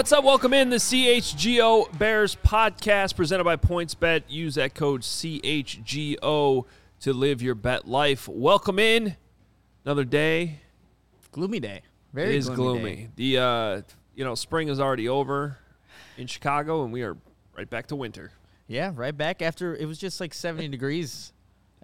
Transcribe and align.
What's 0.00 0.12
up? 0.12 0.24
Welcome 0.24 0.54
in 0.54 0.70
the 0.70 0.76
CHGO 0.76 1.98
Bears 1.98 2.34
podcast 2.34 3.16
presented 3.16 3.44
by 3.44 3.56
PointsBet. 3.56 4.22
Use 4.30 4.54
that 4.54 4.74
code 4.74 5.02
CHGO 5.02 6.64
to 7.00 7.12
live 7.12 7.42
your 7.42 7.54
bet 7.54 7.86
life. 7.86 8.26
Welcome 8.26 8.78
in. 8.78 9.14
Another 9.84 10.04
day. 10.04 10.60
Gloomy 11.32 11.60
day. 11.60 11.82
Very 12.14 12.30
it 12.30 12.36
is 12.36 12.48
gloomy. 12.48 12.80
gloomy. 12.80 12.96
day. 12.96 13.08
The 13.34 13.42
uh, 13.42 13.82
you 14.14 14.24
know 14.24 14.34
spring 14.34 14.68
is 14.68 14.80
already 14.80 15.06
over 15.06 15.58
in 16.16 16.26
Chicago, 16.26 16.82
and 16.82 16.94
we 16.94 17.02
are 17.02 17.18
right 17.54 17.68
back 17.68 17.88
to 17.88 17.94
winter, 17.94 18.32
Yeah, 18.68 18.92
right 18.94 19.14
back 19.14 19.42
after 19.42 19.76
it 19.76 19.84
was 19.84 19.98
just 19.98 20.18
like 20.18 20.32
70 20.32 20.68
degrees, 20.68 21.34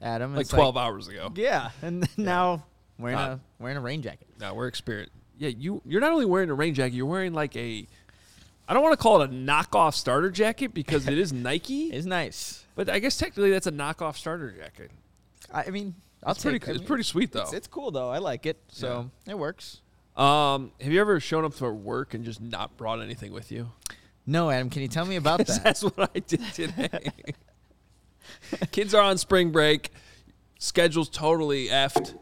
Adam. 0.00 0.32
like 0.32 0.40
It's 0.40 0.50
twelve 0.50 0.78
hours 0.78 1.06
ago. 1.08 1.32
Yeah, 1.34 1.68
and 1.82 2.02
then 2.16 2.24
now 2.24 2.64
wearing 2.98 3.18
Uh, 3.18 3.38
a 3.60 3.62
wearing 3.62 3.76
a 3.76 3.82
rain 3.82 4.00
jacket. 4.00 4.26
Now 4.40 4.54
we're 4.54 4.68
experienced. 4.68 5.12
Yeah, 5.36 5.50
you 5.50 5.82
you're 5.84 6.00
not 6.00 6.12
only 6.12 6.24
wearing 6.24 6.48
a 6.48 6.54
rain 6.54 6.72
jacket, 6.72 6.94
you're 6.94 7.04
wearing 7.04 7.34
like 7.34 7.54
a. 7.56 7.86
I 8.68 8.74
don't 8.74 8.82
want 8.82 8.92
to 8.94 9.02
call 9.02 9.22
it 9.22 9.30
a 9.30 9.32
knockoff 9.32 9.94
starter 9.94 10.30
jacket 10.30 10.74
because 10.74 11.06
it 11.06 11.18
is 11.18 11.32
Nike, 11.48 11.86
It's 11.92 12.06
nice. 12.06 12.64
but 12.74 12.88
I 12.88 12.98
guess 12.98 13.16
technically 13.16 13.50
that's 13.50 13.66
a 13.66 13.72
knockoff 13.72 14.16
starter 14.16 14.50
jacket. 14.50 14.90
I 15.52 15.64
I 15.64 15.70
mean, 15.70 15.94
I'll 16.24 16.32
It's 16.32 16.42
pretty. 16.42 16.58
take. 16.58 16.68
I 16.68 16.70
it's 16.72 16.80
mean, 16.80 16.86
pretty 16.88 17.02
sweet 17.04 17.32
though. 17.32 17.42
It's, 17.42 17.52
it's 17.52 17.66
cool 17.68 17.90
though. 17.90 18.08
I 18.10 18.18
like 18.18 18.46
it. 18.46 18.58
So 18.68 19.10
it 19.28 19.38
works. 19.38 19.80
Um, 20.16 20.72
have 20.80 20.90
you 20.92 21.00
ever 21.00 21.20
shown 21.20 21.44
up 21.44 21.52
for 21.54 21.72
work 21.74 22.14
and 22.14 22.24
just 22.24 22.40
not 22.40 22.76
brought 22.76 23.00
anything 23.02 23.32
with 23.32 23.52
you? 23.52 23.70
No, 24.26 24.50
Adam, 24.50 24.70
can 24.70 24.82
you 24.82 24.88
tell 24.88 25.04
me 25.04 25.16
about 25.16 25.38
that? 25.46 25.60
That's 25.62 25.82
what 25.84 26.10
I 26.14 26.18
did 26.20 26.42
today. 26.54 27.10
Kids 28.72 28.94
are 28.94 29.02
on 29.02 29.18
spring 29.18 29.52
break. 29.52 29.90
Schedule's 30.58 31.08
totally 31.10 31.68
effed. 31.68 32.14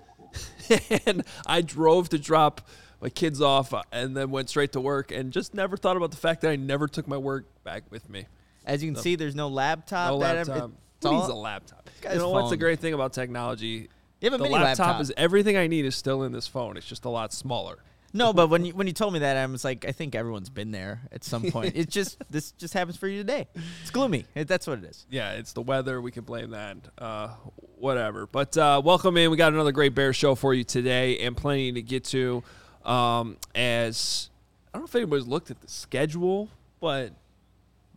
and 1.06 1.24
I 1.46 1.60
drove 1.62 2.08
to 2.10 2.18
drop 2.18 2.66
my 3.00 3.08
kids 3.08 3.40
off 3.40 3.72
uh, 3.74 3.82
and 3.92 4.16
then 4.16 4.30
went 4.30 4.48
straight 4.48 4.72
to 4.72 4.80
work 4.80 5.10
and 5.10 5.32
just 5.32 5.54
never 5.54 5.76
thought 5.76 5.96
about 5.96 6.10
the 6.10 6.16
fact 6.16 6.40
that 6.42 6.50
I 6.50 6.56
never 6.56 6.88
took 6.88 7.06
my 7.06 7.16
work 7.16 7.46
back 7.64 7.84
with 7.90 8.08
me. 8.08 8.26
As 8.66 8.82
you 8.82 8.92
can 8.92 9.00
see, 9.00 9.16
there's 9.16 9.34
no 9.34 9.48
laptop. 9.48 10.10
No 10.10 10.16
laptop. 10.16 10.70
Who 11.02 11.10
needs 11.12 11.28
a 11.28 11.34
laptop? 11.34 11.88
You 12.10 12.16
know 12.16 12.30
what's 12.30 12.50
the 12.50 12.56
great 12.56 12.80
thing 12.80 12.94
about 12.94 13.12
technology? 13.12 13.88
You 14.20 14.30
have 14.30 14.34
a 14.34 14.38
the 14.38 14.44
mini 14.44 14.54
laptop, 14.54 14.86
laptop. 14.86 15.02
is 15.02 15.12
everything 15.16 15.56
I 15.56 15.66
need 15.66 15.84
is 15.84 15.94
still 15.94 16.22
in 16.22 16.32
this 16.32 16.46
phone. 16.46 16.76
It's 16.76 16.86
just 16.86 17.04
a 17.04 17.10
lot 17.10 17.32
smaller. 17.32 17.78
No, 18.14 18.32
but 18.32 18.48
when 18.48 18.64
you 18.66 18.72
when 18.72 18.86
you 18.86 18.92
told 18.94 19.12
me 19.12 19.18
that, 19.18 19.36
I 19.36 19.44
was 19.44 19.64
like, 19.64 19.84
I 19.84 19.92
think 19.92 20.14
everyone's 20.14 20.48
been 20.48 20.70
there 20.70 21.02
at 21.12 21.24
some 21.24 21.42
point. 21.50 21.72
it's 21.76 21.92
just 21.92 22.16
this 22.30 22.52
just 22.52 22.72
happens 22.72 22.96
for 22.96 23.06
you 23.06 23.18
today. 23.18 23.48
It's 23.82 23.90
gloomy. 23.90 24.24
It, 24.34 24.48
that's 24.48 24.66
what 24.66 24.78
it 24.78 24.84
is. 24.84 25.04
yeah, 25.10 25.32
it's 25.32 25.52
the 25.52 25.60
weather. 25.62 26.00
We 26.00 26.10
can 26.10 26.24
blame 26.24 26.50
that. 26.50 26.76
Uh, 26.96 27.28
whatever. 27.76 28.26
But 28.26 28.56
uh, 28.56 28.80
welcome 28.82 29.16
in. 29.18 29.30
We 29.30 29.36
got 29.36 29.52
another 29.52 29.72
great 29.72 29.94
Bear 29.94 30.14
show 30.14 30.34
for 30.34 30.54
you 30.54 30.64
today, 30.64 31.18
and 31.18 31.36
plenty 31.36 31.72
to 31.72 31.82
get 31.82 32.04
to. 32.06 32.42
Um, 32.84 33.36
as 33.54 34.30
I 34.72 34.78
don't 34.78 34.82
know 34.82 34.86
if 34.86 34.94
anybody's 34.94 35.26
looked 35.26 35.50
at 35.50 35.60
the 35.60 35.68
schedule, 35.68 36.48
but 36.80 37.12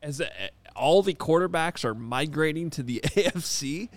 as 0.02 0.22
uh, 0.22 0.28
all 0.76 1.02
the 1.04 1.14
quarterbacks 1.14 1.84
are 1.84 1.94
migrating 1.94 2.70
to 2.72 2.84
the 2.84 3.02
AFC, 3.04 3.90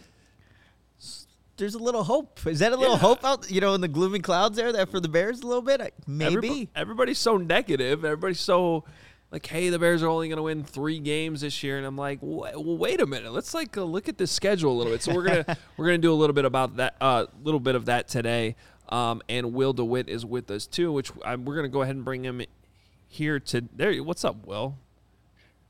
There's 1.57 1.75
a 1.75 1.79
little 1.79 2.05
hope. 2.05 2.47
Is 2.47 2.61
that 2.61 2.73
a 2.73 2.77
little 2.77 2.95
Yeah. 2.95 3.01
hope 3.01 3.25
out? 3.25 3.51
You 3.51 3.61
know, 3.61 3.75
in 3.75 3.83
the 3.83 3.89
gloomy 3.89 4.21
clouds 4.21 4.57
there, 4.57 4.73
that 4.73 4.91
for 4.91 4.99
the 4.99 5.09
Bears 5.11 5.43
a 5.43 5.47
little 5.47 5.61
bit. 5.63 5.93
Maybe. 6.07 6.35
everybo- 6.35 6.69
everybody's 6.75 7.19
so 7.19 7.37
negative. 7.37 8.03
Everybody's 8.05 8.41
so 8.41 8.85
like, 9.31 9.45
hey, 9.47 9.69
the 9.69 9.79
Bears 9.79 10.03
are 10.03 10.09
only 10.09 10.29
going 10.29 10.39
to 10.39 10.43
win 10.43 10.65
three 10.65 10.99
games 10.99 11.43
this 11.43 11.63
year, 11.63 11.77
and 11.77 11.87
I'm 11.87 11.99
like, 11.99 12.19
well, 12.23 12.51
wait 12.65 13.01
a 13.01 13.07
minute. 13.07 13.31
Let's 13.33 13.53
like 13.53 13.77
uh, 13.77 13.83
look 13.85 14.09
at 14.09 14.17
the 14.17 14.27
schedule 14.27 14.73
a 14.73 14.77
little 14.77 14.93
bit. 14.93 15.03
So 15.03 15.15
we're 15.15 15.23
gonna 15.23 15.57
we're 15.77 15.85
gonna 15.87 15.99
do 15.99 16.13
a 16.13 16.17
little 16.17 16.35
bit 16.35 16.47
about 16.47 16.77
that, 16.79 16.97
a 17.01 17.05
uh, 17.05 17.27
little 17.45 17.61
bit 17.61 17.75
of 17.75 17.85
that 17.85 18.09
today. 18.09 18.57
Um, 18.91 19.23
and 19.29 19.53
Will 19.55 19.73
DeWitt 19.73 20.09
is 20.09 20.27
with 20.27 20.51
us 20.51 20.67
too, 20.67 20.93
which 20.93 21.13
i 21.25 21.37
we're 21.37 21.57
gonna 21.57 21.69
go 21.69 21.83
ahead 21.83 21.95
and 21.95 22.05
bring 22.05 22.25
him 22.25 22.43
here 23.09 23.39
to 23.41 23.63
there. 23.77 23.95
What's 24.03 24.25
up, 24.25 24.47
Will? 24.47 24.77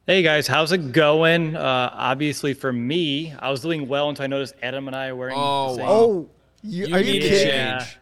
Hey 0.07 0.23
guys, 0.23 0.47
how's 0.47 0.73
it 0.73 0.93
going? 0.93 1.55
Uh, 1.55 1.91
obviously, 1.93 2.55
for 2.55 2.73
me, 2.73 3.35
I 3.39 3.51
was 3.51 3.61
doing 3.61 3.87
well 3.87 4.09
until 4.09 4.25
I 4.25 4.27
noticed 4.27 4.55
Adam 4.63 4.87
and 4.87 4.97
I 4.97 5.09
are 5.09 5.17
wearing. 5.17 5.37
Oh, 5.39 5.69
the 5.71 5.77
same- 5.77 5.87
wow. 5.87 5.93
Oh, 5.93 6.31
you, 6.63 6.87
You 6.87 6.95
are 6.95 7.01
you 7.01 7.21
kidding? 7.21 7.49
Yeah. 7.49 7.79
change. 7.79 7.97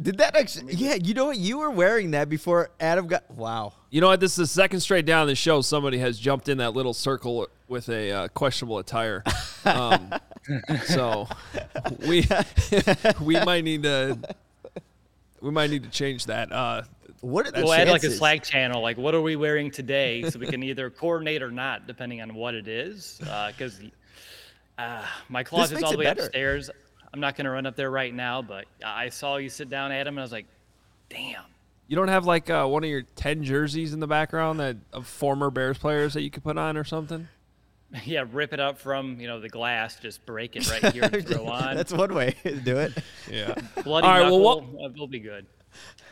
Did 0.00 0.18
that 0.18 0.36
actually? 0.36 0.74
Yeah, 0.74 0.94
you 0.94 1.14
know 1.14 1.26
what? 1.26 1.38
You 1.38 1.58
were 1.58 1.70
wearing 1.70 2.12
that 2.12 2.28
before 2.28 2.70
Adam 2.80 3.06
got. 3.06 3.30
Wow. 3.30 3.74
You 3.90 4.00
know 4.00 4.08
what? 4.08 4.20
This 4.20 4.32
is 4.32 4.36
the 4.36 4.46
second 4.46 4.80
straight 4.80 5.04
down 5.06 5.26
the 5.26 5.34
show. 5.34 5.60
Somebody 5.60 5.98
has 5.98 6.18
jumped 6.18 6.48
in 6.48 6.58
that 6.58 6.72
little 6.72 6.94
circle 6.94 7.46
with 7.68 7.88
a 7.88 8.10
uh, 8.10 8.28
questionable 8.28 8.78
attire. 8.78 9.22
Um, 9.64 10.12
so 10.86 11.28
we 12.06 12.26
we 13.22 13.40
might 13.44 13.64
need 13.64 13.82
to 13.84 14.18
we 15.40 15.50
might 15.50 15.70
need 15.70 15.82
to 15.84 15.90
change 15.90 16.26
that. 16.26 16.52
Uh, 16.52 16.82
What 17.20 17.46
are 17.46 17.50
the 17.50 17.62
We'll 17.62 17.72
add 17.72 17.88
like 17.88 18.04
a? 18.04 18.10
Slack 18.10 18.42
channel, 18.42 18.80
like 18.82 18.96
what 18.96 19.14
are 19.14 19.20
we 19.22 19.36
wearing 19.36 19.70
today, 19.70 20.22
so 20.28 20.38
we 20.38 20.46
can 20.46 20.62
either 20.62 20.90
coordinate 20.90 21.42
or 21.42 21.50
not, 21.50 21.86
depending 21.86 22.20
on 22.20 22.34
what 22.34 22.54
it 22.54 22.68
is. 22.68 23.18
Because 23.20 23.80
uh, 24.78 25.04
my 25.28 25.42
closet's 25.44 25.72
makes 25.72 25.84
all 25.84 25.92
the 25.92 25.98
way 25.98 26.04
better. 26.04 26.24
upstairs. 26.24 26.70
I'm 27.12 27.20
not 27.20 27.36
gonna 27.36 27.50
run 27.50 27.66
up 27.66 27.76
there 27.76 27.90
right 27.90 28.14
now, 28.14 28.40
but 28.42 28.64
I 28.84 29.08
saw 29.10 29.36
you 29.36 29.48
sit 29.48 29.68
down, 29.68 29.92
Adam, 29.92 30.14
and 30.14 30.20
I 30.20 30.22
was 30.22 30.32
like, 30.32 30.46
"Damn." 31.08 31.42
you 31.88 31.96
don't 31.96 32.08
have 32.08 32.24
like 32.24 32.48
uh, 32.48 32.64
one 32.66 32.82
of 32.84 32.88
your 32.88 33.02
ten 33.16 33.44
jerseys 33.44 33.92
in 33.92 34.00
the 34.00 34.06
background 34.06 34.58
that 34.60 34.76
of 34.94 35.06
former 35.06 35.50
Bears 35.50 35.76
players 35.76 36.14
that 36.14 36.22
you 36.22 36.30
could 36.30 36.42
put 36.42 36.56
on 36.56 36.76
or 36.76 36.84
something. 36.84 37.28
Yeah, 38.04 38.24
rip 38.32 38.52
it 38.52 38.60
up 38.60 38.78
from 38.78 39.20
you 39.20 39.28
know 39.28 39.38
the 39.40 39.48
glass, 39.48 39.96
just 40.00 40.24
break 40.24 40.56
it 40.56 40.68
right 40.70 40.92
here 40.92 41.04
and 41.12 41.26
throw 41.28 41.46
on. 41.46 41.76
That's 41.76 41.92
one 41.92 42.14
way 42.14 42.34
to 42.42 42.56
do 42.56 42.78
it. 42.78 42.92
Yeah. 43.30 43.54
Bloody 43.84 44.06
All 44.06 44.12
right, 44.20 44.30
well, 44.30 44.60
knuckle, 44.62 44.86
uh, 44.86 44.88
will 44.96 45.06
be 45.06 45.20
good. 45.20 45.46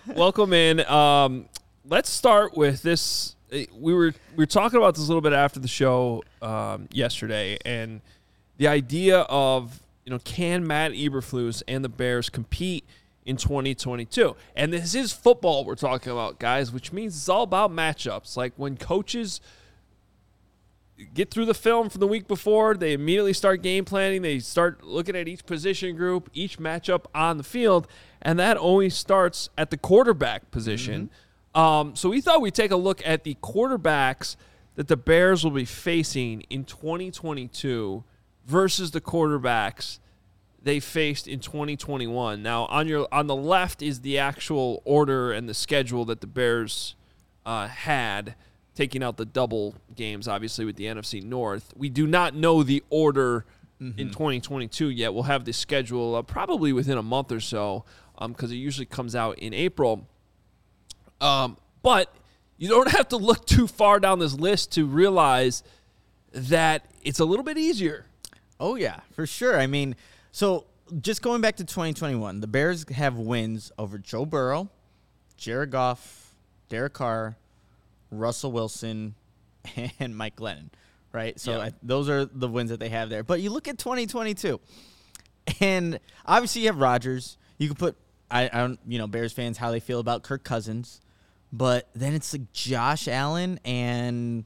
welcome 0.07 0.53
in. 0.53 0.81
Um, 0.87 1.47
let's 1.89 2.11
start 2.11 2.57
with 2.57 2.83
this. 2.83 3.35
Uh, 3.53 3.61
We 3.79 3.95
were 3.95 4.13
we 4.37 4.43
were 4.43 4.47
talking 4.47 4.77
about 4.77 4.95
this 4.95 5.05
a 5.05 5.09
little 5.09 5.23
bit 5.23 5.33
after 5.33 5.59
the 5.61 5.69
show 5.69 6.23
um, 6.43 6.89
yesterday, 6.93 7.57
and 7.65 8.01
the 8.59 8.69
idea 8.69 9.21
of 9.21 9.81
you 10.05 10.11
know 10.13 10.19
can 10.25 10.67
Matt 10.67 10.93
Eberflus 10.93 11.63
and 11.67 11.83
the 11.85 11.89
Bears 11.89 12.29
compete 12.29 12.85
in 13.25 13.37
2022? 13.37 14.37
And 14.55 14.73
this 14.73 14.95
is 14.95 15.13
football 15.13 15.65
we're 15.65 15.75
talking 15.77 16.13
about, 16.13 16.39
guys, 16.39 16.73
which 16.73 16.93
means 16.93 17.17
it's 17.17 17.29
all 17.29 17.43
about 17.45 17.71
matchups. 17.71 18.37
Like 18.37 18.53
when 18.57 18.77
coaches 18.77 19.41
get 21.15 21.31
through 21.31 21.47
the 21.47 21.55
film 21.55 21.89
from 21.89 22.01
the 22.01 22.07
week 22.07 22.29
before. 22.29 22.75
They 22.75 22.93
immediately 22.93 23.33
start 23.33 23.63
game 23.63 23.85
planning. 23.85 24.23
They 24.23 24.39
start 24.39 24.83
looking 24.85 25.17
at 25.17 25.29
each 25.29 25.47
position 25.47 25.97
group, 25.97 26.31
each 26.33 26.59
matchup 26.59 27.05
on 27.15 27.37
the 27.37 27.45
field, 27.45 27.87
and 28.23 28.39
that 28.39 28.57
always 28.57 28.95
starts 28.95 29.49
at 29.57 29.71
the 29.71 29.77
quarterback 29.77 30.51
position. 30.51 31.11
Um, 31.55 31.97
so 31.97 32.11
we 32.11 32.21
thought 32.21 32.41
we'd 32.41 32.55
take 32.55 32.71
a 32.71 32.77
look 32.77 33.03
at 33.05 33.25
the 33.25 33.35
quarterbacks 33.43 34.37
that 34.77 34.89
the 34.89 34.97
Bears 34.97 35.43
will 35.43 35.51
be 35.51 35.65
facing 35.65 36.43
in 36.51 36.65
2022 36.65 38.05
versus 38.47 38.93
the 38.93 39.01
quarterbacks 39.01 39.99
they 40.63 40.81
faced 40.81 41.27
in 41.27 41.41
2021. 41.41 42.43
Now 42.43 42.67
on 42.67 42.87
your 42.87 43.09
on 43.11 43.27
the 43.27 43.37
left 43.37 43.83
is 43.83 44.01
the 44.01 44.19
actual 44.19 44.83
order 44.85 45.33
and 45.33 45.49
the 45.49 45.55
schedule 45.55 46.05
that 46.07 46.21
the 46.21 46.27
Bears 46.27 46.95
uh, 47.47 47.67
had, 47.69 48.35
taking 48.81 49.03
out 49.03 49.19
the 49.19 49.27
double 49.27 49.75
games, 49.95 50.27
obviously 50.27 50.65
with 50.65 50.77
the 50.77 50.85
NFC 50.87 51.23
North. 51.23 51.75
We 51.77 51.91
do 51.91 52.07
not 52.07 52.35
know 52.35 52.63
the 52.63 52.83
order 52.89 53.45
in 53.79 54.09
2022 54.09 54.89
yet. 54.89 55.13
We'll 55.13 55.25
have 55.25 55.45
the 55.45 55.53
schedule 55.53 56.15
uh, 56.15 56.23
probably 56.23 56.73
within 56.73 56.97
a 56.97 57.03
month 57.03 57.31
or 57.31 57.41
so, 57.41 57.85
because 58.19 58.51
it 58.51 58.57
usually 58.57 58.87
comes 58.87 59.15
out 59.15 59.39
in 59.39 59.53
April. 59.53 60.09
Um, 61.21 61.59
but 61.83 62.15
you 62.57 62.71
don't 62.71 62.91
have 62.97 63.09
to 63.09 63.19
look 63.19 63.45
too 63.45 63.67
far 63.67 64.01
down 64.01 64.19
this 64.19 64.33
list 64.33 64.73
to 64.73 64.87
realize 64.87 65.63
that 66.33 66.87
it's 67.03 67.21
a 67.21 67.25
little 67.27 67.45
bit 67.45 67.59
easier. 67.59 68.07
Oh 68.59 68.77
yeah, 68.77 69.01
for 69.13 69.27
sure. 69.27 69.59
I 69.61 69.67
mean, 69.67 69.95
so 70.33 70.65
just 71.03 71.21
going 71.21 71.43
back 71.43 71.57
to 71.57 71.65
2021, 71.65 72.41
the 72.41 72.47
Bears 72.47 72.89
have 72.91 73.17
wins 73.17 73.73
over 73.77 73.99
Joe 73.99 74.25
Burrow, 74.25 74.71
Jared 75.37 75.71
Goff, 75.71 76.35
Derek 76.71 76.95
Carr, 76.95 77.37
Russell 78.11 78.53
Wilson, 78.53 79.15
and 79.99 80.17
Mike 80.17 80.37
Glennon. 80.37 80.71
Right. 81.13 81.39
So 81.41 81.53
Yeah. 81.53 81.59
I, 81.59 81.73
those 81.83 82.09
are 82.09 82.25
the 82.25 82.49
wins 82.49 82.71
that 82.71 82.79
they 82.79 82.89
have 82.89 83.11
there. 83.11 83.25
But 83.25 83.41
you 83.41 83.51
look 83.51 83.67
at 83.67 83.79
2022, 83.79 84.61
and 85.61 85.99
obviously 86.25 86.63
you 86.63 86.69
have 86.69 86.79
Rodgers. 86.79 87.37
You 87.59 87.67
can 87.67 87.77
put 87.77 87.97
I, 88.31 88.45
I 88.45 88.59
don't 88.59 88.79
you 88.87 88.99
know 88.99 89.07
Bears 89.07 89.33
fans 89.33 89.59
how 89.59 89.73
they 89.73 89.81
feel 89.81 89.99
about 89.99 90.23
Kirk 90.23 90.45
Cousins, 90.45 91.01
but 91.53 91.89
then 91.95 92.15
it's 92.15 92.33
like 92.33 92.53
Josh 92.53 93.09
Allen 93.09 93.59
and 93.65 94.45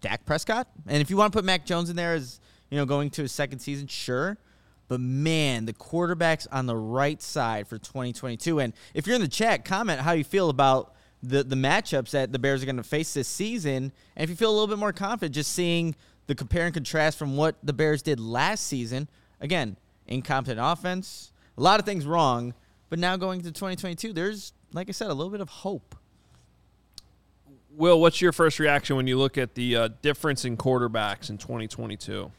Dak 0.00 0.24
Prescott. 0.26 0.68
And 0.86 1.00
if 1.00 1.10
you 1.10 1.16
want 1.16 1.32
to 1.32 1.36
put 1.36 1.44
Mac 1.44 1.66
Jones 1.66 1.90
in 1.90 1.96
there 1.96 2.14
as, 2.14 2.40
you 2.70 2.76
know, 2.78 2.86
going 2.86 3.10
to 3.10 3.22
his 3.22 3.32
second 3.32 3.60
season, 3.60 3.86
sure. 3.86 4.38
But 4.88 5.00
man, 5.00 5.66
the 5.66 5.72
quarterbacks 5.72 6.46
on 6.50 6.66
the 6.66 6.76
right 6.76 7.22
side 7.22 7.68
for 7.68 7.78
2022. 7.78 8.58
And 8.58 8.72
if 8.94 9.06
you're 9.06 9.14
in 9.14 9.22
the 9.22 9.28
chat, 9.28 9.64
comment 9.64 10.00
how 10.00 10.12
you 10.12 10.24
feel 10.24 10.50
about 10.50 10.94
the, 11.22 11.42
the 11.42 11.56
matchups 11.56 12.10
that 12.10 12.32
the 12.32 12.38
Bears 12.38 12.62
are 12.62 12.66
going 12.66 12.76
to 12.76 12.82
face 12.82 13.14
this 13.14 13.28
season. 13.28 13.92
And 14.16 14.24
if 14.24 14.30
you 14.30 14.36
feel 14.36 14.50
a 14.50 14.52
little 14.52 14.66
bit 14.66 14.78
more 14.78 14.92
confident 14.92 15.34
just 15.34 15.52
seeing 15.52 15.94
the 16.30 16.34
compare 16.36 16.64
and 16.64 16.72
contrast 16.72 17.18
from 17.18 17.36
what 17.36 17.56
the 17.62 17.72
Bears 17.72 18.02
did 18.02 18.20
last 18.20 18.66
season. 18.66 19.08
Again, 19.40 19.76
incompetent 20.06 20.60
offense, 20.62 21.32
a 21.58 21.60
lot 21.60 21.80
of 21.80 21.86
things 21.86 22.06
wrong. 22.06 22.54
But 22.88 23.00
now 23.00 23.16
going 23.16 23.40
to 23.40 23.50
2022, 23.50 24.12
there's, 24.12 24.52
like 24.72 24.88
I 24.88 24.92
said, 24.92 25.10
a 25.10 25.14
little 25.14 25.32
bit 25.32 25.40
of 25.40 25.48
hope. 25.48 25.96
Will, 27.76 28.00
what's 28.00 28.20
your 28.20 28.30
first 28.30 28.60
reaction 28.60 28.94
when 28.94 29.08
you 29.08 29.18
look 29.18 29.38
at 29.38 29.54
the 29.54 29.76
uh, 29.76 29.88
difference 30.02 30.44
in 30.44 30.56
quarterbacks 30.56 31.30
in 31.30 31.38
2022? 31.38 32.30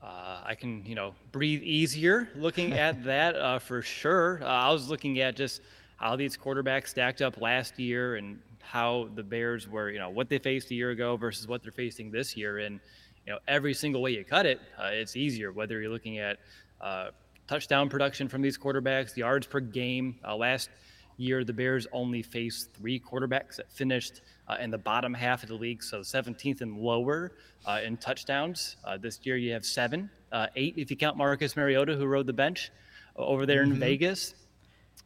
Uh, 0.00 0.06
I 0.44 0.54
can, 0.54 0.84
you 0.86 0.94
know, 0.94 1.14
breathe 1.32 1.62
easier 1.62 2.28
looking 2.36 2.72
at 2.72 3.02
that 3.06 3.34
uh, 3.34 3.58
for 3.58 3.82
sure. 3.82 4.40
Uh, 4.42 4.46
I 4.46 4.70
was 4.70 4.88
looking 4.88 5.18
at 5.18 5.34
just 5.34 5.60
how 5.96 6.16
these 6.16 6.36
quarterbacks 6.36 6.88
stacked 6.88 7.22
up 7.22 7.40
last 7.40 7.78
year 7.78 8.16
and 8.16 8.38
how 8.60 9.08
the 9.14 9.22
Bears 9.22 9.68
were, 9.68 9.90
you 9.90 9.98
know, 9.98 10.10
what 10.10 10.28
they 10.28 10.38
faced 10.38 10.70
a 10.70 10.74
year 10.74 10.90
ago 10.90 11.16
versus 11.16 11.46
what 11.46 11.62
they're 11.62 11.72
facing 11.72 12.10
this 12.10 12.36
year. 12.36 12.58
And, 12.58 12.80
you 13.26 13.32
know, 13.32 13.38
every 13.46 13.74
single 13.74 14.02
way 14.02 14.12
you 14.12 14.24
cut 14.24 14.46
it, 14.46 14.60
uh, 14.78 14.88
it's 14.92 15.16
easier, 15.16 15.52
whether 15.52 15.80
you're 15.80 15.90
looking 15.90 16.18
at 16.18 16.38
uh, 16.80 17.10
touchdown 17.46 17.88
production 17.88 18.28
from 18.28 18.42
these 18.42 18.58
quarterbacks, 18.58 19.16
yards 19.16 19.46
per 19.46 19.60
game. 19.60 20.16
Uh, 20.26 20.34
last 20.36 20.70
year, 21.16 21.44
the 21.44 21.52
Bears 21.52 21.86
only 21.92 22.22
faced 22.22 22.72
three 22.74 22.98
quarterbacks 22.98 23.56
that 23.56 23.70
finished 23.70 24.22
uh, 24.48 24.56
in 24.60 24.70
the 24.70 24.78
bottom 24.78 25.14
half 25.14 25.42
of 25.42 25.48
the 25.48 25.54
league, 25.54 25.82
so 25.82 26.00
17th 26.00 26.60
and 26.60 26.76
lower 26.76 27.32
uh, 27.66 27.80
in 27.84 27.96
touchdowns. 27.96 28.76
Uh, 28.84 28.96
this 28.96 29.20
year, 29.22 29.36
you 29.36 29.52
have 29.52 29.64
seven, 29.64 30.10
uh, 30.32 30.46
eight 30.56 30.74
if 30.76 30.90
you 30.90 30.96
count 30.96 31.16
Marcus 31.16 31.54
Mariota, 31.56 31.94
who 31.96 32.06
rode 32.06 32.26
the 32.26 32.32
bench 32.32 32.70
over 33.16 33.46
there 33.46 33.62
Mm-hmm. 33.62 33.74
in 33.74 33.78
Vegas. 33.78 34.34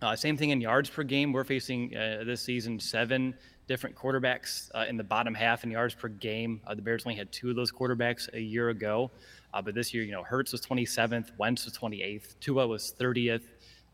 Uh, 0.01 0.15
same 0.15 0.37
thing 0.37 0.51
in 0.51 0.61
yards 0.61 0.89
per 0.89 1.03
game. 1.03 1.33
We're 1.33 1.45
facing 1.45 1.97
uh, 1.97 2.23
this 2.25 2.41
season 2.41 2.79
seven 2.79 3.35
different 3.67 3.97
quarterbacks 3.97 4.71
uh, 4.75 4.85
in 4.89 4.97
the 4.97 5.05
bottom 5.05 5.35
half 5.35 5.65
in 5.65 5.71
yards 5.71 5.95
per 5.95 6.09
game. 6.09 6.61
Uh, 6.67 6.75
the 6.75 6.83
Bears 6.83 7.05
only 7.05 7.17
had 7.17 7.31
two 7.33 7.51
of 7.51 7.57
those 7.57 7.73
quarterbacks 7.73 8.33
a 8.33 8.41
year 8.41 8.71
ago, 8.71 9.11
uh, 9.53 9.61
but 9.61 9.75
this 9.75 9.93
year, 9.93 10.05
you 10.05 10.13
know, 10.13 10.23
Hurts 10.23 10.53
was 10.53 10.61
27th, 10.61 11.37
Wentz 11.37 11.65
was 11.65 11.77
28th, 11.77 12.39
Tua 12.41 12.67
was 12.67 12.95
30th, 12.99 13.43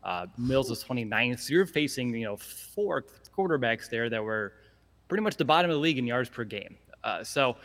uh, 0.03 0.27
Mills 0.37 0.69
was 0.69 0.83
29th. 0.83 1.39
So 1.39 1.53
you're 1.53 1.65
facing, 1.65 2.13
you 2.15 2.25
know, 2.25 2.37
four 2.37 3.03
quarterbacks 3.35 3.89
there 3.89 4.09
that 4.09 4.23
were 4.23 4.53
pretty 5.07 5.23
much 5.23 5.37
the 5.37 5.45
bottom 5.45 5.71
of 5.71 5.75
the 5.75 5.81
league 5.81 5.97
in 5.97 6.05
yards 6.05 6.29
per 6.29 6.43
game. 6.43 6.77
So, 7.23 7.57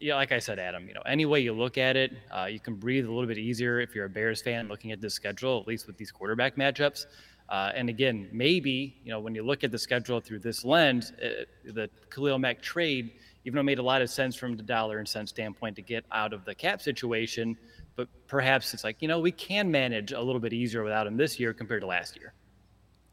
yeah, 0.00 0.14
like 0.14 0.30
I 0.30 0.38
said, 0.38 0.60
Adam, 0.60 0.86
you 0.86 0.94
know, 0.94 1.02
any 1.06 1.26
way 1.26 1.40
you 1.40 1.52
look 1.52 1.78
at 1.78 1.96
it, 1.96 2.12
uh, 2.30 2.44
you 2.44 2.60
can 2.60 2.74
breathe 2.74 3.04
a 3.04 3.08
little 3.08 3.26
bit 3.26 3.38
easier 3.38 3.80
if 3.80 3.94
you're 3.94 4.04
a 4.04 4.08
Bears 4.10 4.40
fan 4.40 4.68
looking 4.68 4.92
at 4.92 5.00
this 5.00 5.14
schedule, 5.14 5.60
at 5.60 5.66
least 5.66 5.86
with 5.88 5.96
these 5.96 6.12
quarterback 6.12 6.56
matchups. 6.56 7.06
Uh, 7.48 7.72
and 7.74 7.88
again, 7.88 8.28
maybe 8.32 8.96
you 9.04 9.10
know 9.10 9.20
when 9.20 9.34
you 9.34 9.42
look 9.42 9.64
at 9.64 9.70
the 9.70 9.78
schedule 9.78 10.20
through 10.20 10.40
this 10.40 10.64
lens, 10.64 11.12
uh, 11.12 11.44
the 11.64 11.88
Khalil 12.10 12.38
Mack 12.38 12.60
trade, 12.60 13.12
even 13.44 13.56
though 13.56 13.60
it 13.60 13.64
made 13.64 13.78
a 13.78 13.82
lot 13.82 14.02
of 14.02 14.10
sense 14.10 14.36
from 14.36 14.56
the 14.56 14.62
dollar 14.62 14.98
and 14.98 15.08
cent 15.08 15.28
standpoint 15.28 15.76
to 15.76 15.82
get 15.82 16.04
out 16.12 16.32
of 16.32 16.44
the 16.44 16.54
cap 16.54 16.82
situation, 16.82 17.56
but 17.96 18.08
perhaps 18.26 18.74
it's 18.74 18.84
like 18.84 19.00
you 19.00 19.08
know 19.08 19.20
we 19.20 19.32
can 19.32 19.70
manage 19.70 20.12
a 20.12 20.20
little 20.20 20.40
bit 20.40 20.52
easier 20.52 20.82
without 20.82 21.06
him 21.06 21.16
this 21.16 21.40
year 21.40 21.54
compared 21.54 21.80
to 21.80 21.86
last 21.86 22.16
year. 22.16 22.34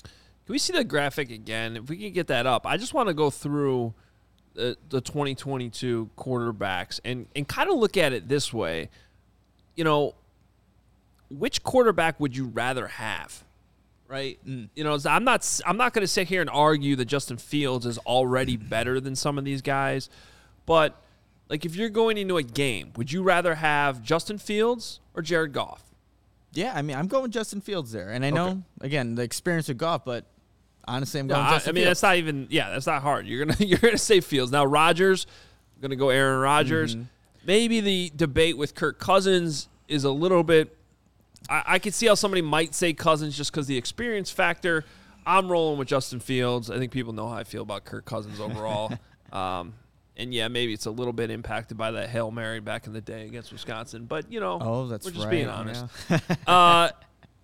Can 0.04 0.54
we 0.54 0.60
see 0.60 0.74
the 0.74 0.84
graphic 0.84 1.32
again? 1.32 1.78
If 1.78 1.90
we 1.90 1.98
can 1.98 2.12
get 2.12 2.28
that 2.28 2.46
up, 2.46 2.68
I 2.68 2.78
just 2.78 2.94
want 2.94 3.08
to 3.08 3.16
go 3.16 3.32
through 3.32 3.94
the, 4.54 4.78
the 4.90 5.02
2022 5.02 6.10
quarterbacks 6.18 7.00
and, 7.06 7.28
and 7.36 7.48
kind 7.48 7.70
of 7.70 7.78
look 7.78 7.98
at 7.98 8.14
it 8.14 8.28
this 8.28 8.54
way. 8.54 8.90
You 9.76 9.86
know, 9.86 10.14
which 11.30 11.64
quarterback 11.64 12.20
would 12.20 12.36
you 12.36 12.48
rather 12.48 12.88
have? 12.88 13.45
Right? 14.16 14.40
You 14.46 14.84
know, 14.84 14.98
I'm 15.06 15.26
not 15.26 15.60
I'm 15.66 15.76
not 15.76 15.94
going 15.94 16.04
to 16.04 16.08
sit 16.08 16.30
here 16.30 16.40
and 16.40 16.50
argue 16.50 16.96
that 16.96 17.06
Justin 17.06 17.36
Fields 17.36 17.86
is 17.86 17.98
already 18.00 18.56
better 18.56 19.02
than 19.02 19.14
some 19.16 19.38
of 19.38 19.44
these 19.44 19.62
guys, 19.62 20.10
but 20.66 20.96
like 21.50 21.66
if 21.66 21.76
you're 21.76 21.90
going 21.90 22.18
into 22.18 22.38
a 22.38 22.44
game, 22.44 22.94
would 22.96 23.12
you 23.12 23.24
rather 23.24 23.56
have 23.56 24.02
Justin 24.02 24.38
Fields 24.38 25.02
or 25.14 25.22
Jared 25.22 25.52
Goff? 25.52 25.84
Yeah, 26.54 26.72
I 26.74 26.82
mean, 26.82 26.96
I'm 26.96 27.08
going 27.08 27.32
Justin 27.32 27.60
Fields 27.60 27.92
there, 27.92 28.10
and 28.10 28.24
I 28.26 28.30
know 28.30 28.48
Okay. 28.48 28.60
again 28.82 29.16
the 29.16 29.24
experience 29.24 29.68
of 29.68 29.78
Goff, 29.78 30.06
but 30.06 30.24
honestly, 30.88 31.20
I'm 31.20 31.28
No, 31.28 31.34
going 31.36 31.46
I, 31.48 31.50
Justin 31.52 31.70
I 31.70 31.74
mean, 31.74 31.84
Fields. 31.84 32.00
that's 32.00 32.04
not 32.04 32.16
even. 32.16 32.48
Yeah, 32.50 32.70
that's 32.70 32.88
not 32.88 33.02
hard. 33.02 33.28
You're 33.28 33.46
gonna 33.46 33.58
you're 33.66 33.80
gonna 33.80 33.98
say 33.98 34.22
Fields 34.22 34.52
now. 34.52 34.66
Rodgers, 34.66 35.28
I'm 35.76 35.82
gonna 35.82 35.98
go 35.98 36.10
Aaron 36.10 36.40
Rodgers. 36.40 36.96
Mm-hmm. 36.96 37.06
Maybe 37.46 37.82
the 37.82 38.12
debate 38.16 38.58
with 38.58 38.74
Kirk 38.76 38.98
Cousins 38.98 39.68
is 39.90 40.04
a 40.06 40.12
little 40.12 40.44
bit. 40.44 40.75
I, 41.50 41.64
I 41.66 41.80
could 41.80 41.94
see 41.94 42.08
how 42.08 42.16
somebody 42.16 42.42
might 42.42 42.76
say 42.76 42.94
Cousins 42.94 43.36
just 43.38 43.52
because 43.52 43.68
the 43.68 43.78
experience 43.78 44.32
factor. 44.32 44.86
I'm 45.28 45.52
rolling 45.52 45.80
with 45.80 45.88
Justin 45.88 46.20
Fields. 46.20 46.70
I 46.70 46.78
think 46.78 46.92
people 46.92 47.12
know 47.12 47.28
how 47.28 47.36
I 47.36 47.44
feel 47.44 47.64
about 47.64 47.84
Kirk 47.86 48.06
Cousins 48.06 48.40
overall. 48.40 48.94
um, 49.32 49.74
and 50.18 50.34
yeah, 50.34 50.48
maybe 50.48 50.74
it's 50.74 50.86
a 50.86 50.92
little 50.92 51.14
bit 51.14 51.30
impacted 51.30 51.78
by 51.78 51.92
that 51.92 52.10
hail 52.10 52.32
mary 52.32 52.60
back 52.60 52.88
in 52.88 52.94
the 52.94 53.02
day 53.02 53.26
against 53.26 53.52
Wisconsin. 53.52 54.06
But 54.06 54.32
you 54.32 54.40
know, 54.40 54.60
oh, 54.62 54.88
that's 54.88 55.06
we're 55.06 55.12
just 55.12 55.26
right. 55.26 55.32
being 55.32 55.50
honest. 55.50 55.86
yeah. 56.10 56.20
uh, 56.48 56.90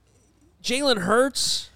Jalen 0.63 0.99
Hurts. 0.99 1.69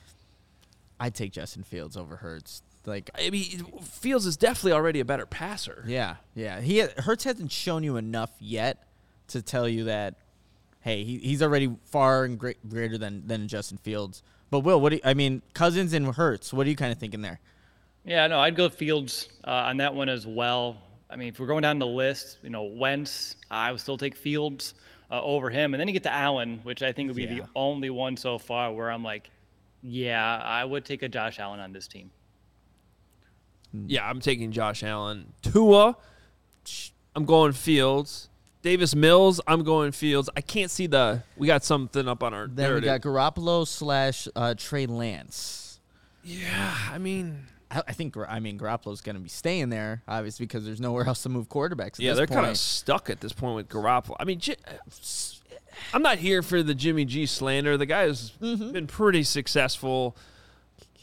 I'd 1.00 1.16
take 1.16 1.31
Justin 1.31 1.63
Fields 1.63 1.98
over 1.98 2.18
Hurts. 2.18 2.62
Like, 2.86 3.10
I 3.16 3.31
mean, 3.31 3.66
Fields 3.81 4.25
is 4.25 4.38
definitely 4.38 4.74
already 4.74 5.00
a 5.00 5.06
better 5.06 5.25
passer. 5.25 5.83
yeah, 5.88 6.16
yeah. 6.36 6.62
He 6.62 6.80
Hurts 6.80 7.24
hasn't 7.24 7.51
shown 7.51 7.83
you 7.83 7.98
enough 7.98 8.31
yet 8.39 8.83
to 9.30 9.42
tell 9.42 9.68
you 9.68 9.86
that. 9.86 10.16
Hey, 10.86 11.04
he, 11.04 11.18
he's 11.18 11.42
already 11.42 11.76
far 11.86 12.26
and 12.26 12.38
great, 12.38 12.70
greater 12.70 12.96
than 13.00 13.26
than 13.26 13.48
Justin 13.48 13.80
Fields. 13.80 14.22
But 14.52 14.60
Will, 14.60 14.80
what 14.80 14.90
do 14.92 14.98
you, 14.98 15.02
I 15.04 15.16
mean? 15.16 15.42
Cousins 15.56 15.94
and 15.94 16.06
Hurts. 16.14 16.54
What 16.54 16.68
are 16.68 16.70
you 16.70 16.76
kind 16.76 16.92
of 16.92 17.00
thinking 17.00 17.24
there? 17.24 17.40
Yeah, 18.06 18.28
no, 18.28 18.40
I'd 18.40 18.56
go 18.56 18.70
Fields 18.70 19.28
uh, 19.48 19.50
on 19.50 19.78
that 19.78 19.96
one 19.96 20.10
as 20.10 20.28
well. 20.28 20.78
I 21.10 21.16
mean, 21.16 21.30
if 21.30 21.40
we're 21.40 21.48
going 21.48 21.64
down 21.64 21.80
the 21.80 21.88
list, 21.88 22.38
you 22.44 22.52
know, 22.52 22.66
Wentz, 22.66 23.36
I 23.50 23.72
would 23.72 23.82
still 23.82 23.98
take 23.98 24.16
Fields 24.16 24.76
uh, 25.10 25.24
over 25.24 25.50
him, 25.50 25.74
and 25.74 25.82
then 25.82 25.88
you 25.88 25.94
get 25.94 26.04
to 26.04 26.14
Allen, 26.14 26.60
which 26.62 26.84
I 26.84 26.92
think 26.92 27.08
would 27.10 27.16
be 27.16 27.24
Yeah. 27.24 27.34
the 27.40 27.48
only 27.56 27.90
one 27.90 28.16
so 28.16 28.38
far 28.38 28.72
where 28.72 28.92
I'm 28.92 29.04
like, 29.04 29.31
yeah, 29.81 30.38
I 30.38 30.64
would 30.64 30.86
take 30.86 31.02
a 31.02 31.10
Josh 31.10 31.40
Allen 31.40 31.60
on 31.60 31.74
this 31.74 31.88
team. 31.88 32.12
Yeah, 33.74 34.08
I'm 34.08 34.20
taking 34.20 34.52
Josh 34.52 34.83
Allen. 34.83 35.33
Tua, 35.42 35.98
I'm 37.16 37.26
going 37.26 37.54
Fields. 37.54 38.30
Davis 38.66 38.95
Mills, 38.95 39.40
I'm 39.45 39.64
going 39.64 39.92
Fields. 39.92 40.28
I 40.36 40.42
can't 40.42 40.72
see 40.72 40.88
the. 40.88 41.22
We 41.38 41.45
got 41.45 41.64
something 41.64 42.07
up 42.07 42.24
on 42.24 42.34
our. 42.34 42.48
Then 42.48 42.74
we 42.74 42.81
got. 42.81 43.00
Garoppolo 43.02 43.68
slash 43.68 44.28
uh, 44.36 44.56
Trey 44.57 44.88
Lance. 44.88 45.80
Yeah, 46.24 46.76
I 46.92 46.98
mean, 46.98 47.44
I, 47.69 47.84
I 47.88 47.94
think 47.94 48.18
I 48.18 48.40
mean 48.40 48.57
Garoppolo's 48.57 49.02
going 49.02 49.18
to 49.18 49.22
be 49.22 49.30
staying 49.30 49.69
there, 49.69 50.02
obviously, 50.07 50.48
because 50.48 50.66
there's 50.66 50.81
nowhere 50.81 51.06
else 51.07 51.22
to 51.24 51.30
move 51.30 51.48
quarterbacks. 51.48 51.94
At 51.94 52.00
yeah, 52.00 52.14
they're 52.16 52.26
kind 52.26 52.48
of 52.48 52.57
stuck 52.57 53.12
at 53.12 53.22
this 53.22 53.34
point 53.34 53.56
with 53.56 53.69
Garoppolo. 53.69 54.16
I 54.19 54.24
mean, 54.24 54.42
I'm 55.94 56.02
not 56.02 56.18
here 56.18 56.42
for 56.42 56.64
the 56.64 56.74
Jimmy 56.74 57.06
G 57.06 57.28
slander. 57.28 57.78
The 57.78 57.86
guy 57.86 58.02
has 58.02 58.31
Mm-hmm. 58.42 58.72
been 58.72 58.88
pretty 58.88 59.22
successful. 59.22 60.18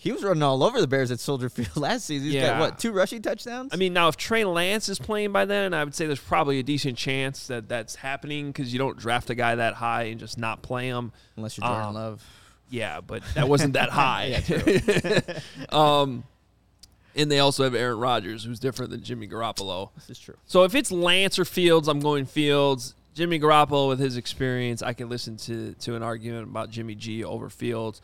He 0.02 0.11
was 0.11 0.25
running 0.25 0.42
all 0.42 0.64
over 0.64 0.80
the 0.80 0.88
Bears 0.88 1.12
at 1.12 1.21
Soldier 1.21 1.49
Field 1.49 1.76
last 1.76 2.06
season. 2.06 2.25
He's 2.26 2.35
Yeah. 2.35 2.59
got 2.59 2.61
what 2.61 2.78
two 2.80 2.90
rushing 2.90 3.23
touchdowns? 3.23 3.73
I 3.73 3.76
mean, 3.76 3.92
now 3.92 4.09
if 4.09 4.16
Trey 4.16 4.44
Lance 4.44 4.88
is 4.88 4.99
playing 4.99 5.30
by 5.30 5.44
then, 5.44 5.73
I 5.75 5.85
would 5.85 5.94
say 5.94 6.06
there's 6.06 6.18
probably 6.18 6.59
a 6.59 6.64
decent 6.64 6.99
chance 6.99 7.47
that 7.47 7.68
that's 7.68 7.94
happening 7.94 8.49
because 8.49 8.73
you 8.73 8.80
don't 8.80 8.99
draft 8.99 9.30
a 9.30 9.37
guy 9.37 9.54
that 9.54 9.75
high 9.75 10.04
and 10.04 10.18
just 10.18 10.38
not 10.38 10.61
play 10.61 10.88
him. 10.88 11.12
unless 11.37 11.56
you're 11.56 11.68
Jordan 11.68 11.90
um, 11.90 11.94
Love. 11.94 12.25
Yeah, 12.68 13.00
but 13.00 13.23
that 13.35 13.49
wasn't 13.49 13.75
that 13.75 13.90
high. 13.92 14.42
um, 15.68 16.25
and 17.14 17.30
they 17.30 17.38
also 17.38 17.62
have 17.62 17.76
Aaron 17.76 17.99
Rodgers, 17.99 18.42
who's 18.42 18.59
different 18.59 18.90
than 18.90 19.04
Jimmy 19.04 19.28
Garoppolo. 19.28 19.90
This 19.94 20.11
is 20.11 20.18
true. 20.18 20.37
So 20.47 20.64
if 20.64 20.75
it's 20.75 20.90
Lance 20.90 21.38
or 21.38 21.44
Fields, 21.44 21.87
I'm 21.87 22.00
going 22.00 22.26
Fields. 22.26 22.94
Jimmy 23.14 23.38
Garoppolo, 23.38 23.88
with 23.88 24.00
his 24.00 24.16
experience, 24.16 24.82
I 24.82 24.94
can 24.94 25.09
listen 25.09 25.37
to 25.37 25.75
to 25.75 25.94
an 25.94 26.02
argument 26.02 26.49
about 26.49 26.71
Jimmy 26.71 26.97
G 26.97 27.23
over 27.23 27.49
Fields. 27.50 28.00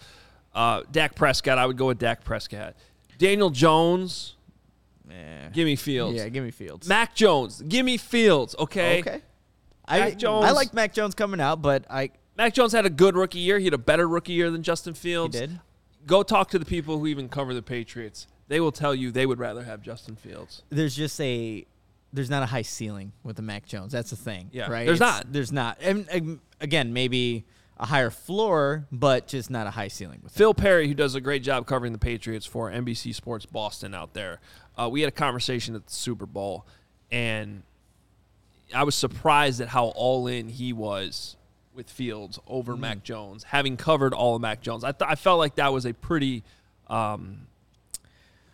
Uh, 0.54 0.82
Dak 0.90 1.14
Prescott, 1.14 1.58
I 1.58 1.66
would 1.66 1.76
go 1.76 1.86
with 1.86 1.98
Dak 1.98 2.24
Prescott. 2.24 2.74
Daniel 3.18 3.50
Jones, 3.50 4.36
Yeah. 5.08 5.48
give 5.50 5.66
me 5.66 5.76
Fields. 5.76 6.16
Yeah, 6.16 6.28
give 6.28 6.44
me 6.44 6.50
Fields. 6.50 6.88
Mac 6.88 7.14
Jones, 7.14 7.62
give 7.62 7.84
me 7.84 7.96
Fields. 7.96 8.54
Okay. 8.58 9.00
Okay. 9.00 9.22
I 9.86 10.00
Mac 10.00 10.18
Jones- 10.18 10.44
I 10.44 10.50
like 10.50 10.74
Mac 10.74 10.92
Jones 10.92 11.14
coming 11.14 11.40
out, 11.40 11.62
but 11.62 11.84
I 11.90 12.10
Mac 12.36 12.54
Jones 12.54 12.72
had 12.72 12.86
a 12.86 12.90
good 12.90 13.16
rookie 13.16 13.38
year. 13.40 13.58
He 13.58 13.64
had 13.64 13.74
a 13.74 13.78
better 13.78 14.06
rookie 14.06 14.32
year 14.32 14.50
than 14.50 14.62
Justin 14.62 14.94
he 14.94 15.00
Fields. 15.00 15.36
did. 15.38 15.60
Go 16.06 16.22
talk 16.22 16.50
to 16.50 16.58
the 16.58 16.64
people 16.64 16.98
who 16.98 17.06
even 17.06 17.28
cover 17.28 17.52
the 17.54 17.62
Patriots. 17.62 18.26
They 18.48 18.60
will 18.60 18.70
tell 18.72 18.94
you 18.94 19.10
they 19.10 19.26
would 19.26 19.38
rather 19.38 19.64
have 19.64 19.82
Justin 19.82 20.14
Fields. 20.16 20.62
There's 20.70 20.94
just 20.96 21.20
a 21.20 21.66
there's 22.12 22.30
not 22.30 22.42
a 22.42 22.46
high 22.46 22.62
ceiling 22.62 23.12
with 23.22 23.36
the 23.36 23.42
Mac 23.42 23.66
Jones. 23.66 23.92
That's 23.92 24.10
the 24.10 24.16
thing. 24.16 24.48
Yeah, 24.52 24.70
right. 24.70 24.86
there's 24.86 24.98
It's- 25.00 25.14
not. 25.24 25.32
There's 25.32 25.52
not. 25.52 25.78
And 25.80 26.08
um, 26.12 26.40
again, 26.60 26.92
maybe 26.92 27.44
a 27.80 27.86
higher 27.86 28.10
floor, 28.10 28.86
but 28.90 29.26
just 29.28 29.50
not 29.50 29.66
a 29.66 29.70
high 29.70 29.88
ceiling 29.88 30.20
with 30.22 30.32
him. 30.32 30.36
Phil 30.38 30.54
Perry, 30.54 30.88
who 30.88 30.94
does 30.94 31.14
a 31.14 31.20
great 31.20 31.42
job 31.42 31.66
covering 31.66 31.92
the 31.92 31.98
Patriots 31.98 32.44
for 32.46 32.70
NBC 32.70 33.14
Sports 33.14 33.46
Boston 33.46 33.94
out 33.94 34.14
there, 34.14 34.40
uh, 34.76 34.88
we 34.90 35.00
had 35.02 35.08
a 35.08 35.12
conversation 35.12 35.74
at 35.74 35.86
the 35.86 35.92
Super 35.92 36.26
Bowl, 36.26 36.66
and 37.12 37.62
I 38.74 38.82
was 38.82 38.94
surprised 38.94 39.60
at 39.60 39.68
how 39.68 39.86
all 39.88 40.26
in 40.26 40.48
he 40.48 40.72
was 40.72 41.36
with 41.74 41.88
Fields 41.88 42.38
over 42.48 42.74
Mm. 42.74 42.80
Mac 42.80 43.02
Jones, 43.04 43.44
having 43.44 43.76
covered 43.76 44.12
all 44.12 44.34
of 44.34 44.42
Mac 44.42 44.60
Jones. 44.60 44.82
I, 44.82 44.90
th- 44.92 45.08
I 45.08 45.14
felt 45.14 45.38
like 45.38 45.54
that 45.54 45.72
was 45.72 45.86
a 45.86 45.94
pretty 45.94 46.42
um, 46.88 47.46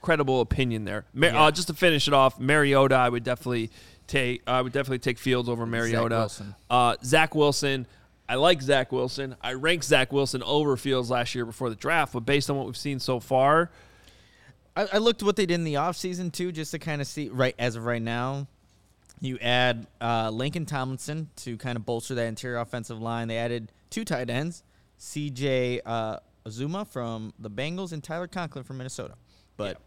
credible 0.03 0.41
opinion 0.41 0.85
there. 0.85 1.05
Mar- 1.15 1.31
Yeah. 1.31 1.45
uh, 1.45 1.51
just 1.51 1.69
to 1.69 1.75
finish 1.75 2.07
it 2.07 2.15
off, 2.15 2.39
Mariota, 2.39 2.95
I 2.95 3.09
would 3.09 3.25
definitely 3.25 3.71
take. 4.07 4.43
I 4.47 4.61
would 4.61 4.73
definitely 4.73 4.99
take 4.99 5.19
Fields 5.19 5.49
over 5.49 5.65
Mariota. 5.67 6.09
Zach 6.11 6.11
Wilson. 6.11 6.55
Uh, 6.69 6.97
Zach 7.03 7.35
Wilson. 7.35 7.87
I 8.29 8.37
like 8.37 8.63
Zach 8.63 8.91
Wilson. 8.91 9.37
I 9.43 9.53
ranked 9.53 9.85
Zach 9.85 10.13
Wilson 10.13 10.43
over 10.43 10.77
Fields 10.77 11.11
last 11.11 11.35
year 11.35 11.45
before 11.45 11.69
the 11.69 11.77
draft, 11.77 12.13
but 12.13 12.21
based 12.21 12.49
on 12.49 12.57
what 12.57 12.67
we've 12.67 12.77
seen 12.77 12.99
so 12.99 13.21
far, 13.21 13.71
I, 14.77 14.89
I 14.95 14.99
looked 14.99 15.23
what 15.23 15.37
they 15.37 15.47
did 15.47 15.55
in 15.55 15.65
the 15.65 15.75
offseason 15.75 16.33
too, 16.33 16.51
just 16.51 16.71
to 16.71 16.79
kind 16.79 17.01
of 17.01 17.07
see 17.07 17.29
right 17.29 17.55
as 17.59 17.77
of 17.77 17.85
right 17.85 18.03
now. 18.03 18.47
You 19.21 19.39
add 19.41 19.87
uh, 20.01 20.31
Laken 20.31 20.67
Tomlinson 20.67 21.31
to 21.37 21.57
kind 21.57 21.77
of 21.77 21.87
bolster 21.87 22.15
that 22.15 22.27
interior 22.27 22.59
offensive 22.59 23.01
line. 23.01 23.29
They 23.29 23.39
added 23.39 23.73
two 23.91 24.05
tight 24.05 24.29
ends, 24.29 24.65
C.J. 24.99 25.81
Uh, 25.85 26.19
Uzomah 26.47 26.87
from 26.87 27.33
the 27.39 27.51
Bengals 27.51 27.93
and 27.93 28.03
Tyler 28.03 28.27
Conklin 28.27 28.65
from 28.65 28.79
Minnesota. 28.79 29.15
But 29.57 29.81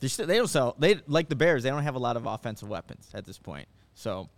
they 0.00 0.08
st- 0.08 0.28
they 0.28 0.36
don't 0.36 0.48
sell. 0.48 0.74
They 0.78 1.00
like 1.06 1.28
the 1.28 1.36
Bears. 1.36 1.62
They 1.62 1.70
don't 1.70 1.82
have 1.82 1.94
a 1.94 2.00
lot 2.00 2.16
of 2.16 2.26
offensive 2.26 2.68
weapons 2.68 3.08
at 3.14 3.24
this 3.24 3.38
point. 3.38 3.68
So 3.94 4.28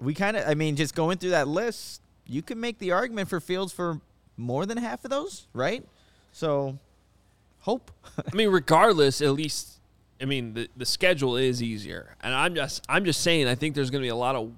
we 0.00 0.14
kind 0.14 0.36
of, 0.36 0.48
I 0.48 0.54
mean, 0.54 0.76
just 0.76 0.94
going 0.94 1.18
through 1.18 1.30
that 1.30 1.48
list, 1.48 2.02
you 2.26 2.42
can 2.42 2.60
make 2.60 2.78
the 2.78 2.92
argument 2.92 3.28
for 3.28 3.40
Fields 3.40 3.72
for 3.72 4.00
more 4.36 4.66
than 4.66 4.78
half 4.78 5.04
of 5.04 5.10
those, 5.10 5.46
right? 5.52 5.84
So 6.32 6.78
hope. 7.60 7.90
I 8.32 8.34
mean, 8.34 8.50
regardless, 8.50 9.20
at 9.20 9.32
least 9.32 9.80
I 10.20 10.24
mean 10.24 10.54
the 10.54 10.68
the 10.76 10.86
schedule 10.86 11.36
is 11.36 11.62
easier, 11.62 12.16
and 12.20 12.34
I'm 12.34 12.54
just 12.54 12.84
I'm 12.88 13.04
just 13.04 13.20
saying 13.20 13.48
I 13.48 13.54
think 13.54 13.74
there's 13.74 13.90
going 13.90 14.02
to 14.02 14.06
be 14.06 14.10
a 14.10 14.16
lot 14.16 14.36
of 14.36 14.52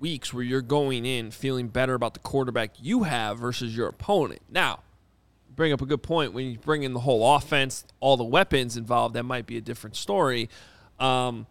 weeks 0.00 0.34
where 0.34 0.42
you're 0.42 0.60
going 0.60 1.06
in 1.06 1.30
feeling 1.30 1.68
better 1.68 1.94
about 1.94 2.14
the 2.14 2.20
quarterback 2.20 2.72
you 2.80 3.04
have 3.04 3.38
versus 3.38 3.76
your 3.76 3.88
opponent. 3.88 4.42
Now, 4.50 4.80
bring 5.54 5.72
up 5.72 5.80
a 5.80 5.86
good 5.86 6.02
point 6.02 6.32
when 6.32 6.50
you 6.50 6.58
bring 6.58 6.82
in 6.82 6.92
the 6.92 7.00
whole 7.00 7.36
offense, 7.36 7.84
all 8.00 8.16
the 8.16 8.24
weapons 8.24 8.76
involved. 8.76 9.14
That 9.14 9.24
might 9.24 9.46
be 9.46 9.56
a 9.56 9.60
different 9.60 9.96
story. 9.96 10.50
Um, 10.98 11.46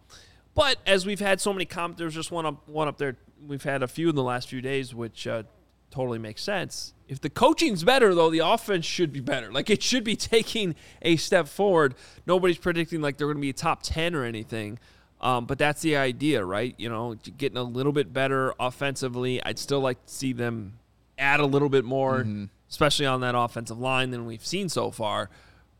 but 0.54 0.78
as 0.86 1.04
we've 1.06 1.20
had 1.20 1.40
so 1.40 1.52
many 1.52 1.64
comments, 1.64 1.98
there's 1.98 2.14
just 2.14 2.30
one 2.30 2.46
up 2.46 2.68
one 2.68 2.88
up 2.88 2.98
there. 2.98 3.16
We've 3.46 3.62
had 3.62 3.82
a 3.82 3.88
few 3.88 4.08
in 4.10 4.16
the 4.16 4.22
last 4.22 4.48
few 4.48 4.60
days, 4.60 4.94
which 4.94 5.26
uh, 5.26 5.42
totally 5.90 6.18
makes 6.18 6.42
sense. 6.42 6.94
If 7.08 7.20
the 7.20 7.28
coaching's 7.28 7.84
better, 7.84 8.14
though, 8.14 8.30
the 8.30 8.38
offense 8.38 8.86
should 8.86 9.12
be 9.12 9.20
better. 9.20 9.52
Like 9.52 9.68
it 9.70 9.82
should 9.82 10.04
be 10.04 10.16
taking 10.34 10.74
a 11.02 11.16
step 11.16 11.48
forward. 11.48 11.94
Nobody's 12.26 12.58
predicting 12.58 13.00
like 13.00 13.16
they're 13.16 13.26
going 13.26 13.38
to 13.38 13.42
be 13.42 13.50
a 13.50 13.54
top 13.54 13.82
ten 13.82 14.14
or 14.14 14.24
anything. 14.24 14.78
Um, 15.20 15.46
but 15.46 15.58
that's 15.58 15.80
the 15.80 15.96
idea, 15.96 16.44
right? 16.44 16.74
You 16.76 16.90
know, 16.90 17.16
getting 17.38 17.56
a 17.56 17.62
little 17.62 17.92
bit 17.92 18.12
better 18.12 18.52
offensively. 18.60 19.42
I'd 19.42 19.58
still 19.58 19.80
like 19.80 20.04
to 20.04 20.12
see 20.12 20.32
them 20.34 20.78
add 21.18 21.40
a 21.40 21.46
little 21.46 21.70
bit 21.70 21.84
more, 21.84 22.20
mm-hmm. 22.20 22.44
especially 22.68 23.06
on 23.06 23.22
that 23.22 23.34
offensive 23.34 23.78
line 23.78 24.10
than 24.10 24.26
we've 24.26 24.44
seen 24.44 24.68
so 24.68 24.90
far. 24.90 25.30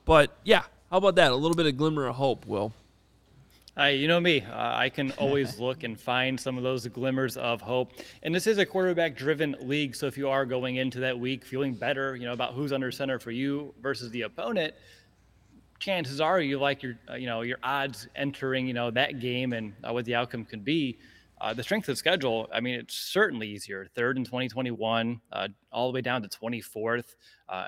But 0.06 0.34
yeah, 0.44 0.62
how 0.90 0.98
about 0.98 1.16
that? 1.16 1.30
A 1.30 1.34
little 1.34 1.56
bit 1.56 1.66
of 1.66 1.76
glimmer 1.76 2.06
of 2.06 2.16
hope, 2.16 2.46
Will. 2.46 2.72
Uh, 3.76 3.86
you 3.86 4.06
know 4.06 4.20
me, 4.20 4.40
uh, 4.40 4.76
I 4.76 4.88
can 4.88 5.10
always 5.18 5.58
look 5.58 5.82
and 5.82 5.98
find 5.98 6.38
some 6.38 6.56
of 6.56 6.62
those 6.62 6.86
glimmers 6.86 7.36
of 7.36 7.60
hope. 7.60 7.92
And 8.22 8.32
this 8.32 8.46
is 8.46 8.58
a 8.58 8.66
quarterback 8.66 9.16
driven 9.16 9.56
league. 9.60 9.96
So 9.96 10.06
if 10.06 10.16
you 10.16 10.28
are 10.28 10.46
going 10.46 10.76
into 10.76 11.00
that 11.00 11.18
week 11.18 11.44
feeling 11.44 11.74
better, 11.74 12.14
you 12.14 12.24
know, 12.24 12.32
about 12.32 12.54
who's 12.54 12.72
under 12.72 12.92
center 12.92 13.18
for 13.18 13.32
you 13.32 13.74
versus 13.82 14.10
the 14.10 14.22
opponent, 14.22 14.74
chances 15.80 16.20
are 16.20 16.40
you 16.40 16.58
like 16.60 16.84
your, 16.84 16.96
uh, 17.10 17.14
you 17.16 17.26
know, 17.26 17.42
your 17.42 17.58
odds 17.64 18.06
entering, 18.14 18.68
you 18.68 18.74
know, 18.74 18.92
that 18.92 19.18
game 19.18 19.52
and 19.52 19.74
uh, 19.82 19.92
what 19.92 20.04
the 20.04 20.14
outcome 20.14 20.44
could 20.44 20.64
be. 20.64 20.96
Uh, 21.40 21.52
the 21.52 21.62
strength 21.62 21.88
of 21.88 21.98
schedule, 21.98 22.48
I 22.54 22.60
mean, 22.60 22.76
it's 22.76 22.94
certainly 22.94 23.48
easier. 23.48 23.88
Third 23.96 24.16
in 24.16 24.24
2021, 24.24 25.20
uh, 25.32 25.48
all 25.72 25.90
the 25.90 25.96
way 25.96 26.00
down 26.00 26.22
to 26.22 26.28
24th 26.28 27.16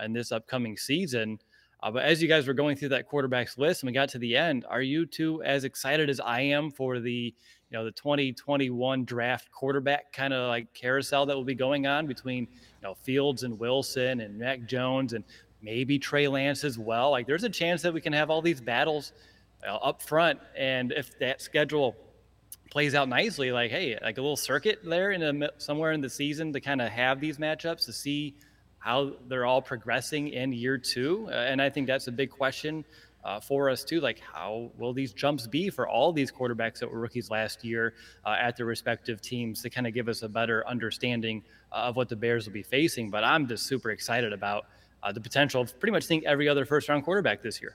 in 0.05 0.13
this 0.13 0.31
upcoming 0.31 0.77
season. 0.77 1.41
Uh, 1.83 1.91
but 1.91 2.05
as 2.05 2.23
you 2.23 2.29
guys 2.29 2.47
were 2.47 2.55
going 2.55 2.77
through 2.77 2.89
that 2.89 3.09
quarterbacks 3.09 3.59
list 3.59 3.83
and 3.83 3.89
we 3.89 3.93
got 3.93 4.09
to 4.09 4.19
the 4.19 4.37
end, 4.37 4.65
are 4.69 4.83
you 4.83 5.05
two 5.05 5.43
as 5.43 5.65
excited 5.65 6.09
as 6.09 6.21
I 6.21 6.41
am 6.41 6.71
for 6.71 7.01
the 7.01 7.35
you 7.71 7.77
know 7.77 7.85
the 7.85 7.91
2021 7.91 9.05
draft 9.05 9.51
quarterback 9.51 10.13
kind 10.13 10.33
of 10.33 10.49
like 10.49 10.73
carousel 10.73 11.27
that 11.27 11.37
will 11.37 11.45
be 11.45 11.55
going 11.55 11.87
on 11.87 12.07
between 12.07 12.45
you 12.45 12.83
know 12.83 12.95
Fields 12.95 13.43
and 13.43 13.59
Wilson 13.59 14.21
and 14.21 14.39
Mac 14.39 14.65
Jones 14.67 15.13
and 15.13 15.25
maybe 15.61 15.99
Trey 15.99 16.29
Lance 16.29 16.65
as 16.65 16.79
well? 16.79 17.11
Like 17.11 17.27
there's 17.27 17.45
a 17.45 17.51
chance 17.51 17.83
that 17.83 17.93
we 17.93 18.01
can 18.01 18.13
have 18.13 18.31
all 18.31 18.41
these 18.41 18.61
battles 18.61 19.13
uh, 19.67 19.75
up 19.77 20.03
front, 20.03 20.41
and 20.57 20.93
if 20.93 21.19
that 21.19 21.43
schedule 21.43 21.97
plays 22.71 22.95
out 22.95 23.09
nicely, 23.09 23.53
like 23.53 23.71
hey, 23.71 23.99
like 24.03 24.19
a 24.19 24.21
little 24.21 24.37
circuit 24.37 24.79
there 24.85 25.11
in 25.13 25.43
a, 25.43 25.51
somewhere 25.59 25.93
in 25.93 26.01
the 26.01 26.11
season 26.11 26.53
to 26.53 26.61
kind 26.61 26.81
of 26.81 26.89
have 26.89 27.21
these 27.21 27.39
matchups 27.39 27.85
to 27.85 27.93
see 27.93 28.35
how 28.87 29.11
they're 29.27 29.45
all 29.45 29.61
progressing 29.61 30.29
in 30.29 30.53
year 30.53 30.79
two. 30.79 31.27
Uh, 31.29 31.35
and 31.35 31.61
I 31.61 31.69
think 31.69 31.89
that's 31.89 32.07
a 32.07 32.13
big 32.13 32.31
question 32.31 32.85
uh, 33.25 33.41
for 33.41 33.69
us 33.69 33.83
too. 33.83 34.01
Like, 34.01 34.21
how 34.21 34.71
will 34.79 34.93
these 34.93 35.13
jumps 35.13 35.49
be 35.49 35.71
for 35.71 35.89
all 35.89 36.13
these 36.13 36.31
quarterbacks 36.31 36.79
that 36.79 36.89
were 36.89 37.01
rookies 37.01 37.29
last 37.29 37.65
year 37.65 37.95
uh, 38.25 38.37
at 38.41 38.57
their 38.57 38.65
respective 38.65 39.21
teams 39.21 39.61
to 39.63 39.71
kind 39.71 39.89
of 39.89 39.93
give 39.93 40.09
us 40.09 40.23
a 40.23 40.29
better 40.29 40.65
understanding 40.69 41.43
uh, 41.73 41.89
of 41.89 41.97
what 41.97 42.09
the 42.09 42.15
Bears 42.15 42.47
will 42.47 42.53
be 42.53 42.63
facing? 42.63 43.11
But 43.11 43.25
I'm 43.25 43.49
just 43.49 43.67
super 43.67 43.91
excited 43.91 44.33
about 44.33 44.67
uh, 45.03 45.11
the 45.11 45.21
potential 45.21 45.63
of 45.63 45.77
pretty 45.81 45.91
much 45.91 46.05
seeing 46.05 46.25
every 46.25 46.49
other 46.49 46.65
first 46.65 46.89
round 46.89 47.03
quarterback 47.03 47.43
this 47.43 47.61
year. 47.61 47.75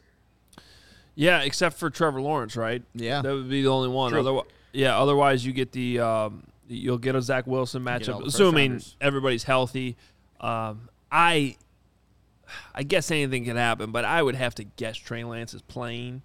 Yeah, 1.15 1.41
except 1.41 1.77
for 1.77 1.89
Trevor 1.89 2.21
Lawrence, 2.21 2.55
right? 2.55 2.83
Yeah, 2.95 3.21
that 3.21 3.33
would 3.33 3.49
be 3.49 3.63
the 3.63 3.67
only 3.67 3.89
one. 3.89 4.13
Otherwise, 4.13 4.45
yeah, 4.71 4.97
otherwise 4.97 5.45
you 5.45 5.51
get 5.51 5.73
the 5.73 5.99
um, 5.99 6.47
you'll 6.69 6.97
get 6.97 7.15
a 7.15 7.21
Zach 7.21 7.47
Wilson 7.47 7.83
matchup, 7.83 8.25
assuming 8.25 8.81
everybody's 9.01 9.43
healthy. 9.43 9.97
Um, 10.39 10.87
I 11.11 11.57
I 12.73 12.83
guess 12.83 13.11
anything 13.11 13.45
can 13.45 13.57
happen, 13.57 13.91
but 13.91 14.05
I 14.05 14.21
would 14.21 14.35
have 14.35 14.55
to 14.55 14.63
guess 14.63 14.97
Trey 14.97 15.23
Lance 15.23 15.53
is 15.53 15.61
playing. 15.61 16.21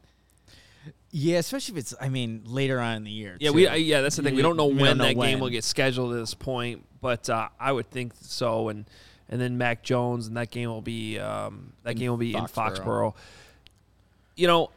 Yeah, 1.10 1.38
especially 1.38 1.74
if 1.74 1.78
it's 1.80 1.94
I 2.00 2.08
mean 2.08 2.42
later 2.46 2.78
on 2.78 2.96
in 2.98 3.04
the 3.04 3.10
year. 3.10 3.36
Yeah, 3.40 3.50
too. 3.50 3.54
we 3.54 3.68
yeah 3.78 4.00
that's 4.00 4.16
the 4.16 4.22
thing. 4.22 4.34
We 4.34 4.42
don't 4.42 4.56
know 4.56 4.66
we 4.66 4.74
when 4.74 4.84
don't 4.86 4.98
know 4.98 5.04
that 5.04 5.16
when. 5.16 5.30
game 5.30 5.40
will 5.40 5.50
get 5.50 5.64
scheduled 5.64 6.12
at 6.12 6.18
this 6.18 6.34
point, 6.34 6.84
but 7.00 7.28
uh, 7.30 7.48
I 7.58 7.72
would 7.72 7.90
think 7.90 8.12
so. 8.20 8.68
And 8.68 8.84
and 9.28 9.40
then 9.40 9.58
Mac 9.58 9.82
Jones 9.82 10.26
and 10.26 10.36
that 10.36 10.50
game 10.50 10.68
will 10.68 10.82
be 10.82 11.18
um, 11.18 11.72
that 11.82 11.92
in 11.92 11.98
game 11.98 12.10
will 12.10 12.16
be 12.16 12.32
Foxborough. 12.32 12.68
in 12.68 12.74
Foxborough. 12.74 13.14
You 14.36 14.46
know, 14.46 14.70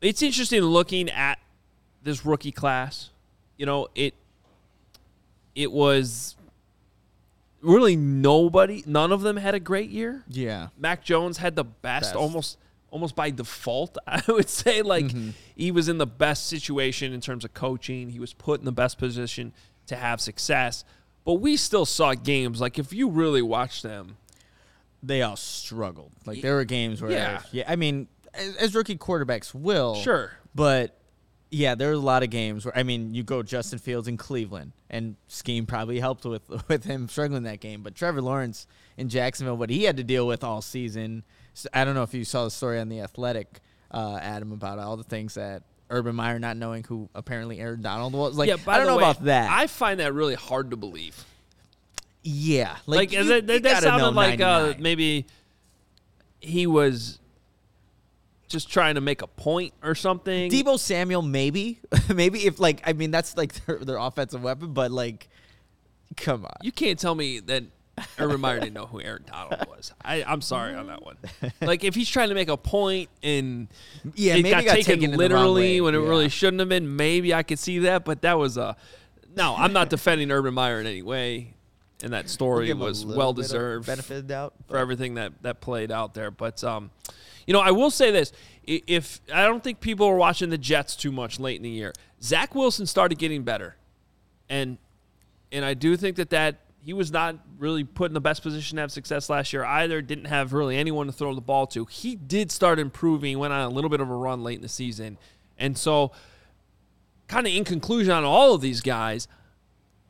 it's 0.00 0.22
interesting 0.22 0.60
looking 0.62 1.08
at 1.10 1.38
this 2.02 2.26
rookie 2.26 2.52
class. 2.52 3.10
You 3.56 3.66
know, 3.66 3.88
it 3.94 4.14
it 5.54 5.72
was 5.72 6.35
really 7.66 7.96
nobody, 7.96 8.82
none 8.86 9.12
of 9.12 9.22
them 9.22 9.36
had 9.36 9.54
a 9.54 9.60
great 9.60 9.90
year. 9.90 10.24
Yeah. 10.28 10.68
Mac 10.78 11.04
Jones 11.04 11.38
had 11.38 11.56
the 11.56 11.64
best, 11.64 12.04
best. 12.04 12.16
almost 12.16 12.58
almost 12.90 13.16
by 13.16 13.30
default, 13.30 13.98
I 14.06 14.22
would 14.28 14.48
say. 14.48 14.82
Like 14.82 15.06
mm-hmm. 15.06 15.30
he 15.54 15.70
was 15.70 15.88
in 15.88 15.98
the 15.98 16.06
best 16.06 16.46
situation 16.46 17.12
in 17.12 17.20
terms 17.20 17.44
of 17.44 17.54
coaching. 17.54 18.10
He 18.10 18.20
was 18.20 18.32
put 18.32 18.60
in 18.60 18.64
the 18.64 18.72
best 18.72 18.98
position 18.98 19.52
to 19.86 19.96
have 19.96 20.20
success. 20.20 20.84
But 21.24 21.34
we 21.34 21.56
still 21.56 21.86
saw 21.86 22.14
games 22.14 22.60
like 22.60 22.78
if 22.78 22.92
you 22.92 23.08
really 23.08 23.42
watch 23.42 23.82
them, 23.82 24.16
they 25.02 25.22
all 25.22 25.36
struggled. 25.36 26.12
Like 26.24 26.40
there 26.40 26.54
were 26.54 26.64
games 26.64 27.02
where, 27.02 27.10
yeah, 27.10 27.42
yeah 27.52 27.64
I 27.66 27.76
mean, 27.76 28.08
as, 28.32 28.56
as 28.56 28.74
rookie 28.74 28.96
quarterbacks 28.96 29.54
will, 29.54 29.96
sure, 29.96 30.32
but 30.54 30.96
yeah, 31.50 31.74
there 31.74 31.88
were 31.88 31.94
a 31.94 31.98
lot 31.98 32.22
of 32.22 32.30
games 32.30 32.64
where 32.64 32.76
I 32.76 32.82
mean, 32.82 33.14
you 33.14 33.22
go 33.22 33.42
Justin 33.42 33.78
Fields 33.78 34.08
in 34.08 34.16
Cleveland, 34.16 34.72
and 34.90 35.16
scheme 35.28 35.66
probably 35.66 36.00
helped 36.00 36.24
with 36.24 36.42
with 36.68 36.84
him 36.84 37.08
struggling 37.08 37.44
that 37.44 37.60
game. 37.60 37.82
But 37.82 37.94
Trevor 37.94 38.22
Lawrence 38.22 38.66
in 38.96 39.08
Jacksonville, 39.08 39.56
what 39.56 39.70
he 39.70 39.84
had 39.84 39.96
to 39.96 40.04
deal 40.04 40.26
with 40.26 40.42
all 40.42 40.62
season. 40.62 41.24
So 41.54 41.68
I 41.72 41.84
don't 41.84 41.94
know 41.94 42.02
if 42.02 42.12
you 42.12 42.24
saw 42.24 42.44
the 42.44 42.50
story 42.50 42.78
on 42.78 42.88
the 42.88 43.00
Athletic, 43.00 43.60
uh, 43.90 44.18
Adam, 44.20 44.52
about 44.52 44.78
all 44.78 44.96
the 44.96 45.04
things 45.04 45.34
that 45.34 45.62
Urban 45.88 46.14
Meyer 46.16 46.38
not 46.38 46.56
knowing 46.56 46.84
who 46.84 47.08
apparently 47.14 47.60
Aaron 47.60 47.80
Donald 47.80 48.12
was. 48.12 48.36
Like, 48.36 48.48
yeah, 48.48 48.56
I 48.66 48.78
don't 48.78 48.86
know 48.86 48.96
way, 48.96 49.04
about 49.04 49.24
that. 49.24 49.50
I 49.50 49.66
find 49.66 50.00
that 50.00 50.12
really 50.12 50.34
hard 50.34 50.70
to 50.70 50.76
believe. 50.76 51.24
Yeah, 52.22 52.76
like, 52.86 52.98
like 52.98 53.12
you, 53.12 53.24
that, 53.24 53.46
that, 53.46 53.62
that 53.62 53.82
sounded 53.84 54.10
like 54.10 54.40
uh, 54.40 54.74
maybe 54.80 55.26
he 56.40 56.66
was 56.66 57.20
just 58.48 58.70
trying 58.70 58.94
to 58.94 59.00
make 59.00 59.22
a 59.22 59.26
point 59.26 59.74
or 59.82 59.94
something. 59.94 60.50
Deebo 60.50 60.78
Samuel, 60.78 61.22
maybe, 61.22 61.80
maybe 62.14 62.46
if 62.46 62.60
like 62.60 62.82
I 62.84 62.92
mean 62.92 63.10
that's 63.10 63.36
like 63.36 63.52
their, 63.66 63.78
their 63.78 63.96
offensive 63.96 64.42
weapon, 64.42 64.72
but 64.72 64.90
like, 64.90 65.28
come 66.16 66.44
on, 66.44 66.56
you 66.62 66.72
can't 66.72 66.98
tell 66.98 67.14
me 67.14 67.40
that 67.40 67.64
Urban 68.18 68.40
Meyer 68.40 68.60
didn't 68.60 68.74
know 68.74 68.86
who 68.86 69.00
Aaron 69.00 69.24
Donald 69.26 69.66
was. 69.68 69.92
I, 70.04 70.22
I'm 70.22 70.42
sorry 70.42 70.74
on 70.74 70.86
that 70.88 71.02
one. 71.02 71.16
Like 71.60 71.84
if 71.84 71.94
he's 71.94 72.08
trying 72.08 72.28
to 72.28 72.34
make 72.34 72.48
a 72.48 72.56
point 72.56 73.08
and 73.22 73.68
yeah, 74.14 74.34
it 74.34 74.42
maybe 74.42 74.50
got, 74.50 74.64
got 74.64 74.74
taken, 74.74 75.00
taken 75.00 75.16
literally 75.16 75.80
when 75.80 75.94
it 75.94 76.00
yeah. 76.00 76.08
really 76.08 76.28
shouldn't 76.28 76.60
have 76.60 76.68
been, 76.68 76.96
maybe 76.96 77.32
I 77.32 77.42
could 77.42 77.58
see 77.58 77.80
that. 77.80 78.04
But 78.04 78.22
that 78.22 78.38
was 78.38 78.56
a 78.56 78.76
no. 79.34 79.54
I'm 79.56 79.72
not 79.72 79.88
defending 79.88 80.30
Urban 80.30 80.54
Meyer 80.54 80.80
in 80.80 80.86
any 80.86 81.02
way. 81.02 81.54
And 82.02 82.12
that 82.12 82.28
story 82.28 82.72
was 82.74 83.06
well 83.06 83.32
deserved. 83.32 83.86
Benefit 83.86 84.18
of 84.18 84.26
doubt 84.26 84.54
for 84.68 84.76
everything 84.76 85.14
that 85.14 85.32
that 85.42 85.60
played 85.62 85.90
out 85.90 86.12
there. 86.12 86.30
But 86.30 86.62
um, 86.62 86.90
you 87.46 87.52
know, 87.52 87.60
I 87.60 87.70
will 87.70 87.90
say 87.90 88.10
this: 88.10 88.32
if 88.66 89.20
I 89.32 89.44
don't 89.44 89.62
think 89.62 89.80
people 89.80 90.06
are 90.06 90.16
watching 90.16 90.50
the 90.50 90.58
Jets 90.58 90.96
too 90.96 91.12
much 91.12 91.38
late 91.38 91.56
in 91.56 91.62
the 91.62 91.70
year, 91.70 91.92
Zach 92.22 92.54
Wilson 92.54 92.86
started 92.86 93.18
getting 93.18 93.42
better, 93.44 93.76
and 94.48 94.78
and 95.52 95.64
I 95.64 95.74
do 95.74 95.96
think 95.96 96.16
that 96.16 96.30
that 96.30 96.60
he 96.84 96.92
was 96.92 97.10
not 97.10 97.36
really 97.58 97.84
put 97.84 98.10
in 98.10 98.14
the 98.14 98.20
best 98.20 98.42
position 98.42 98.76
to 98.76 98.80
have 98.80 98.92
success 98.92 99.30
last 99.30 99.52
year 99.52 99.64
either. 99.64 100.02
Didn't 100.02 100.26
have 100.26 100.52
really 100.52 100.76
anyone 100.76 101.06
to 101.06 101.12
throw 101.12 101.34
the 101.34 101.40
ball 101.40 101.66
to. 101.68 101.84
He 101.86 102.16
did 102.16 102.50
start 102.50 102.78
improving. 102.78 103.38
Went 103.38 103.52
on 103.52 103.60
a 103.60 103.68
little 103.68 103.90
bit 103.90 104.00
of 104.00 104.10
a 104.10 104.14
run 104.14 104.42
late 104.42 104.56
in 104.56 104.62
the 104.62 104.68
season, 104.68 105.16
and 105.56 105.78
so 105.78 106.12
kind 107.28 107.46
of 107.46 107.52
in 107.52 107.64
conclusion 107.64 108.12
on 108.12 108.24
all 108.24 108.54
of 108.54 108.60
these 108.60 108.80
guys, 108.80 109.28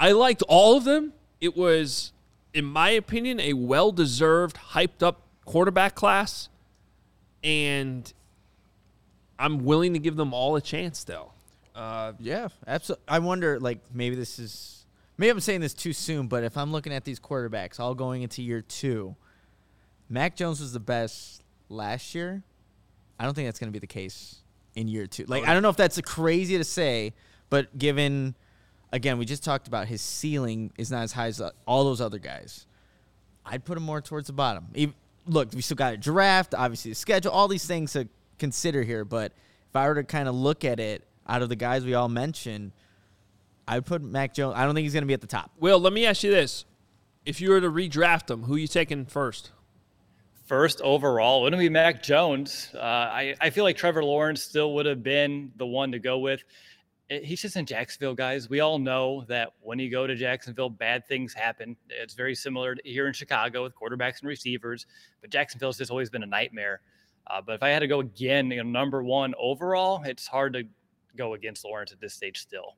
I 0.01 0.13
liked 0.13 0.43
all 0.49 0.77
of 0.77 0.85
them. 0.85 1.13
It 1.41 1.55
was, 1.55 2.13
in 2.55 2.65
my 2.65 2.91
opinion, 2.91 3.41
a 3.41 3.53
well 3.53 3.93
deserved, 3.93 4.57
hyped 4.73 5.03
up 5.03 5.21
quarterback 5.45 5.95
class 5.95 6.49
and 7.47 8.13
I'm 9.39 9.65
willing 9.65 9.93
to 9.93 9.99
give 10.01 10.17
them 10.17 10.35
all 10.35 10.57
a 10.57 10.61
chance 10.61 10.99
still. 10.99 11.33
Uh, 11.75 12.13
Yeah, 12.19 12.49
absolutely. 12.67 13.05
I 13.07 13.21
wonder, 13.21 13.61
like, 13.61 13.79
maybe 13.95 14.17
this 14.17 14.39
is 14.39 14.85
maybe 15.17 15.31
I'm 15.31 15.41
saying 15.41 15.61
this 15.61 15.73
too 15.75 15.93
soon, 15.93 16.27
but 16.27 16.43
if 16.43 16.57
I'm 16.57 16.73
looking 16.73 16.93
at 16.93 17.05
these 17.05 17.21
quarterbacks 17.21 17.79
all 17.79 17.95
going 17.95 18.23
into 18.23 18.43
year 18.43 18.61
two, 18.63 19.15
Mac 20.09 20.37
Jones 20.37 20.61
was 20.61 20.73
the 20.73 20.81
best 20.81 21.43
last 21.69 22.15
year. 22.15 22.43
I 23.19 23.25
don't 23.25 23.35
think 23.35 23.47
that's 23.47 23.59
going 23.59 23.69
to 23.69 23.73
be 23.73 23.79
the 23.79 23.87
case 23.87 24.37
in 24.75 24.89
year 24.89 25.07
two. 25.07 25.25
Like, 25.25 25.47
I 25.47 25.55
don't 25.55 25.63
know 25.63 25.71
if 25.71 25.77
that's 25.77 26.01
crazy 26.01 26.59
to 26.59 26.65
say, 26.65 27.15
but 27.49 27.79
given, 27.79 28.35
again, 28.93 29.19
we 29.19 29.25
just 29.25 29.45
talked 29.45 29.69
about 29.69 29.87
his 29.87 30.03
ceiling 30.03 30.73
is 30.77 30.91
not 30.91 31.03
as 31.05 31.13
high 31.13 31.29
as 31.29 31.41
all 31.67 31.85
those 31.85 32.01
other 32.01 32.19
guys. 32.19 32.67
I'd 33.45 33.65
put 33.65 33.77
him 33.77 33.85
more 33.85 34.01
towards 34.01 34.27
the 34.27 34.33
bottom. 34.33 34.67
Look, 35.27 35.53
we 35.55 35.61
still 35.61 35.77
got 35.77 35.95
a 35.95 35.97
draft, 35.97 36.55
obviously 36.55 36.93
the 36.93 36.95
schedule, 36.95 37.33
all 37.33 37.49
these 37.49 37.67
things 37.67 37.93
to 37.95 38.09
consider 38.39 38.83
here. 38.83 39.05
But 39.05 39.33
if 39.69 39.77
I 39.77 39.89
were 39.89 39.97
to 39.97 40.05
kind 40.05 40.29
of 40.29 40.35
look 40.35 40.65
at 40.65 40.79
it 40.81 41.05
out 41.27 41.43
of 41.43 41.49
the 41.49 41.57
guys 41.57 41.85
we 41.85 41.95
all 41.95 42.09
mentioned, 42.09 42.73
I 43.67 43.77
would 43.77 43.87
put 43.87 44.03
Mac 44.03 44.35
Jones. 44.35 44.55
I 44.57 44.65
don't 44.65 44.75
think 44.75 44.85
he's 44.85 44.93
going 44.93 45.03
to 45.03 45.09
be 45.09 45.15
at 45.15 45.21
the 45.21 45.27
top. 45.27 45.51
Will, 45.59 45.81
let 45.81 45.93
me 45.93 46.07
ask 46.07 46.23
you 46.23 46.31
this: 46.31 46.65
If 47.25 47.41
you 47.41 47.51
were 47.51 47.61
to 47.61 47.71
redraft 47.71 48.27
them, 48.27 48.45
who 48.45 48.55
are 48.55 48.59
you 48.59 48.69
taking 48.69 49.07
first? 49.07 49.51
First 50.47 50.81
overall, 50.83 51.43
wouldn't 51.43 51.59
be 51.59 51.69
Mac 51.69 52.05
Jones. 52.05 52.71
Uh, 52.73 52.79
I, 52.79 53.35
I 53.41 53.51
feel 53.51 53.65
like 53.65 53.77
Trevor 53.77 54.05
Lawrence 54.05 54.43
still 54.43 54.75
would 54.75 54.87
have 54.87 55.03
been 55.03 55.51
the 55.57 55.67
one 55.67 55.91
to 55.91 55.99
go 55.99 56.19
with. 56.19 56.45
It- 57.09 57.25
he's 57.25 57.41
just 57.41 57.57
in 57.57 57.67
Jacksonville, 57.67 58.15
guys. 58.15 58.49
We 58.49 58.61
all 58.61 58.79
know 58.79 59.25
that 59.29 59.53
when 59.61 59.79
you 59.79 59.91
go 59.91 60.07
to 60.07 60.15
Jacksonville, 60.17 60.71
bad 60.71 61.07
things 61.07 61.33
happen. 61.33 61.77
It's 61.89 62.15
very 62.15 62.35
similar 62.35 62.75
to 62.75 62.83
here 62.85 63.07
in 63.07 63.13
Chicago 63.13 63.63
with 63.63 63.75
quarterbacks 63.75 64.21
and 64.21 64.29
receivers, 64.29 64.87
but 65.21 65.31
Jacksonville's 65.31 65.79
just 65.79 65.91
always 65.91 66.11
been 66.11 66.23
a 66.23 66.27
nightmare. 66.27 66.81
Uh, 67.29 67.41
but 67.45 67.55
if 67.55 67.63
I 67.63 67.69
had 67.71 67.81
to 67.81 67.87
go 67.89 68.01
again, 68.01 68.51
you 68.51 68.63
know, 68.63 68.69
number 68.69 69.03
one 69.03 69.35
overall, 69.39 70.03
it's 70.05 70.27
hard 70.27 70.53
to 70.55 70.65
go 71.17 71.35
against 71.35 71.65
Lawrence 71.65 71.93
at 71.93 72.01
this 72.01 72.15
stage 72.15 72.39
still. 72.41 72.77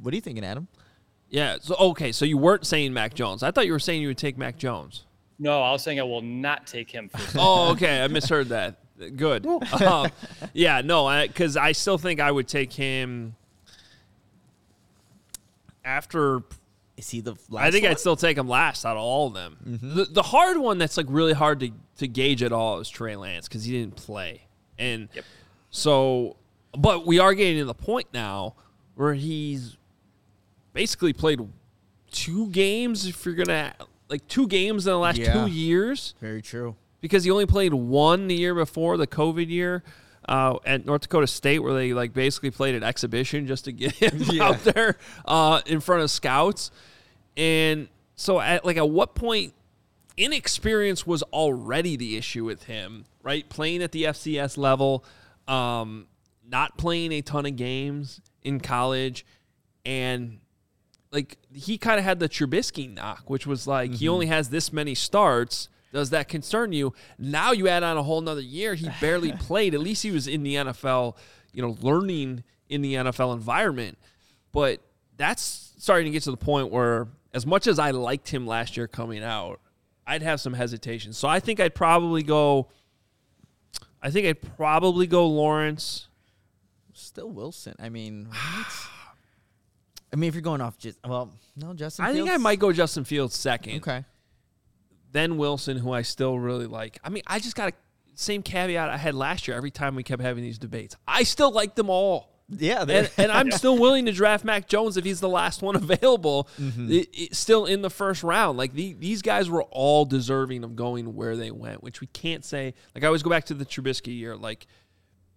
What 0.00 0.12
are 0.12 0.16
you 0.16 0.20
thinking, 0.20 0.44
Adam? 0.44 0.68
Yeah. 1.28 1.58
So 1.60 1.74
okay. 1.76 2.12
So 2.12 2.24
you 2.24 2.38
weren't 2.38 2.66
saying 2.66 2.92
Mac 2.92 3.14
Jones. 3.14 3.42
I 3.42 3.50
thought 3.50 3.66
you 3.66 3.72
were 3.72 3.78
saying 3.78 4.00
you 4.02 4.08
would 4.08 4.18
take 4.18 4.38
Mac 4.38 4.56
Jones. 4.56 5.04
No, 5.38 5.62
I 5.62 5.70
was 5.70 5.82
saying 5.82 6.00
I 6.00 6.04
will 6.04 6.22
not 6.22 6.66
take 6.66 6.90
him. 6.90 7.10
Oh, 7.36 7.70
okay. 7.72 8.02
I 8.02 8.08
misheard 8.08 8.48
that. 8.48 8.76
Good. 9.16 9.46
Um, 9.84 10.10
yeah. 10.54 10.80
No. 10.80 11.24
Because 11.26 11.56
I, 11.56 11.72
still 11.72 11.98
think 11.98 12.18
I 12.20 12.30
would 12.32 12.48
take 12.48 12.72
him 12.72 13.36
after. 15.88 16.42
Is 16.96 17.08
he 17.10 17.20
the 17.20 17.36
last 17.48 17.64
I 17.64 17.70
think 17.70 17.84
one? 17.84 17.92
I'd 17.92 18.00
still 18.00 18.16
take 18.16 18.36
him 18.36 18.48
last 18.48 18.84
out 18.84 18.96
of 18.96 19.02
all 19.02 19.28
of 19.28 19.34
them. 19.34 19.56
Mm-hmm. 19.64 19.94
The, 19.94 20.04
the 20.06 20.22
hard 20.22 20.56
one 20.56 20.78
that's 20.78 20.96
like 20.96 21.06
really 21.08 21.32
hard 21.32 21.60
to, 21.60 21.70
to 21.98 22.08
gauge 22.08 22.42
at 22.42 22.50
all 22.52 22.80
is 22.80 22.88
Trey 22.90 23.14
Lance 23.14 23.46
because 23.46 23.62
he 23.64 23.70
didn't 23.72 23.94
play, 23.96 24.42
and 24.78 25.08
Yep. 25.14 25.24
so. 25.70 26.36
But 26.76 27.06
we 27.06 27.18
are 27.18 27.34
getting 27.34 27.58
to 27.58 27.64
the 27.64 27.74
point 27.74 28.08
now 28.12 28.54
where 28.96 29.14
he's 29.14 29.76
basically 30.72 31.12
played 31.12 31.40
two 32.10 32.48
games. 32.48 33.06
If 33.06 33.24
you're 33.24 33.34
gonna 33.34 33.74
like 34.08 34.26
two 34.28 34.46
games 34.48 34.86
in 34.86 34.92
the 34.92 34.98
last 34.98 35.18
Yeah. 35.18 35.32
two 35.44 35.50
years 35.50 36.14
Very 36.20 36.42
true. 36.42 36.76
because 37.00 37.24
he 37.24 37.30
only 37.30 37.46
played 37.46 37.72
one 37.74 38.26
the 38.26 38.34
year 38.34 38.54
before 38.54 38.96
the 38.96 39.06
COVID 39.06 39.48
year 39.48 39.82
uh, 40.28 40.58
at 40.64 40.84
North 40.86 41.02
Dakota 41.02 41.26
State, 41.26 41.60
where 41.60 41.74
they 41.74 41.92
like 41.92 42.12
basically 42.12 42.50
played 42.50 42.74
an 42.74 42.82
exhibition 42.84 43.46
just 43.46 43.64
to 43.64 43.72
get 43.72 43.92
him 43.96 44.20
Yeah. 44.30 44.48
out 44.48 44.62
there 44.64 44.96
uh, 45.24 45.60
in 45.66 45.80
front 45.80 46.02
of 46.02 46.10
scouts. 46.10 46.70
And 47.36 47.88
so, 48.14 48.40
at 48.40 48.64
like 48.64 48.76
at 48.76 48.88
what 48.88 49.14
point, 49.14 49.54
inexperience 50.16 51.06
was 51.06 51.22
already 51.24 51.96
the 51.96 52.16
issue 52.16 52.44
with 52.44 52.64
him, 52.64 53.04
right? 53.22 53.48
Playing 53.48 53.82
at 53.82 53.92
the 53.92 54.04
FCS 54.04 54.58
level, 54.58 55.04
um, 55.46 56.06
not 56.46 56.76
playing 56.76 57.12
a 57.12 57.22
ton 57.22 57.46
of 57.46 57.56
games 57.56 58.20
in 58.42 58.60
college, 58.60 59.24
and 59.86 60.40
like 61.12 61.38
he 61.54 61.78
kind 61.78 61.98
of 61.98 62.04
had 62.04 62.18
the 62.18 62.28
Trubisky 62.28 62.92
knock, 62.92 63.30
which 63.30 63.46
was 63.46 63.66
like 63.66 63.94
he 63.94 64.08
only 64.08 64.26
has 64.26 64.50
this 64.50 64.72
many 64.72 64.94
starts. 64.94 65.68
Does 65.92 66.10
that 66.10 66.28
concern 66.28 66.72
you? 66.72 66.92
Now 67.18 67.52
you 67.52 67.68
add 67.68 67.82
on 67.82 67.96
a 67.96 68.02
whole 68.02 68.20
nother 68.20 68.40
year. 68.40 68.74
He 68.74 68.88
barely 69.00 69.32
played. 69.38 69.74
At 69.74 69.80
least 69.80 70.02
he 70.02 70.10
was 70.10 70.28
in 70.28 70.42
the 70.42 70.56
NFL, 70.56 71.16
you 71.52 71.62
know, 71.62 71.76
learning 71.80 72.44
in 72.68 72.82
the 72.82 72.94
NFL 72.94 73.34
environment. 73.34 73.98
But 74.52 74.80
that's 75.16 75.72
starting 75.78 76.06
to 76.06 76.10
get 76.10 76.22
to 76.24 76.30
the 76.30 76.36
point 76.36 76.70
where, 76.70 77.08
as 77.32 77.46
much 77.46 77.66
as 77.66 77.78
I 77.78 77.90
liked 77.90 78.28
him 78.28 78.46
last 78.46 78.76
year 78.76 78.86
coming 78.86 79.22
out, 79.22 79.60
I'd 80.06 80.22
have 80.22 80.40
some 80.40 80.54
hesitation. 80.54 81.12
So 81.12 81.28
I 81.28 81.40
think 81.40 81.60
I'd 81.60 81.74
probably 81.74 82.22
go. 82.22 82.68
I 84.02 84.10
think 84.10 84.26
I'd 84.26 84.56
probably 84.56 85.06
go 85.06 85.26
Lawrence. 85.26 86.08
Still 86.92 87.30
Wilson. 87.30 87.74
I 87.78 87.88
mean. 87.88 88.28
I 90.12 90.16
mean, 90.16 90.28
if 90.28 90.34
you're 90.34 90.42
going 90.42 90.60
off 90.60 90.78
just 90.78 90.98
well, 91.06 91.34
no, 91.56 91.74
Justin. 91.74 92.04
I 92.04 92.12
think 92.12 92.30
I 92.30 92.38
might 92.38 92.58
go 92.58 92.72
Justin 92.72 93.04
Fields 93.04 93.36
second. 93.36 93.76
Okay. 93.76 94.04
Then 95.12 95.36
Wilson, 95.38 95.76
who 95.78 95.92
I 95.92 96.02
still 96.02 96.38
really 96.38 96.66
like. 96.66 96.98
I 97.02 97.08
mean, 97.08 97.22
I 97.26 97.38
just 97.38 97.56
got 97.56 97.70
a 97.70 97.72
same 98.14 98.42
caveat 98.42 98.88
I 98.88 98.96
had 98.96 99.14
last 99.14 99.46
year. 99.48 99.56
Every 99.56 99.70
time 99.70 99.94
we 99.94 100.02
kept 100.02 100.22
having 100.22 100.42
these 100.42 100.58
debates, 100.58 100.96
I 101.06 101.22
still 101.22 101.52
like 101.52 101.74
them 101.76 101.88
all, 101.88 102.30
Yeah, 102.48 102.84
and, 102.88 103.10
and 103.16 103.30
I'm 103.30 103.50
still 103.50 103.78
willing 103.78 104.06
to 104.06 104.12
draft 104.12 104.44
Mac 104.44 104.68
Jones 104.68 104.96
if 104.96 105.04
he's 105.04 105.20
the 105.20 105.28
last 105.28 105.62
one 105.62 105.76
available, 105.82 106.48
mm-hmm. 106.60 106.88
i- 106.90 107.06
i- 107.18 107.28
still 107.32 107.66
in 107.66 107.82
the 107.82 107.90
first 107.90 108.22
round. 108.22 108.58
Like 108.58 108.72
the, 108.72 108.94
these 108.94 109.22
guys 109.22 109.48
were 109.48 109.62
all 109.64 110.04
deserving 110.04 110.64
of 110.64 110.74
going 110.76 111.14
where 111.14 111.36
they 111.36 111.50
went, 111.50 111.82
which 111.82 112.00
we 112.00 112.06
can't 112.08 112.44
say. 112.44 112.74
Like 112.94 113.04
I 113.04 113.06
always 113.06 113.22
go 113.22 113.30
back 113.30 113.44
to 113.46 113.54
the 113.54 113.64
Trubisky 113.64 114.16
year, 114.18 114.36
like, 114.36 114.66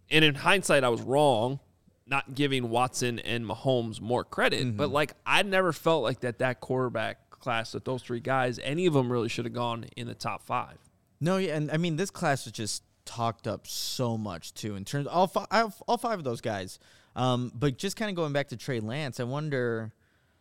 and 0.09 0.25
in 0.25 0.35
hindsight, 0.35 0.83
I 0.83 0.89
was 0.89 1.01
wrong. 1.01 1.59
Not 2.07 2.35
giving 2.35 2.69
Watson 2.69 3.19
and 3.19 3.45
Mahomes 3.45 4.01
more 4.01 4.25
credit, 4.25 4.75
but 4.75 4.85
mm-hmm. 4.85 4.93
like 4.93 5.13
I 5.25 5.43
never 5.43 5.71
felt 5.71 6.03
like 6.03 6.21
that 6.21 6.39
that 6.39 6.59
quarterback 6.59 7.19
class 7.41 7.73
that 7.73 7.85
those 7.85 8.03
three 8.03 8.19
guys, 8.19 8.59
any 8.63 8.85
of 8.85 8.93
them 8.93 9.11
really 9.11 9.29
should 9.29 9.45
have 9.45 9.53
gone 9.53 9.85
in 9.97 10.07
the 10.07 10.15
top 10.15 10.43
five. 10.43 10.77
No, 11.19 11.37
yeah, 11.37 11.55
and 11.55 11.71
I 11.71 11.77
mean 11.77 11.95
this 11.95 12.09
class 12.09 12.45
was 12.45 12.53
just 12.53 12.83
talked 13.05 13.47
up 13.47 13.67
so 13.67 14.17
much 14.17 14.53
too 14.53 14.75
in 14.75 14.85
terms 14.85 15.07
all 15.07 15.27
five, 15.27 15.73
all 15.87 15.97
five 15.97 16.19
of 16.19 16.23
those 16.23 16.41
guys. 16.41 16.79
Um, 17.15 17.51
but 17.53 17.77
just 17.77 17.97
kind 17.97 18.09
of 18.09 18.15
going 18.15 18.33
back 18.33 18.49
to 18.49 18.57
Trey 18.57 18.79
Lance, 18.79 19.19
I 19.19 19.23
wonder, 19.23 19.91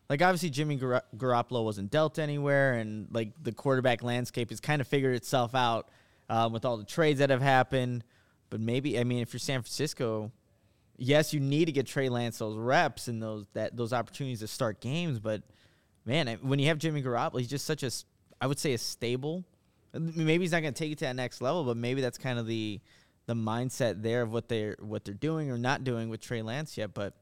like 0.09 0.23
obviously 0.23 0.51
Jimmy 0.51 0.77
Gar- 0.77 1.05
Garoppolo 1.17 1.65
wasn't 1.65 1.91
dealt 1.91 2.19
anywhere, 2.19 2.75
and 2.75 3.09
like 3.11 3.33
the 3.43 3.53
quarterback 3.53 4.03
landscape 4.03 4.51
has 4.51 4.61
kind 4.61 4.81
of 4.81 4.87
figured 4.87 5.15
itself 5.15 5.55
out 5.55 5.89
um, 6.29 6.53
with 6.53 6.65
all 6.65 6.77
the 6.77 6.85
trades 6.85 7.19
that 7.19 7.31
have 7.31 7.43
happened. 7.43 8.05
But 8.51 8.61
maybe 8.61 8.99
I 8.99 9.05
mean 9.05 9.21
if 9.21 9.33
you're 9.33 9.41
San 9.41 9.61
Francisco, 9.63 10.31
yes, 10.97 11.35
you 11.35 11.41
need 11.41 11.67
to 11.67 11.73
get 11.73 11.87
Trey 11.87 12.09
Lance 12.09 12.39
those 12.39 12.57
reps 12.57 13.09
and 13.09 13.23
those 13.23 13.47
that 13.55 13.77
those 13.77 13.93
opportunities 13.93 14.41
to 14.41 14.49
start 14.49 14.81
games. 14.81 15.19
But 15.19 15.43
man, 16.05 16.39
when 16.43 16.59
you 16.59 16.67
have 16.69 16.79
Jimmy 16.79 17.03
Garoppolo, 17.03 17.39
he's 17.39 17.49
just 17.49 17.65
such 17.65 17.83
a, 17.83 17.91
I 18.41 18.47
would 18.47 18.59
say 18.59 18.73
a 18.73 18.79
stable. 18.79 19.45
Maybe 19.93 20.45
he's 20.45 20.53
not 20.53 20.61
going 20.63 20.73
to 20.73 20.79
take 20.79 20.93
it 20.93 20.99
to 20.99 21.05
that 21.05 21.17
next 21.17 21.41
level, 21.41 21.65
but 21.65 21.77
maybe 21.77 22.01
that's 22.01 22.19
kind 22.19 22.39
of 22.39 22.47
the 22.47 22.81
the 23.27 23.35
mindset 23.35 24.03
there 24.03 24.23
of 24.23 24.33
what 24.33 24.49
they're 24.49 24.77
what 24.81 25.05
they're 25.05 25.15
doing 25.15 25.51
or 25.51 25.59
not 25.59 25.85
doing 25.85 26.09
with 26.09 26.21
Trey 26.21 26.43
Lance 26.43 26.77
yet. 26.77 26.95
But 26.95 27.15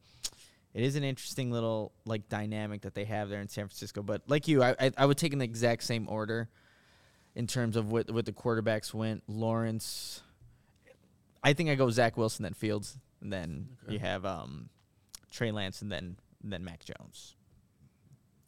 it 0.75 0.83
is 0.83 0.97
an 0.97 1.05
interesting 1.05 1.51
little 1.51 1.93
like 2.05 2.29
dynamic 2.29 2.83
that 2.83 2.95
they 2.95 3.05
have 3.05 3.29
there 3.29 3.41
in 3.41 3.49
San 3.49 3.67
Francisco. 3.67 4.03
But 4.03 4.23
like 4.27 4.49
you, 4.49 4.63
I 4.63 4.75
I, 4.79 4.93
I 4.99 5.07
would 5.07 5.19
take 5.19 5.33
in 5.33 5.39
the 5.39 5.45
exact 5.45 5.83
same 5.83 6.09
order 6.09 6.49
in 7.35 7.47
terms 7.47 7.77
of 7.77 7.91
what 7.91 8.11
what 8.11 8.27
the 8.27 8.33
quarterbacks 8.33 8.93
went. 8.93 9.23
Lawrence, 9.29 10.23
I 11.43 11.53
think 11.53 11.71
I 11.71 11.75
go 11.75 11.89
Zach 11.91 12.17
Wilson 12.17 12.43
then 12.43 12.55
Fields, 12.55 12.99
and 13.23 13.33
then 13.33 13.69
you 13.89 13.99
have 13.99 14.27
um 14.27 14.69
Trey 15.31 15.53
Lance, 15.53 15.83
and 15.83 15.91
then 15.91 16.17
and 16.43 16.53
then 16.53 16.65
Mac 16.65 16.85
Jones. 16.85 17.35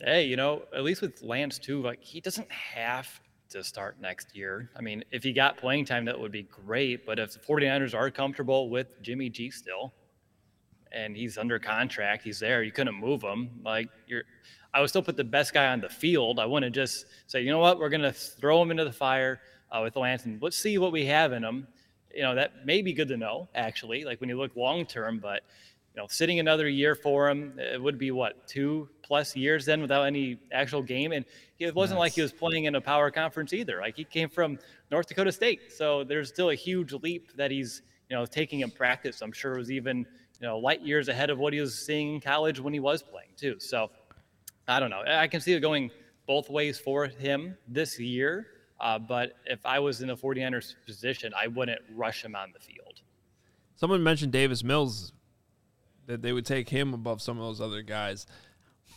Hey, 0.03 0.25
you 0.25 0.37
know, 0.37 0.63
at 0.75 0.83
least 0.83 1.03
with 1.03 1.23
Lance 1.23 1.59
too, 1.59 1.83
like 1.83 2.03
he 2.03 2.21
doesn't 2.21 2.51
have 2.51 3.21
to 3.51 3.63
start 3.63 4.01
next 4.01 4.35
year. 4.35 4.71
I 4.75 4.81
mean, 4.81 5.05
if 5.11 5.23
he 5.23 5.33
got 5.33 5.59
playing 5.59 5.85
time, 5.85 6.07
that 6.07 6.19
would 6.19 6.33
be 6.33 6.45
great. 6.45 7.05
But 7.05 7.19
if 7.19 7.35
the 7.35 7.39
49ers 7.41 7.95
are 7.95 8.11
comfortable 8.11 8.71
with 8.71 9.03
Jimmy 9.03 9.29
G 9.29 9.51
still, 9.51 9.93
and 10.93 11.15
he's 11.15 11.37
under 11.37 11.59
contract, 11.59 12.23
he's 12.23 12.41
there, 12.41 12.63
you 12.63 12.73
couldn't 12.73 12.95
move 12.95 13.23
him. 13.23 13.51
Like 13.63 13.89
you're, 14.07 14.23
I 14.73 14.81
would 14.81 14.89
still 14.89 15.03
put 15.03 15.17
the 15.17 15.25
best 15.25 15.53
guy 15.53 15.67
on 15.67 15.81
the 15.81 15.89
field. 15.89 16.39
I 16.39 16.47
wouldn't 16.47 16.75
just 16.75 17.07
say, 17.27 17.43
you 17.43 17.51
know 17.51 17.59
what, 17.59 17.79
we're 17.79 17.91
gonna 17.91 18.13
throw 18.13 18.63
him 18.63 18.71
into 18.71 18.85
the 18.85 18.93
fire 18.93 19.41
uh, 19.71 19.81
with 19.83 19.97
Lance, 19.97 20.25
and 20.25 20.41
let's 20.41 20.57
see 20.57 20.79
what 20.79 20.93
we 20.93 21.05
have 21.07 21.33
in 21.33 21.45
him. 21.45 21.67
You 22.15 22.23
know, 22.23 22.35
that 22.35 22.65
may 22.65 22.81
be 22.81 22.93
good 22.93 23.09
to 23.09 23.17
know 23.17 23.49
actually. 23.55 24.05
Like 24.05 24.21
when 24.21 24.31
you 24.31 24.39
look 24.39 24.57
long 24.57 24.87
term, 24.87 25.19
but 25.19 25.43
know, 26.01 26.07
sitting 26.09 26.41
another 26.41 26.69
year 26.69 26.95
for 26.95 27.29
him, 27.29 27.55
it 27.59 27.81
would 27.81 27.99
be 27.99 28.11
what 28.11 28.47
two 28.47 28.89
plus 29.03 29.35
years 29.35 29.65
then 29.65 29.83
without 29.83 30.05
any 30.05 30.39
actual 30.53 30.83
game, 30.83 31.13
and 31.13 31.25
it 31.59 31.75
wasn't 31.75 31.99
like 31.99 32.13
he 32.13 32.23
was 32.23 32.33
playing 32.33 32.65
in 32.65 32.75
a 32.77 32.81
power 32.81 33.11
conference 33.11 33.53
either. 33.53 33.81
Like 33.81 33.97
he 33.97 34.05
came 34.05 34.29
from 34.29 34.59
North 34.91 35.09
Dakota 35.09 35.33
State, 35.33 35.73
so 35.73 36.05
there's 36.05 36.29
still 36.29 36.51
a 36.51 36.55
huge 36.55 36.93
leap 36.93 37.37
that 37.37 37.51
he's 37.51 37.83
you 38.09 38.17
know 38.17 38.27
taking 38.27 38.61
in 38.61 38.71
practice. 38.71 39.21
I'm 39.21 39.33
sure 39.33 39.55
it 39.55 39.59
was 39.59 39.71
even 39.71 39.99
you 39.99 40.47
know 40.47 40.59
light 40.59 40.81
years 40.83 41.09
ahead 41.09 41.31
of 41.31 41.39
what 41.39 41.53
he 41.53 41.61
was 41.61 41.79
seeing 41.79 42.15
in 42.15 42.21
college 42.21 42.61
when 42.61 42.73
he 42.73 42.81
was 42.81 43.03
playing 43.03 43.31
too. 43.37 43.57
So 43.59 43.91
I 44.69 44.81
don't 44.81 44.91
know. 44.91 45.03
I 45.07 45.27
can 45.27 45.41
see 45.41 45.53
it 45.53 45.61
going 45.61 45.91
both 46.27 46.49
ways 46.49 46.79
for 46.79 47.07
him 47.07 47.57
this 47.67 47.99
year. 47.99 48.47
Uh, 48.81 48.99
but 48.99 49.35
if 49.45 49.67
I 49.67 49.79
was 49.79 50.01
in 50.01 50.09
the 50.09 50.17
49ers 50.17 50.75
position, 50.87 51.33
I 51.39 51.49
wouldn't 51.49 51.81
rush 51.95 52.25
him 52.25 52.35
on 52.35 52.53
the 52.55 52.61
field. 52.61 53.03
Someone 53.77 54.03
mentioned 54.03 54.33
Davis 54.33 54.63
Mills 54.63 55.13
that 56.11 56.23
they 56.23 56.33
would 56.33 56.47
take 56.47 56.69
him 56.69 56.93
above 56.93 57.23
some 57.23 57.39
of 57.39 57.45
those 57.45 57.61
other 57.61 57.83
guys. 57.83 58.27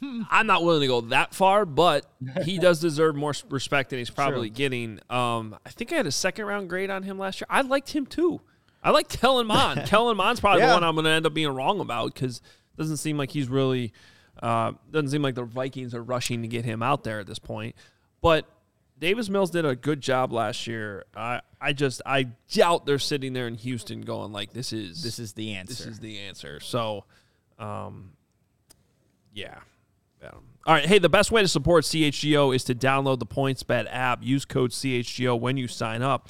I'm 0.02 0.48
not 0.48 0.64
willing 0.64 0.82
to 0.82 0.88
go 0.88 1.02
that 1.02 1.34
far, 1.34 1.66
but 1.66 2.06
he 2.44 2.58
does 2.60 2.80
deserve 2.80 3.16
more 3.16 3.34
respect 3.50 3.92
than 3.92 4.00
he's 4.00 4.10
probably 4.10 4.50
getting. 4.50 5.00
Um, 5.10 5.56
I 5.66 5.70
think 5.70 5.94
I 5.94 5.98
had 5.98 6.08
a 6.08 6.12
second 6.12 6.46
round 6.46 6.70
grade 6.70 6.90
on 6.90 7.04
him 7.04 7.18
last 7.18 7.40
year. 7.40 7.48
I 7.50 7.62
liked 7.62 7.92
him 7.92 8.06
too. 8.06 8.42
I 8.84 8.90
like 8.90 9.08
Kellen 9.08 9.48
Mond. 9.48 9.84
Kellen 9.86 10.18
Mond's 10.18 10.42
probably 10.42 10.62
the 10.64 10.68
one 10.68 10.84
I'm 10.84 10.96
going 10.96 11.06
to 11.06 11.12
end 11.12 11.26
up 11.26 11.34
being 11.34 11.54
wrong 11.54 11.80
about 11.80 12.14
because 12.14 12.42
doesn't 12.78 12.98
seem 12.98 13.18
like 13.18 13.32
he's 13.32 13.48
really 13.48 13.94
uh, 14.42 14.74
doesn't 14.92 15.10
seem 15.10 15.22
like 15.22 15.36
the 15.36 15.44
Vikings 15.44 15.94
are 15.94 16.04
rushing 16.04 16.42
to 16.42 16.48
get 16.48 16.66
him 16.66 16.82
out 16.82 17.04
there 17.04 17.20
at 17.20 17.28
this 17.28 17.40
point. 17.40 17.76
But 18.22 18.46
Davis 19.04 19.28
Mills 19.28 19.50
did 19.50 19.66
a 19.66 19.76
good 19.76 20.00
job 20.00 20.32
last 20.32 20.66
year. 20.66 21.04
I 21.14 21.42
I 21.60 21.74
just 21.74 22.02
I 22.06 22.30
doubt 22.54 22.86
they're 22.86 22.98
sitting 23.00 23.34
there 23.34 23.48
in 23.50 23.56
Houston 23.56 24.00
going 24.00 24.32
like 24.32 24.54
this 24.54 24.72
is 24.72 25.04
This 25.04 25.20
is 25.20 25.34
the 25.34 25.56
answer. 25.56 25.74
this 25.74 25.86
is 25.86 26.00
the 26.00 26.20
answer. 26.20 26.62
So, 26.62 27.04
um, 27.60 28.14
yeah. 29.34 29.60
Yeah. 30.22 30.30
All 30.66 30.74
right. 30.74 30.86
Hey, 30.86 31.00
the 31.00 31.10
best 31.10 31.32
way 31.32 31.42
to 31.42 31.50
support 31.50 31.84
CHGO 31.84 32.56
is 32.56 32.64
to 32.64 32.74
download 32.74 33.20
the 33.20 33.26
PointsBet 33.26 33.88
app. 33.90 34.24
Use 34.24 34.46
code 34.46 34.72
CHGO 34.72 35.38
when 35.38 35.58
you 35.58 35.68
sign 35.68 36.02
up. 36.02 36.30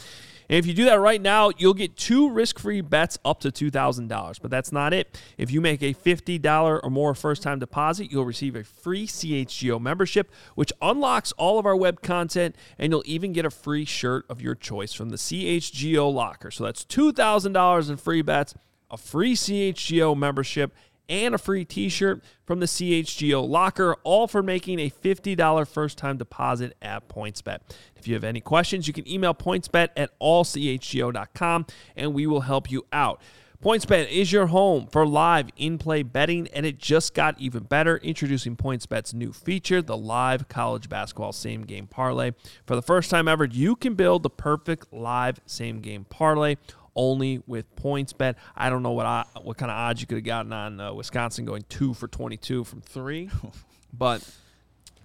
And 0.49 0.57
if 0.57 0.65
you 0.65 0.73
do 0.73 0.85
that 0.85 0.99
right 0.99 1.21
now, 1.21 1.51
you'll 1.57 1.73
get 1.73 1.95
two 1.95 2.29
risk 2.29 2.59
free 2.59 2.81
bets 2.81 3.17
up 3.23 3.39
to 3.41 3.51
$2,000. 3.51 4.39
But 4.41 4.51
that's 4.51 4.71
not 4.71 4.93
it. 4.93 5.19
If 5.37 5.51
you 5.51 5.61
make 5.61 5.81
a 5.81 5.93
$50 5.93 6.81
or 6.83 6.89
more 6.89 7.15
first 7.15 7.43
time 7.43 7.59
deposit, 7.59 8.11
you'll 8.11 8.25
receive 8.25 8.55
a 8.55 8.63
free 8.63 9.07
CHGO 9.07 9.79
membership, 9.79 10.31
which 10.55 10.71
unlocks 10.81 11.31
all 11.33 11.59
of 11.59 11.65
our 11.65 11.75
web 11.75 12.01
content, 12.01 12.55
and 12.77 12.91
you'll 12.91 13.03
even 13.05 13.33
get 13.33 13.45
a 13.45 13.49
free 13.49 13.85
shirt 13.85 14.25
of 14.29 14.41
your 14.41 14.55
choice 14.55 14.93
from 14.93 15.09
the 15.09 15.17
CHGO 15.17 16.13
locker. 16.13 16.51
So 16.51 16.63
that's 16.63 16.85
$2,000 16.85 17.89
in 17.89 17.97
free 17.97 18.21
bets, 18.21 18.53
a 18.91 18.97
free 18.97 19.35
CHGO 19.35 20.15
membership, 20.15 20.73
and 21.09 21.35
a 21.35 21.37
free 21.37 21.65
t-shirt 21.65 22.23
from 22.45 22.59
the 22.59 22.65
CHGO 22.65 23.47
locker, 23.47 23.95
all 24.03 24.27
for 24.27 24.43
making 24.43 24.79
a 24.79 24.89
$50 24.89 25.67
first-time 25.67 26.17
deposit 26.17 26.75
at 26.81 27.07
PointsBet. 27.07 27.59
If 27.95 28.07
you 28.07 28.13
have 28.15 28.23
any 28.23 28.41
questions, 28.41 28.87
you 28.87 28.93
can 28.93 29.07
email 29.07 29.33
pointsbet 29.33 29.89
at 29.95 30.17
allchgo.com 30.19 31.65
and 31.95 32.13
we 32.13 32.27
will 32.27 32.41
help 32.41 32.69
you 32.71 32.85
out. 32.91 33.21
PointsBet 33.63 34.11
is 34.11 34.29
your 34.29 34.47
home 34.47 34.87
for 34.87 35.07
live 35.07 35.47
in-play 35.55 36.03
betting, 36.03 36.49
and 36.49 36.65
it 36.65 36.77
just 36.77 37.13
got 37.13 37.39
even 37.39 37.63
better. 37.63 37.95
Introducing 37.95 38.57
PointsBet's 38.57 39.13
new 39.13 39.31
feature, 39.31 39.81
the 39.81 39.95
live 39.95 40.49
college 40.49 40.89
basketball 40.89 41.31
same-game 41.31 41.87
parlay. 41.87 42.31
For 42.65 42.75
the 42.75 42.81
first 42.81 43.09
time 43.09 43.29
ever, 43.29 43.45
you 43.45 43.77
can 43.77 43.95
build 43.95 44.23
the 44.23 44.29
perfect 44.29 44.91
live 44.91 45.39
same-game 45.45 46.07
parlay 46.09 46.57
only 46.95 47.41
with 47.47 47.75
PointsBet. 47.75 48.35
I 48.55 48.69
don't 48.69 48.83
know 48.83 48.91
what 48.91 49.05
I, 49.05 49.25
what 49.41 49.57
kind 49.57 49.71
of 49.71 49.77
odds 49.77 50.01
you 50.01 50.07
could 50.07 50.17
have 50.17 50.25
gotten 50.25 50.53
on 50.53 50.79
uh, 50.79 50.93
Wisconsin 50.93 51.45
going 51.45 51.63
two 51.69 51.93
for 51.93 52.07
22 52.07 52.63
from 52.63 52.81
three, 52.81 53.29
but 53.93 54.27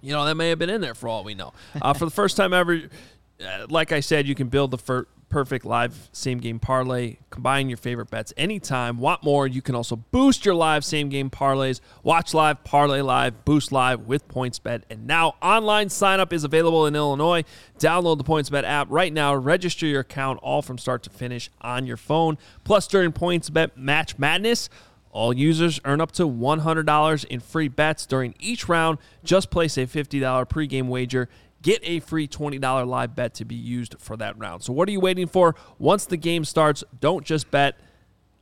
you 0.01 0.11
know 0.11 0.25
that 0.25 0.35
may 0.35 0.49
have 0.49 0.59
been 0.59 0.69
in 0.69 0.81
there 0.81 0.95
for 0.95 1.07
all 1.09 1.23
we 1.23 1.35
know. 1.35 1.53
Uh, 1.81 1.93
for 1.93 2.05
the 2.05 2.11
first 2.11 2.37
time 2.37 2.53
ever, 2.53 2.81
uh, 3.43 3.65
like 3.69 3.91
I 3.91 3.99
said, 3.99 4.27
you 4.27 4.35
can 4.35 4.47
build 4.47 4.71
the 4.71 4.77
fir- 4.77 5.07
perfect 5.29 5.65
live 5.65 6.09
same 6.11 6.39
game 6.39 6.59
parlay. 6.59 7.17
Combine 7.29 7.69
your 7.69 7.77
favorite 7.77 8.09
bets 8.09 8.33
anytime. 8.35 8.97
Want 8.97 9.23
more? 9.23 9.47
You 9.47 9.61
can 9.61 9.75
also 9.75 9.95
boost 9.95 10.45
your 10.45 10.55
live 10.55 10.83
same 10.83 11.09
game 11.09 11.29
parlays. 11.29 11.79
Watch 12.03 12.33
live, 12.33 12.63
parlay 12.63 13.01
live, 13.01 13.45
boost 13.45 13.71
live 13.71 14.01
with 14.01 14.27
PointsBet. 14.27 14.83
And 14.89 15.07
now 15.07 15.35
online 15.41 15.89
sign 15.89 16.19
up 16.19 16.33
is 16.33 16.43
available 16.43 16.85
in 16.85 16.95
Illinois. 16.95 17.43
Download 17.77 18.17
the 18.17 18.23
PointsBet 18.23 18.63
app 18.63 18.87
right 18.89 19.13
now. 19.13 19.35
Register 19.35 19.85
your 19.85 20.01
account 20.01 20.39
all 20.41 20.61
from 20.61 20.77
start 20.77 21.03
to 21.03 21.09
finish 21.09 21.49
on 21.61 21.85
your 21.85 21.97
phone. 21.97 22.37
Plus, 22.63 22.87
during 22.87 23.11
PointsBet 23.11 23.77
Match 23.77 24.17
Madness. 24.17 24.69
All 25.11 25.33
users 25.33 25.79
earn 25.85 26.01
up 26.01 26.11
to 26.13 26.23
$100 26.27 27.25
in 27.25 27.39
free 27.39 27.67
bets 27.67 28.05
during 28.05 28.35
each 28.39 28.69
round. 28.69 28.99
Just 29.23 29.49
place 29.49 29.75
a 29.77 29.87
$50 29.87 30.21
pregame 30.47 30.87
wager. 30.87 31.29
Get 31.61 31.81
a 31.83 31.99
free 31.99 32.27
$20 32.27 32.87
live 32.87 33.15
bet 33.15 33.33
to 33.35 33.45
be 33.45 33.55
used 33.55 33.95
for 33.99 34.15
that 34.17 34.37
round. 34.37 34.63
So, 34.63 34.71
what 34.71 34.87
are 34.87 34.91
you 34.91 35.01
waiting 35.01 35.27
for? 35.27 35.55
Once 35.77 36.05
the 36.05 36.17
game 36.17 36.45
starts, 36.45 36.83
don't 36.99 37.25
just 37.25 37.51
bet. 37.51 37.77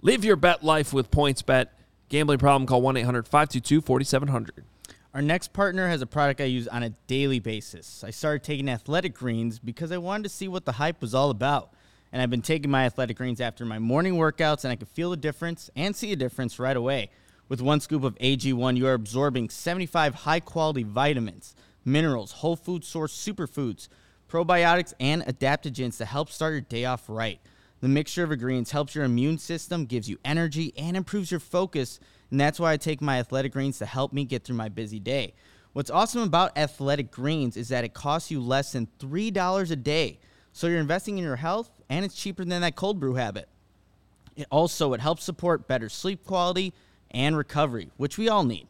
Live 0.01 0.23
your 0.23 0.35
bet 0.35 0.63
life 0.63 0.93
with 0.93 1.09
PointsBet. 1.09 1.67
Gambling 2.09 2.39
problem, 2.39 2.67
call 2.67 2.81
1 2.81 2.97
800 2.97 3.27
522 3.27 3.81
4700. 3.81 4.63
Our 5.13 5.21
next 5.21 5.51
partner 5.51 5.87
has 5.87 6.01
a 6.01 6.05
product 6.05 6.41
I 6.41 6.43
use 6.43 6.67
on 6.67 6.83
a 6.83 6.91
daily 7.07 7.39
basis. 7.39 8.03
I 8.03 8.11
started 8.11 8.43
taking 8.43 8.69
athletic 8.69 9.15
greens 9.15 9.57
because 9.57 9.91
I 9.91 9.97
wanted 9.97 10.23
to 10.23 10.29
see 10.29 10.47
what 10.47 10.65
the 10.65 10.73
hype 10.73 11.01
was 11.01 11.15
all 11.15 11.31
about. 11.31 11.73
And 12.11 12.21
I've 12.21 12.29
been 12.29 12.43
taking 12.43 12.69
my 12.69 12.85
athletic 12.85 13.17
greens 13.17 13.41
after 13.41 13.65
my 13.65 13.79
morning 13.79 14.13
workouts, 14.13 14.63
and 14.63 14.71
I 14.71 14.75
can 14.75 14.87
feel 14.87 15.09
the 15.09 15.17
difference 15.17 15.69
and 15.75 15.95
see 15.95 16.11
a 16.11 16.15
difference 16.15 16.59
right 16.59 16.77
away. 16.77 17.09
With 17.49 17.61
one 17.61 17.79
scoop 17.79 18.03
of 18.03 18.15
AG1, 18.19 18.77
you 18.77 18.87
are 18.87 18.93
absorbing 18.93 19.49
75 19.49 20.13
high 20.13 20.39
quality 20.39 20.83
vitamins, 20.83 21.55
minerals, 21.87 22.33
whole 22.33 22.55
food 22.55 22.83
source 22.83 23.13
superfoods, 23.13 23.87
probiotics, 24.29 24.93
and 24.99 25.23
adaptogens 25.23 25.97
to 25.97 26.05
help 26.05 26.29
start 26.29 26.51
your 26.51 26.61
day 26.61 26.85
off 26.85 27.05
right. 27.07 27.39
The 27.79 27.87
mixture 27.87 28.23
of 28.23 28.39
greens 28.39 28.71
helps 28.71 28.93
your 28.93 29.05
immune 29.05 29.37
system, 29.37 29.85
gives 29.85 30.09
you 30.09 30.17
energy, 30.25 30.73
and 30.77 30.97
improves 30.97 31.31
your 31.31 31.39
focus. 31.39 31.99
And 32.29 32.39
that's 32.39 32.59
why 32.59 32.73
I 32.73 32.77
take 32.77 33.01
my 33.01 33.19
athletic 33.19 33.53
greens 33.53 33.77
to 33.79 33.85
help 33.85 34.11
me 34.13 34.25
get 34.25 34.43
through 34.43 34.55
my 34.57 34.69
busy 34.69 34.99
day. 34.99 35.33
What's 35.73 35.91
awesome 35.91 36.23
about 36.23 36.57
athletic 36.57 37.11
greens 37.11 37.55
is 37.55 37.69
that 37.69 37.83
it 37.83 37.93
costs 37.93 38.31
you 38.31 38.41
less 38.41 38.71
than 38.71 38.87
$3 38.99 39.71
a 39.71 39.75
day. 39.75 40.19
So 40.51 40.67
you're 40.67 40.79
investing 40.79 41.17
in 41.19 41.23
your 41.23 41.35
health, 41.35 41.69
and 41.87 42.03
it's 42.03 42.15
cheaper 42.15 42.43
than 42.43 42.61
that 42.61 42.75
cold 42.75 42.99
brew 42.99 43.13
habit. 43.13 43.47
It 44.35 44.47
also 44.51 44.93
it 44.93 45.01
helps 45.01 45.23
support 45.23 45.67
better 45.67 45.87
sleep 45.87 46.25
quality 46.25 46.73
and 47.11 47.37
recovery, 47.37 47.91
which 47.97 48.17
we 48.17 48.27
all 48.27 48.43
need. 48.43 48.67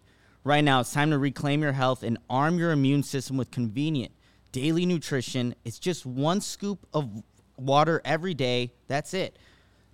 Right 0.47 0.63
now, 0.63 0.79
it's 0.79 0.93
time 0.93 1.11
to 1.11 1.17
reclaim 1.17 1.61
your 1.61 1.73
health 1.73 2.03
and 2.03 2.17
arm 2.29 2.57
your 2.57 2.71
immune 2.71 3.03
system 3.03 3.35
with 3.35 3.51
convenient 3.51 4.13
daily 4.53 4.85
nutrition. 4.85 5.53
It's 5.65 5.77
just 5.77 6.05
one 6.05 6.39
scoop 6.39 6.87
of 6.93 7.09
water 7.57 8.01
every 8.05 8.33
day. 8.33 8.71
That's 8.87 9.13
it. 9.13 9.37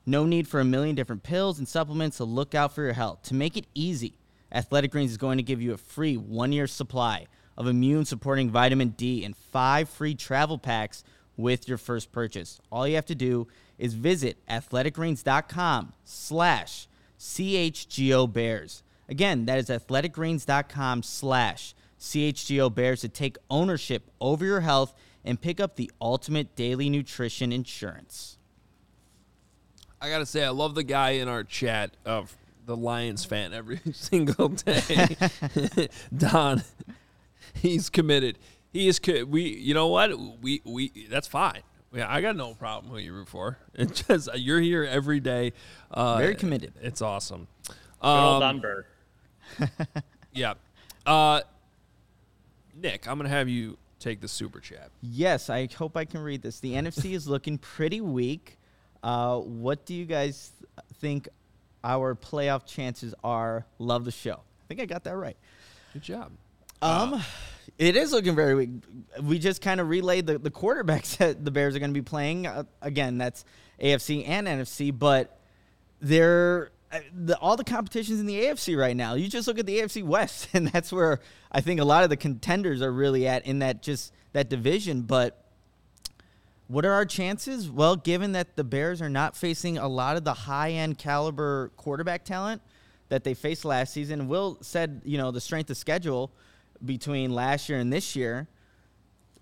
No 0.06 0.28
need 0.28 0.48
for 0.48 0.60
a 0.60 0.64
million 0.64 0.96
different 0.96 1.24
pills 1.24 1.58
and 1.58 1.68
supplements 1.68 2.18
to 2.18 2.26
look 2.26 2.54
out 2.54 2.76
for 2.76 2.84
your 2.84 2.94
health. 2.94 3.24
To 3.24 3.34
make 3.34 3.58
it 3.58 3.66
easy, 3.74 4.20
Athletic 4.52 4.92
Greens 4.92 5.10
is 5.10 5.18
going 5.18 5.40
to 5.40 5.44
give 5.44 5.60
you 5.60 5.74
a 5.74 5.78
free 5.78 6.18
one 6.18 6.52
year 6.52 6.68
supply 6.68 7.26
of 7.58 7.66
immune 7.66 8.06
supporting 8.06 8.52
vitamin 8.52 8.90
D 8.90 9.26
and 9.26 9.36
five 9.36 9.90
free 9.90 10.14
travel 10.14 10.60
packs 10.60 11.04
with 11.36 11.68
your 11.68 11.80
first 11.80 12.12
purchase. 12.12 12.62
All 12.72 12.88
you 12.88 12.94
have 12.94 13.08
to 13.08 13.16
do 13.16 13.48
is 13.80 13.96
visit 13.96 14.38
athleticgreens.com 14.48 15.94
slash 16.04 16.88
CHGO 17.20 18.32
Bears. 18.32 18.84
Again, 19.10 19.46
that 19.46 19.60
is 19.60 19.68
athleticgreens.com 19.70 21.04
slash 21.04 21.76
CHGO 22.00 22.74
Bears 22.74 23.02
to 23.02 23.10
take 23.10 23.38
ownership 23.50 24.10
over 24.22 24.46
your 24.46 24.62
health 24.62 24.94
and 25.26 25.40
pick 25.40 25.60
up 25.60 25.76
the 25.76 25.92
ultimate 26.02 26.56
daily 26.56 26.90
nutrition 26.90 27.52
insurance. 27.52 28.38
I 30.02 30.10
got 30.10 30.20
to 30.20 30.26
say, 30.26 30.44
I 30.44 30.50
love 30.50 30.76
the 30.76 30.84
guy 30.84 31.12
in 31.12 31.28
our 31.30 31.44
chat 31.44 31.96
of 32.06 32.36
the 32.66 32.76
Lions 32.76 33.24
fan 33.26 33.54
every 33.54 33.80
single 33.94 34.50
day. 34.50 35.16
Don, 36.18 36.64
he's 37.54 37.90
committed. 37.90 38.38
He 38.74 38.88
is. 38.88 39.00
Co- 39.00 39.24
we. 39.26 39.44
You 39.44 39.74
know 39.74 39.88
what? 39.88 40.12
We. 40.42 40.62
We. 40.66 41.08
That's 41.10 41.28
fine. 41.28 41.62
Yeah, 41.94 42.12
I 42.12 42.22
got 42.22 42.36
no 42.36 42.54
problem 42.56 42.92
who 42.92 42.98
you 42.98 43.14
root 43.14 43.30
for. 43.30 43.60
It's 43.76 44.02
just 44.04 44.30
you're 44.36 44.60
here 44.60 44.84
every 44.84 45.20
day. 45.20 45.54
Uh, 45.92 46.18
Very 46.18 46.36
committed. 46.36 46.74
It's 46.82 47.02
awesome. 47.02 47.48
Good 47.68 47.76
old 48.02 48.16
Um, 48.36 48.40
Don 48.42 48.60
Burr. 48.62 48.86
yeah. 50.34 50.54
Uh, 51.06 51.42
Nick, 52.76 53.08
I'm 53.08 53.18
gonna 53.18 53.30
have 53.30 53.50
you 53.50 53.78
take 54.00 54.22
the 54.22 54.28
super 54.28 54.60
chat. 54.60 54.92
Yes, 55.02 55.50
I 55.50 55.68
hope 55.68 55.96
I 55.96 56.06
can 56.06 56.22
read 56.22 56.42
this. 56.42 56.60
The 56.60 56.74
NFC 56.74 57.12
is 57.16 57.28
looking 57.28 57.58
pretty 57.58 58.02
weak. 58.02 58.58
Uh, 59.02 59.40
what 59.40 59.86
do 59.86 59.94
you 59.94 60.06
guys 60.06 60.52
think 61.00 61.28
our 61.84 62.16
playoff 62.16 62.66
chances 62.66 63.14
are? 63.24 63.66
Love 63.80 64.06
the 64.06 64.12
show. 64.12 64.36
I 64.36 64.64
think 64.68 64.82
I 64.82 64.86
got 64.86 65.04
that 65.04 65.16
right. 65.16 65.38
Good 65.94 66.04
job. 66.04 66.32
Um, 66.82 67.22
it 67.78 67.96
is 67.96 68.12
looking 68.12 68.36
very 68.36 68.56
weak. 68.56 68.70
We 69.22 69.40
just 69.40 69.62
kind 69.62 69.80
of 69.80 69.88
relayed 69.90 70.28
the, 70.28 70.38
the 70.38 70.52
quarterbacks 70.52 71.18
that 71.18 71.44
the 71.44 71.52
Bears 71.52 71.76
are 71.76 71.80
going 71.80 71.94
to 71.94 72.00
be 72.00 72.04
playing. 72.04 72.48
Uh, 72.48 72.64
again, 72.82 73.18
that's 73.18 73.46
AFC 73.82 74.28
and 74.28 74.48
NFC, 74.48 74.98
but 74.98 75.40
they're 76.02 76.66
uh, 76.66 76.83
the, 77.14 77.38
all 77.40 77.56
the 77.56 77.64
competitions 77.64 78.20
in 78.20 78.26
the 78.26 78.44
AFC 78.44 78.78
right 78.78 78.96
now. 78.96 79.16
You 79.16 79.28
just 79.28 79.48
look 79.48 79.60
at 79.60 79.66
the 79.66 79.80
AFC 79.80 80.04
West, 80.04 80.50
and 80.54 80.68
that's 80.68 80.92
where 80.92 81.20
I 81.52 81.62
think 81.62 81.80
a 81.80 81.86
lot 81.86 82.04
of 82.04 82.10
the 82.10 82.18
contenders 82.18 82.82
are 82.82 82.92
really 82.92 83.28
at 83.28 83.46
in 83.46 83.60
that 83.60 83.82
just 83.82 84.14
that 84.34 84.50
division. 84.50 85.02
But 85.02 85.44
what 86.68 86.86
are 86.86 86.94
our 86.94 87.06
chances? 87.06 87.70
Well, 87.70 87.96
given 87.96 88.32
that 88.34 88.56
the 88.56 88.64
Bears 88.64 89.02
are 89.02 89.10
not 89.10 89.36
facing 89.36 89.78
a 89.78 89.88
lot 89.88 90.18
of 90.18 90.24
the 90.24 90.34
high 90.34 90.72
end 90.72 90.98
caliber 90.98 91.72
quarterback 91.78 92.26
talent 92.26 92.62
that 93.10 93.24
they 93.24 93.34
faced 93.34 93.66
last 93.66 93.94
season, 93.94 94.28
Will 94.28 94.58
said, 94.62 95.02
you 95.04 95.18
know, 95.18 95.32
the 95.32 95.42
strength 95.42 95.70
of 95.70 95.78
schedule 95.78 96.32
between 96.84 97.34
last 97.34 97.70
year 97.70 97.80
and 97.80 97.92
this 97.92 98.16
year. 98.16 98.48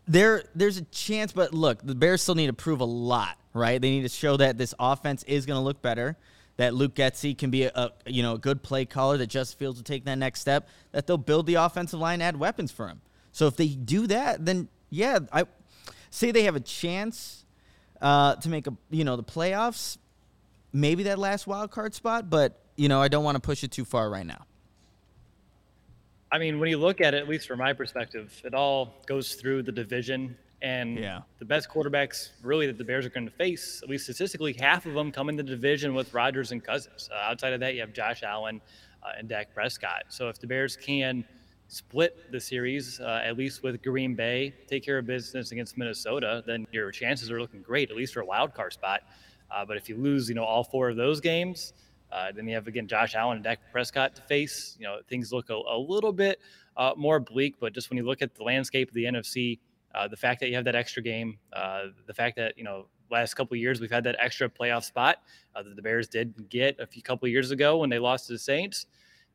There, 0.07 0.43
there's 0.55 0.77
a 0.77 0.81
chance, 0.85 1.31
but 1.31 1.53
look, 1.53 1.85
the 1.85 1.95
Bears 1.95 2.21
still 2.21 2.35
need 2.35 2.47
to 2.47 2.53
prove 2.53 2.81
a 2.81 2.85
lot, 2.85 3.37
right? 3.53 3.81
They 3.81 3.91
need 3.91 4.01
to 4.01 4.09
show 4.09 4.35
that 4.37 4.57
this 4.57 4.73
offense 4.79 5.23
is 5.23 5.45
going 5.45 5.57
to 5.57 5.63
look 5.63 5.81
better. 5.81 6.17
That 6.57 6.73
Luke 6.73 6.95
Getsy 6.95 7.35
can 7.37 7.49
be 7.49 7.63
a, 7.63 7.71
a 7.73 7.91
you 8.05 8.21
know 8.23 8.33
a 8.33 8.37
good 8.37 8.61
play 8.61 8.85
caller 8.85 9.17
that 9.17 9.27
Justin 9.27 9.57
Fields 9.57 9.79
will 9.79 9.83
take 9.83 10.05
that 10.05 10.17
next 10.17 10.41
step. 10.41 10.67
That 10.91 11.07
they'll 11.07 11.17
build 11.17 11.45
the 11.45 11.55
offensive 11.55 11.99
line, 11.99 12.21
add 12.21 12.37
weapons 12.37 12.71
for 12.71 12.87
him. 12.87 13.01
So 13.31 13.47
if 13.47 13.55
they 13.55 13.69
do 13.69 14.07
that, 14.07 14.45
then 14.45 14.67
yeah, 14.89 15.19
I 15.31 15.45
say 16.09 16.31
they 16.31 16.43
have 16.43 16.55
a 16.55 16.61
chance 16.61 17.45
uh, 18.01 18.35
to 18.35 18.49
make 18.49 18.67
a 18.67 18.73
you 18.89 19.03
know 19.03 19.15
the 19.15 19.23
playoffs, 19.23 19.97
maybe 20.73 21.03
that 21.03 21.17
last 21.17 21.47
wild 21.47 21.71
card 21.71 21.93
spot. 21.93 22.29
But 22.29 22.59
you 22.75 22.89
know 22.89 23.01
I 23.01 23.07
don't 23.07 23.23
want 23.23 23.35
to 23.35 23.41
push 23.41 23.63
it 23.63 23.71
too 23.71 23.85
far 23.85 24.09
right 24.09 24.25
now. 24.25 24.45
I 26.31 26.37
mean, 26.37 26.59
when 26.59 26.69
you 26.69 26.77
look 26.77 27.01
at 27.01 27.13
it, 27.13 27.17
at 27.17 27.27
least 27.27 27.47
from 27.47 27.59
my 27.59 27.73
perspective, 27.73 28.41
it 28.45 28.53
all 28.53 28.93
goes 29.05 29.35
through 29.35 29.63
the 29.63 29.71
division. 29.71 30.37
And 30.61 30.99
Yeah. 30.99 31.21
the 31.39 31.45
best 31.45 31.69
quarterbacks, 31.69 32.29
really, 32.43 32.67
that 32.67 32.77
the 32.77 32.83
Bears 32.83 33.05
are 33.05 33.09
going 33.09 33.25
to 33.25 33.31
face, 33.33 33.81
at 33.81 33.89
least 33.89 34.03
statistically, 34.03 34.53
half 34.53 34.85
of 34.85 34.93
them 34.93 35.11
come 35.11 35.27
in 35.29 35.35
the 35.35 35.43
division 35.43 35.93
with 35.95 36.13
Rodgers 36.13 36.51
and 36.51 36.63
Cousins. 36.63 37.09
Uh, 37.11 37.17
outside 37.17 37.53
of 37.53 37.59
that, 37.61 37.73
you 37.73 37.81
have 37.81 37.93
Josh 37.93 38.21
Allen 38.23 38.61
uh, 39.03 39.13
and 39.17 39.27
Dak 39.27 39.53
Prescott. 39.53 40.03
So 40.09 40.29
if 40.29 40.39
the 40.39 40.45
Bears 40.45 40.77
can 40.77 41.25
split 41.67 42.31
the 42.31 42.39
series, 42.39 42.99
uh, 42.99 43.21
at 43.23 43.37
least 43.37 43.63
with 43.63 43.81
Green 43.81 44.13
Bay, 44.13 44.53
take 44.67 44.83
care 44.83 44.99
of 44.99 45.05
business 45.07 45.51
against 45.51 45.77
Minnesota, 45.77 46.43
then 46.45 46.67
your 46.71 46.91
chances 46.91 47.31
are 47.31 47.39
looking 47.41 47.61
great, 47.61 47.89
at 47.89 47.95
least 47.97 48.13
for 48.13 48.19
a 48.21 48.25
wild 48.25 48.53
card 48.53 48.73
spot. 48.73 49.01
Uh, 49.49 49.65
but 49.65 49.77
if 49.77 49.89
you 49.89 49.95
lose, 49.97 50.29
you 50.29 50.35
know, 50.35 50.43
all 50.43 50.63
four 50.63 50.89
of 50.89 50.95
those 50.95 51.19
games, 51.19 51.73
uh, 52.11 52.31
then 52.33 52.47
you 52.47 52.53
have 52.53 52.67
again 52.67 52.87
Josh 52.87 53.15
Allen 53.15 53.37
and 53.37 53.43
Dak 53.43 53.59
Prescott 53.71 54.15
to 54.17 54.21
face. 54.23 54.75
You 54.79 54.85
know, 54.85 54.99
things 55.09 55.31
look 55.31 55.49
a, 55.49 55.55
a 55.55 55.77
little 55.77 56.11
bit 56.11 56.39
uh, 56.77 56.93
more 56.97 57.19
bleak. 57.19 57.55
But 57.59 57.73
just 57.73 57.89
when 57.89 57.97
you 57.97 58.03
look 58.03 58.21
at 58.21 58.35
the 58.35 58.43
landscape 58.43 58.89
of 58.89 58.93
the 58.93 59.05
NFC, 59.05 59.59
uh, 59.95 60.07
the 60.07 60.17
fact 60.17 60.39
that 60.39 60.49
you 60.49 60.55
have 60.55 60.65
that 60.65 60.75
extra 60.75 61.01
game, 61.01 61.37
uh, 61.53 61.85
the 62.07 62.13
fact 62.13 62.35
that 62.37 62.57
you 62.57 62.63
know 62.63 62.87
last 63.09 63.33
couple 63.33 63.55
of 63.55 63.59
years 63.59 63.81
we've 63.81 63.91
had 63.91 64.03
that 64.05 64.15
extra 64.19 64.47
playoff 64.49 64.83
spot 64.83 65.17
uh, 65.55 65.61
that 65.63 65.75
the 65.75 65.81
Bears 65.81 66.07
did 66.07 66.49
get 66.49 66.79
a 66.79 66.87
few 66.87 67.01
couple 67.01 67.25
of 67.25 67.31
years 67.31 67.51
ago 67.51 67.77
when 67.77 67.89
they 67.89 67.99
lost 67.99 68.27
to 68.27 68.33
the 68.33 68.39
Saints, 68.39 68.85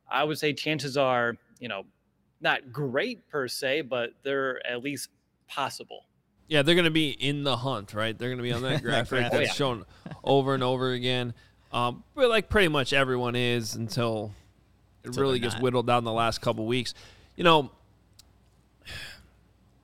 I 0.09 0.23
would 0.23 0.39
say 0.39 0.53
chances 0.53 0.97
are 0.97 1.35
you 1.59 1.67
know 1.67 1.83
not 2.41 2.71
great 2.71 3.27
per 3.29 3.47
se, 3.47 3.81
but 3.81 4.11
they're 4.23 4.65
at 4.65 4.83
least 4.83 5.09
possible. 5.47 6.05
Yeah, 6.47 6.61
they're 6.61 6.75
going 6.75 6.85
to 6.85 6.91
be 6.91 7.09
in 7.09 7.43
the 7.43 7.57
hunt, 7.57 7.93
right? 7.93 8.17
They're 8.17 8.29
going 8.29 8.37
to 8.37 8.43
be 8.43 8.53
on 8.53 8.61
that 8.61 8.81
graphic 8.83 9.09
graphic. 9.09 9.31
that's 9.31 9.35
Oh, 9.35 9.39
yeah. 9.41 9.51
shown 9.51 9.85
over 10.23 10.53
and 10.53 10.63
over 10.63 10.91
again. 10.91 11.33
Um, 11.73 12.03
but 12.15 12.29
like 12.29 12.47
pretty 12.49 12.69
much 12.69 12.93
everyone 12.93 13.35
is 13.35 13.75
until 13.75 14.31
it 15.03 15.07
Until 15.07 15.23
really 15.23 15.39
gets 15.39 15.59
whittled 15.59 15.87
down 15.87 16.03
the 16.05 16.13
last 16.13 16.41
couple 16.41 16.65
weeks. 16.65 16.93
You 17.35 17.43
know, 17.43 17.71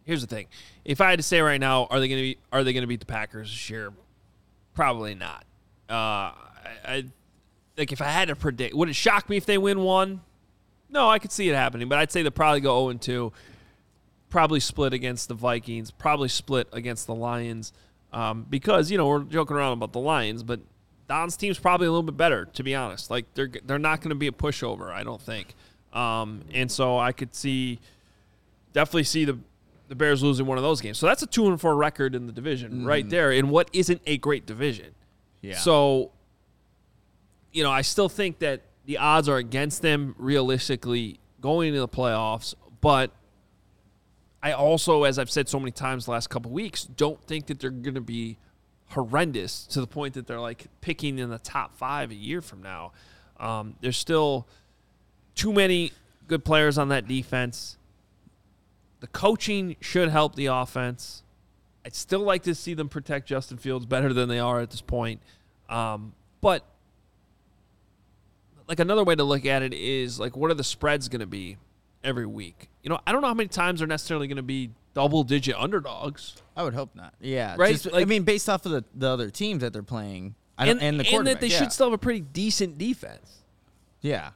here's 0.06 0.22
the 0.22 0.28
thing: 0.28 0.48
if 0.86 1.02
I 1.02 1.10
had 1.10 1.20
to 1.20 1.24
say 1.24 1.42
right 1.42 1.60
now, 1.60 1.88
are 1.90 2.00
they 2.00 2.08
going 2.08 2.20
to 2.20 2.24
be 2.24 2.38
are 2.52 2.64
they 2.64 2.74
going 2.74 2.84
to 2.84 2.88
beat 2.88 3.00
the 3.00 3.06
Packers 3.06 3.50
this 3.50 3.70
year? 3.70 3.92
Probably 4.74 5.16
not. 5.16 5.46
Uh, 5.90 5.94
I, 5.94 6.36
I 6.86 7.06
like 7.78 7.92
if 7.92 8.02
I 8.02 8.10
had 8.10 8.28
to 8.30 8.36
predict, 8.36 8.74
would 8.76 8.90
it 8.90 8.96
shock 8.96 9.30
me 9.30 9.38
if 9.38 9.46
they 9.46 9.58
win 9.58 9.82
one? 9.82 10.22
No, 10.90 11.10
I 11.10 11.20
could 11.20 11.32
see 11.32 11.50
it 11.50 11.56
happening, 11.56 11.90
but 11.90 11.98
I'd 11.98 12.12
say 12.12 12.22
they'll 12.22 12.32
probably 12.32 12.62
go 12.62 12.84
0 12.84 12.90
and 12.90 13.02
2 13.02 13.34
probably 14.34 14.60
split 14.60 14.94
against 14.94 15.28
the 15.28 15.36
Vikings, 15.36 15.92
probably 15.92 16.28
split 16.28 16.68
against 16.74 17.06
the 17.06 17.14
Lions, 17.14 17.72
um, 18.12 18.48
because 18.50 18.90
you 18.90 18.98
know 18.98 19.08
we're 19.08 19.20
joking 19.20 19.56
around 19.56 19.74
about 19.74 19.94
the 19.94 20.00
Lions, 20.00 20.42
but 20.42 20.60
Don's 21.08 21.38
team's 21.38 21.60
probably 21.60 21.86
a 21.86 21.92
little 21.92 22.02
bit 22.02 22.18
better, 22.18 22.46
to 22.46 22.64
be 22.64 22.74
honest. 22.74 23.12
Like 23.12 23.32
they're 23.36 23.52
they're 23.64 23.78
not 23.78 24.02
going 24.02 24.10
to 24.10 24.16
be 24.16 24.26
a 24.26 24.32
pushover, 24.32 24.92
I 24.92 25.04
don't 25.04 25.22
think, 25.22 25.54
um, 25.94 26.42
and 26.52 26.72
so 26.72 26.98
I 26.98 27.12
could 27.12 27.36
see 27.36 27.80
definitely 28.74 29.04
see 29.04 29.24
the 29.24 29.38
the 29.94 29.98
Bears 29.98 30.24
losing 30.24 30.48
one 30.48 30.58
of 30.58 30.64
those 30.64 30.82
games. 30.82 30.98
So 30.98 31.06
that's 31.06 31.22
a 31.22 31.28
two 31.28 31.46
and 31.46 31.62
four 31.62 31.76
record 31.76 32.16
in 32.16 32.26
the 32.26 32.34
division 32.34 32.84
right 32.84 33.08
there, 33.08 33.32
in 33.32 33.50
what 33.50 33.70
isn't 33.74 34.02
a 34.08 34.18
great 34.18 34.48
division. 34.48 34.96
Yeah. 35.42 35.60
So, 35.60 36.10
you 37.52 37.62
know, 37.62 37.70
I 37.70 37.84
still 37.84 38.10
think 38.10 38.40
that 38.40 38.62
the 38.86 38.98
odds 38.98 39.30
are 39.30 39.38
against 39.38 39.84
them 39.84 40.16
realistically 40.18 41.20
going 41.42 41.68
into 41.68 41.80
the 41.80 41.88
playoffs, 41.88 42.56
but 42.82 43.12
I 44.42 44.54
also, 44.54 45.04
as 45.04 45.20
I've 45.20 45.30
said 45.30 45.48
so 45.48 45.60
many 45.60 45.70
times 45.70 46.06
the 46.06 46.12
last 46.12 46.32
couple 46.32 46.50
weeks, 46.50 46.86
don't 46.86 47.22
think 47.28 47.46
that 47.46 47.60
they're 47.60 47.70
going 47.70 47.94
to 47.94 48.02
be 48.02 48.40
horrendous 48.88 49.68
to 49.68 49.80
the 49.80 49.86
point 49.86 50.16
that 50.16 50.26
they're 50.26 50.40
like 50.40 50.66
picking 50.82 51.20
in 51.20 51.30
the 51.30 51.38
top 51.38 51.78
five 51.78 52.10
a 52.10 52.16
year 52.16 52.42
from 52.42 52.64
now. 52.64 52.94
Um, 53.40 53.76
there's 53.80 53.98
still 53.98 54.48
too 55.36 55.54
many 55.54 55.92
good 56.28 56.44
players 56.44 56.80
on 56.80 56.90
that 56.90 57.08
defense. 57.08 57.78
The 59.04 59.08
coaching 59.08 59.76
should 59.82 60.08
help 60.08 60.36
the 60.36 60.46
offense. 60.46 61.24
I'd 61.86 61.94
still 61.94 62.22
like 62.22 62.44
to 62.44 62.56
see 62.56 62.74
them 62.74 62.88
protect 62.88 63.28
Justin 63.28 63.58
Fields 63.58 63.86
better 63.86 64.14
than 64.14 64.30
they 64.30 64.40
are 64.40 64.62
at 64.62 64.72
this 64.72 64.80
point. 64.80 65.20
Um, 65.68 66.14
but 66.40 66.64
like 68.70 68.80
another 68.80 69.04
way 69.04 69.14
to 69.14 69.26
look 69.26 69.46
at 69.46 69.62
it 69.62 69.74
is 69.74 70.22
like 70.22 70.38
what 70.38 70.50
are 70.52 70.54
the 70.54 70.64
spreads 70.64 71.10
going 71.10 71.20
to 71.20 71.26
be 71.26 71.58
every 72.02 72.26
week? 72.26 72.70
You 72.82 72.92
know, 72.92 73.00
I 73.06 73.12
don't 73.12 73.20
know 73.22 73.28
how 73.28 73.34
many 73.34 73.50
times 73.50 73.80
they're 73.80 73.90
necessarily 73.90 74.28
going 74.28 74.38
to 74.38 74.42
be 74.42 74.70
double 74.94 75.26
digit 75.26 75.56
underdogs. 75.58 76.38
I 76.56 76.64
would 76.64 76.74
hope 76.74 76.96
not. 76.96 77.14
Yeah, 77.20 77.56
Right, 77.58 77.74
just- 77.74 77.94
I 77.94 78.06
mean, 78.06 78.24
based 78.24 78.48
off 78.48 78.66
of 78.66 78.72
the, 78.72 78.86
the 78.96 79.10
other 79.10 79.30
teams 79.30 79.64
that 79.64 79.74
they're 79.74 79.84
playing, 79.84 80.36
I 80.58 80.68
And, 80.68 80.82
and, 80.82 80.98
the 80.98 81.06
and 81.14 81.28
that 81.28 81.42
they 81.42 81.48
yeah. 81.48 81.58
should 81.58 81.74
still 81.74 81.88
have 81.88 81.94
a 81.94 81.98
pretty 81.98 82.22
decent 82.22 82.78
defense. 82.78 83.40
Yeah. 84.00 84.30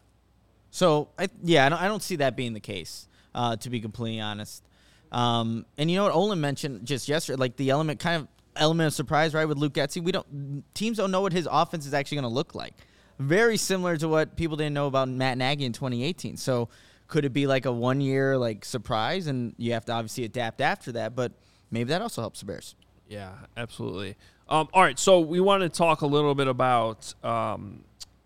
So 0.72 1.08
I 1.18 1.30
yeah, 1.42 1.66
I 1.66 1.70
don't, 1.70 1.82
I 1.82 1.88
don't 1.88 2.04
see 2.04 2.18
that 2.18 2.36
being 2.36 2.52
the 2.52 2.60
case. 2.60 3.08
Uh, 3.38 3.56
to 3.56 3.70
be 3.70 3.80
completely 3.80 4.20
honest. 4.20 4.64
Um, 5.12 5.68
and 5.78 5.92
you 5.92 5.98
know 5.98 6.06
what 6.06 6.12
Olin 6.12 6.42
mentioned 6.42 6.88
just 6.88 7.08
yesterday, 7.08 7.38
like 7.38 7.56
the 7.56 7.70
element 7.70 8.00
kind 8.00 8.24
of 8.24 8.28
element 8.56 8.88
of 8.88 8.96
surprise, 8.96 9.36
right? 9.36 9.46
With 9.46 9.60
Luke 9.60 9.74
Getsy, 9.74 10.02
we 10.02 10.12
don't 10.12 10.64
teams 10.74 10.98
don't 10.98 11.12
know 11.12 11.22
what 11.22 11.34
his 11.34 11.48
offense 11.50 11.86
is 11.86 11.94
actually 11.94 12.16
going 12.16 12.30
to 12.32 12.34
look 12.34 12.56
like. 12.56 12.74
Very 13.20 13.56
similar 13.58 13.96
to 13.98 14.08
what 14.08 14.38
people 14.38 14.58
didn't 14.58 14.74
know 14.74 14.88
about 14.88 15.08
Matt 15.08 15.38
Nagy 15.38 15.66
in 15.66 15.72
2018. 15.72 16.36
So 16.38 16.70
could 17.06 17.26
it 17.26 17.30
be 17.32 17.46
like 17.46 17.68
a 17.68 17.72
one 17.72 18.02
year 18.02 18.40
like 18.40 18.66
surprise, 18.66 19.28
and 19.28 19.54
you 19.60 19.74
have 19.74 19.86
to 19.86 19.92
obviously 19.92 20.24
adapt 20.24 20.60
after 20.60 20.92
that? 20.94 21.16
But 21.16 21.32
maybe 21.70 21.90
that 21.90 22.02
also 22.02 22.22
helps 22.22 22.40
the 22.40 22.48
Bears. 22.48 22.74
Yeah, 23.08 23.34
absolutely. 23.56 24.16
Um, 24.50 24.68
all 24.74 24.82
right, 24.82 24.98
so 24.98 25.20
we 25.20 25.40
want 25.42 25.62
to 25.62 25.70
talk 25.70 26.02
a 26.02 26.08
little 26.08 26.34
bit 26.34 26.48
about 26.48 27.14
um, 27.24 27.84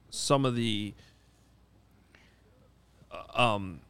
some 0.10 0.46
of 0.46 0.56
the 0.56 0.94
uh, 3.12 3.56
um, 3.56 3.82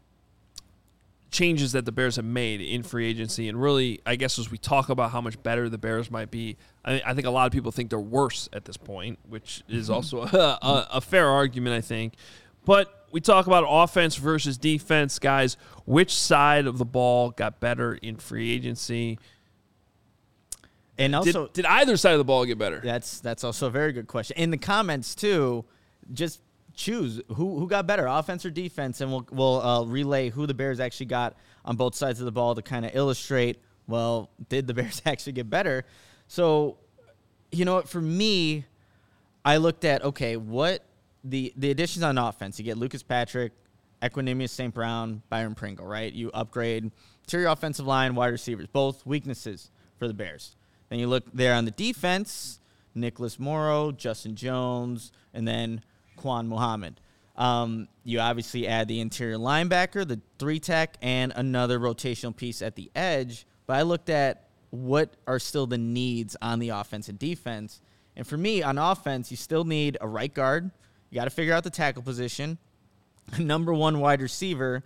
changes 1.32 1.72
that 1.72 1.86
the 1.86 1.92
Bears 1.92 2.18
have 2.18 2.26
made 2.26 2.62
in 2.62 2.84
free 2.84 3.08
agency, 3.08 3.48
and 3.48 3.60
really, 3.60 4.02
I 4.06 4.18
guess 4.18 4.38
as 4.38 4.52
we 4.52 4.58
talk 4.58 4.90
about 4.90 5.12
how 5.12 5.22
much 5.22 5.42
better 5.42 5.70
the 5.70 5.78
Bears 5.78 6.12
might 6.12 6.30
be, 6.30 6.58
I, 6.84 7.02
I 7.06 7.14
think 7.14 7.26
a 7.26 7.32
lot 7.32 7.48
of 7.48 7.54
people 7.54 7.72
think 7.72 7.90
they're 7.90 8.00
worse 8.00 8.50
at 8.54 8.66
this 8.66 8.78
point, 8.78 9.18
which 9.28 9.64
is 9.70 9.86
mm-hmm. 9.86 9.94
also 9.94 10.22
a, 10.38 10.60
a, 10.62 10.88
a 10.94 11.02
fair 11.02 11.28
argument, 11.28 11.76
I 11.76 11.82
think. 11.82 12.14
But 12.66 13.08
we 13.12 13.22
talk 13.22 13.48
about 13.48 13.66
offense 13.68 14.16
versus 14.16 14.58
defense, 14.58 15.20
guys. 15.20 15.58
Which 15.86 16.14
side 16.14 16.68
of 16.68 16.78
the 16.78 16.86
ball 16.86 17.32
got 17.32 17.60
better 17.60 17.96
in 17.96 18.18
free 18.18 18.52
agency? 18.52 19.18
And 20.98 21.14
Did, 21.14 21.36
also, 21.36 21.48
did 21.48 21.66
either 21.66 21.98
side 21.98 22.12
of 22.12 22.20
the 22.20 22.26
ball 22.26 22.46
get 22.46 22.60
better? 22.60 22.80
That's 22.84 23.22
that's 23.22 23.44
also 23.44 23.68
a 23.68 23.70
very 23.72 23.92
good 23.92 24.08
question. 24.08 24.38
In 24.38 24.52
the 24.52 24.58
comments 24.58 25.16
too, 25.16 25.66
just 26.14 26.42
choose 26.74 27.22
who 27.30 27.60
who 27.60 27.68
got 27.68 27.88
better, 27.88 28.06
offense 28.08 28.46
or 28.46 28.50
defense, 28.50 29.02
and 29.02 29.12
we'll 29.12 29.28
we'll 29.32 29.62
uh, 29.62 29.84
relay 29.86 30.30
who 30.30 30.48
the 30.48 30.54
Bears 30.54 30.80
actually 30.80 31.08
got 31.08 31.36
on 31.66 31.76
both 31.76 31.96
sides 31.96 32.20
of 32.20 32.26
the 32.26 32.32
ball 32.32 32.56
to 32.56 32.62
kind 32.62 32.86
of 32.86 32.96
illustrate. 32.96 33.62
Well, 33.88 34.30
did 34.50 34.68
the 34.68 34.74
Bears 34.76 35.02
actually 35.06 35.34
get 35.34 35.50
better? 35.50 35.86
So, 36.28 36.78
you 37.52 37.66
know 37.66 37.76
what? 37.76 37.90
For 37.90 38.02
me, 38.02 38.66
I 39.44 39.58
looked 39.58 39.86
at 39.86 40.04
okay, 40.04 40.38
what 40.38 40.86
the 41.24 41.54
the 41.56 41.72
additions 41.72 42.04
on 42.04 42.18
offense. 42.18 42.60
You 42.60 42.66
get 42.66 42.78
Lucas 42.78 43.04
Patrick, 43.04 43.54
Equanimous 44.02 44.50
St. 44.50 44.74
Brown, 44.74 45.22
Byron 45.30 45.56
Pringle, 45.56 45.86
right? 45.86 46.12
You 46.12 46.32
upgrade 46.34 46.92
interior 47.24 47.48
offensive 47.48 47.86
line, 47.86 48.16
wide 48.16 48.28
receivers, 48.28 48.68
both 48.68 49.06
weaknesses 49.06 49.72
for 49.98 50.08
the 50.08 50.14
Bears. 50.14 50.56
Then 50.90 51.00
you 51.00 51.08
look 51.08 51.24
there 51.34 51.54
on 51.54 51.66
the 51.66 51.72
defense, 51.72 52.60
Nicholas 52.94 53.40
Morrow, 53.40 53.92
Justin 53.92 54.36
Jones, 54.36 55.12
and 55.34 55.48
then 55.48 55.82
Quan 56.22 56.48
Muhammad. 56.48 57.00
Um, 57.36 57.88
you 58.04 58.20
obviously 58.20 58.68
add 58.68 58.88
the 58.88 59.00
interior 59.00 59.38
linebacker, 59.38 60.08
the 60.08 60.22
three 60.38 60.60
tech, 60.60 60.96
and 61.02 61.34
another 61.36 61.80
rotational 61.80 62.36
piece 62.36 62.62
at 62.62 62.76
the 62.76 62.92
edge. 62.96 63.48
But 63.66 63.78
I 63.78 63.82
looked 63.82 64.10
at 64.10 64.48
what 64.70 65.16
are 65.26 65.40
still 65.40 65.66
the 65.66 65.78
needs 65.78 66.38
on 66.42 66.60
the 66.60 66.70
offense 66.70 67.10
and 67.10 67.18
defense. 67.18 67.82
And 68.16 68.28
for 68.28 68.38
me, 68.38 68.62
on 68.62 68.78
offense, 68.78 69.32
you 69.32 69.38
still 69.38 69.64
need 69.64 69.98
a 70.02 70.08
right 70.08 70.32
guard. 70.34 70.70
You 71.10 71.16
got 71.16 71.24
to 71.24 71.32
figure 71.32 71.54
out 71.54 71.64
the 71.64 71.72
tackle 71.72 72.04
position, 72.04 72.60
a 73.34 73.42
number 73.42 73.74
one 73.74 74.00
wide 74.00 74.22
receiver, 74.22 74.84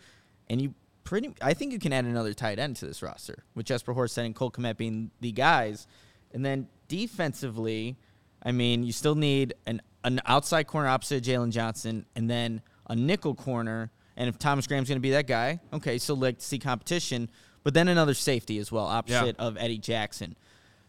and 0.49 0.61
you 0.61 0.73
pretty. 1.03 1.31
I 1.41 1.53
think 1.53 1.73
you 1.73 1.79
can 1.79 1.91
add 1.91 2.05
another 2.05 2.33
tight 2.33 2.59
end 2.59 2.77
to 2.77 2.85
this 2.85 3.03
roster 3.03 3.43
with 3.53 3.65
Jesper 3.65 3.93
Horsted 3.93 4.25
and 4.25 4.35
Cole 4.35 4.51
Kmet 4.51 4.77
being 4.77 5.11
the 5.19 5.31
guys. 5.33 5.87
And 6.33 6.45
then 6.45 6.67
defensively, 6.87 7.97
I 8.43 8.51
mean, 8.51 8.83
you 8.83 8.91
still 8.91 9.15
need 9.15 9.55
an 9.65 9.81
an 10.05 10.21
outside 10.25 10.67
corner 10.67 10.87
opposite 10.87 11.23
Jaylon 11.23 11.51
Johnson, 11.51 12.05
and 12.15 12.29
then 12.29 12.61
a 12.87 12.95
nickel 12.95 13.35
corner. 13.35 13.91
And 14.15 14.29
if 14.29 14.39
Thomas 14.39 14.67
Graham's 14.67 14.87
going 14.87 14.97
to 14.97 15.01
be 15.01 15.11
that 15.11 15.27
guy, 15.27 15.59
okay, 15.73 15.97
so 15.97 16.13
like 16.13 16.37
to 16.37 16.45
see 16.45 16.59
competition, 16.59 17.29
but 17.63 17.73
then 17.73 17.89
another 17.89 18.13
safety 18.13 18.59
as 18.59 18.71
well, 18.71 18.85
opposite 18.85 19.35
of 19.39 19.57
Eddie 19.57 19.79
Jackson. 19.79 20.35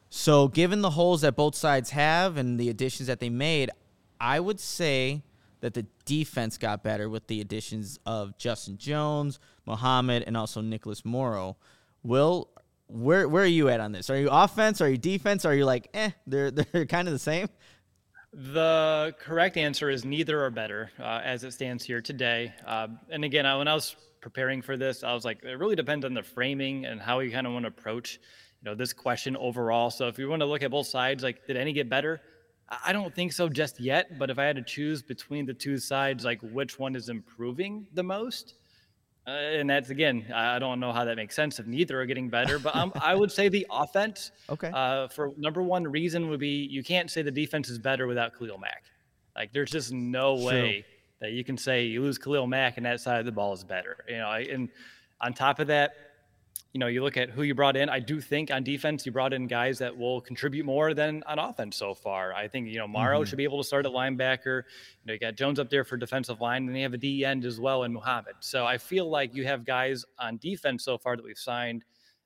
So, 0.08 0.46
given 0.46 0.82
the 0.82 0.90
holes 0.90 1.22
that 1.22 1.34
both 1.34 1.56
sides 1.56 1.90
have 1.90 2.36
and 2.36 2.60
the 2.60 2.68
additions 2.68 3.08
that 3.08 3.18
they 3.18 3.30
made, 3.30 3.70
I 4.20 4.38
would 4.38 4.60
say 4.60 5.22
that 5.60 5.74
the 5.74 5.86
defense 6.04 6.58
got 6.58 6.84
better 6.84 7.08
with 7.08 7.26
the 7.26 7.40
additions 7.40 7.98
of 8.06 8.38
Justin 8.38 8.78
Jones, 8.78 9.40
Muhammad, 9.64 10.22
and 10.26 10.36
also 10.36 10.60
Nicholas 10.60 11.04
Morrow. 11.04 11.56
Will, 12.04 12.48
where 12.86 13.28
where 13.28 13.42
are 13.42 13.46
you 13.46 13.68
at 13.68 13.80
on 13.80 13.90
this? 13.90 14.08
Are 14.10 14.16
you 14.16 14.28
offense? 14.30 14.80
Are 14.80 14.88
you 14.88 14.98
defense? 14.98 15.44
Are 15.44 15.54
you 15.54 15.64
like, 15.64 15.88
eh, 15.92 16.10
they're 16.26 16.50
they're 16.52 16.86
kind 16.86 17.08
of 17.08 17.12
the 17.12 17.18
same? 17.18 17.48
The 18.38 19.14
correct 19.18 19.56
answer 19.56 19.88
is 19.88 20.04
neither 20.04 20.44
are 20.44 20.50
better 20.50 20.90
uh, 21.00 21.22
as 21.24 21.42
it 21.42 21.52
stands 21.52 21.82
here 21.82 22.02
today. 22.02 22.52
Uh, 22.66 22.88
and 23.08 23.24
again, 23.24 23.46
I, 23.46 23.56
when 23.56 23.66
I 23.66 23.72
was 23.72 23.96
preparing 24.20 24.60
for 24.60 24.76
this, 24.76 25.02
I 25.02 25.14
was 25.14 25.24
like, 25.24 25.42
it 25.42 25.58
really 25.58 25.74
depends 25.74 26.04
on 26.04 26.12
the 26.12 26.22
framing 26.22 26.84
and 26.84 27.00
how 27.00 27.20
you 27.20 27.30
kind 27.30 27.46
of 27.46 27.54
want 27.54 27.62
to 27.62 27.68
approach, 27.68 28.20
you 28.60 28.70
know, 28.70 28.74
this 28.74 28.92
question 28.92 29.38
overall. 29.38 29.88
So 29.88 30.08
if 30.08 30.18
you 30.18 30.28
want 30.28 30.40
to 30.40 30.46
look 30.46 30.62
at 30.62 30.70
both 30.70 30.86
sides, 30.86 31.22
like, 31.22 31.46
did 31.46 31.56
any 31.56 31.72
get 31.72 31.88
better? 31.88 32.20
I 32.84 32.92
don't 32.92 33.14
think 33.14 33.32
so 33.32 33.48
just 33.48 33.80
yet. 33.80 34.18
But 34.18 34.28
if 34.28 34.38
I 34.38 34.44
had 34.44 34.56
to 34.56 34.62
choose 34.62 35.00
between 35.00 35.46
the 35.46 35.54
two 35.54 35.78
sides, 35.78 36.22
like 36.22 36.40
which 36.42 36.78
one 36.78 36.94
is 36.94 37.08
improving 37.08 37.86
the 37.94 38.02
most, 38.02 38.52
uh, 39.26 39.30
and 39.30 39.68
that's 39.68 39.90
again, 39.90 40.24
I 40.32 40.58
don't 40.58 40.78
know 40.78 40.92
how 40.92 41.04
that 41.04 41.16
makes 41.16 41.34
sense 41.34 41.58
if 41.58 41.66
neither 41.66 42.00
are 42.00 42.06
getting 42.06 42.28
better. 42.28 42.58
But 42.58 42.76
um, 42.76 42.92
I 43.00 43.14
would 43.14 43.32
say 43.32 43.48
the 43.48 43.66
offense. 43.70 44.30
Okay. 44.48 44.70
Uh, 44.72 45.08
for 45.08 45.32
number 45.36 45.62
one 45.62 45.84
reason 45.84 46.28
would 46.28 46.40
be 46.40 46.68
you 46.70 46.84
can't 46.84 47.10
say 47.10 47.22
the 47.22 47.30
defense 47.30 47.68
is 47.68 47.78
better 47.78 48.06
without 48.06 48.38
Khalil 48.38 48.58
Mack. 48.58 48.84
Like 49.34 49.52
there's 49.52 49.70
just 49.70 49.92
no 49.92 50.36
True. 50.36 50.46
way 50.46 50.86
that 51.20 51.32
you 51.32 51.42
can 51.44 51.58
say 51.58 51.84
you 51.84 52.02
lose 52.02 52.18
Khalil 52.18 52.46
Mack 52.46 52.76
and 52.76 52.86
that 52.86 53.00
side 53.00 53.18
of 53.18 53.26
the 53.26 53.32
ball 53.32 53.52
is 53.52 53.64
better. 53.64 53.96
You 54.08 54.18
know, 54.18 54.30
and 54.30 54.68
on 55.20 55.32
top 55.34 55.58
of 55.58 55.66
that, 55.66 55.92
you 56.76 56.78
know, 56.78 56.88
you 56.88 57.02
look 57.02 57.16
at 57.16 57.30
who 57.30 57.42
you 57.42 57.54
brought 57.54 57.74
in. 57.74 57.88
I 57.88 58.00
do 58.00 58.20
think 58.20 58.50
on 58.50 58.62
defense, 58.62 59.06
you 59.06 59.10
brought 59.10 59.32
in 59.32 59.46
guys 59.46 59.78
that 59.78 59.96
will 59.96 60.20
contribute 60.20 60.66
more 60.66 60.92
than 60.92 61.22
on 61.26 61.38
offense 61.38 61.74
so 61.74 61.94
far. 61.94 62.34
I 62.34 62.48
think, 62.48 62.68
you 62.68 62.76
know, 62.76 62.86
Morrow 62.86 63.22
Mhm. 63.22 63.28
should 63.28 63.38
be 63.38 63.44
able 63.44 63.56
to 63.56 63.64
start 63.64 63.86
at 63.86 63.92
linebacker. 63.92 64.64
You 64.64 65.06
know, 65.06 65.14
you 65.14 65.18
got 65.18 65.36
Jones 65.36 65.58
up 65.58 65.70
there 65.70 65.84
for 65.84 65.96
defensive 65.96 66.42
line, 66.42 66.66
and 66.66 66.76
they 66.76 66.82
have 66.82 66.92
a 66.92 66.98
D 66.98 67.24
end 67.24 67.46
as 67.46 67.58
well 67.58 67.84
in 67.84 67.94
Muhammad. 67.94 68.34
So 68.40 68.66
I 68.66 68.76
feel 68.76 69.08
like 69.08 69.34
you 69.34 69.46
have 69.46 69.64
guys 69.64 70.04
on 70.18 70.36
defense 70.36 70.84
so 70.84 70.98
far 70.98 71.16
that 71.16 71.24
we've 71.24 71.38
signed 71.38 71.82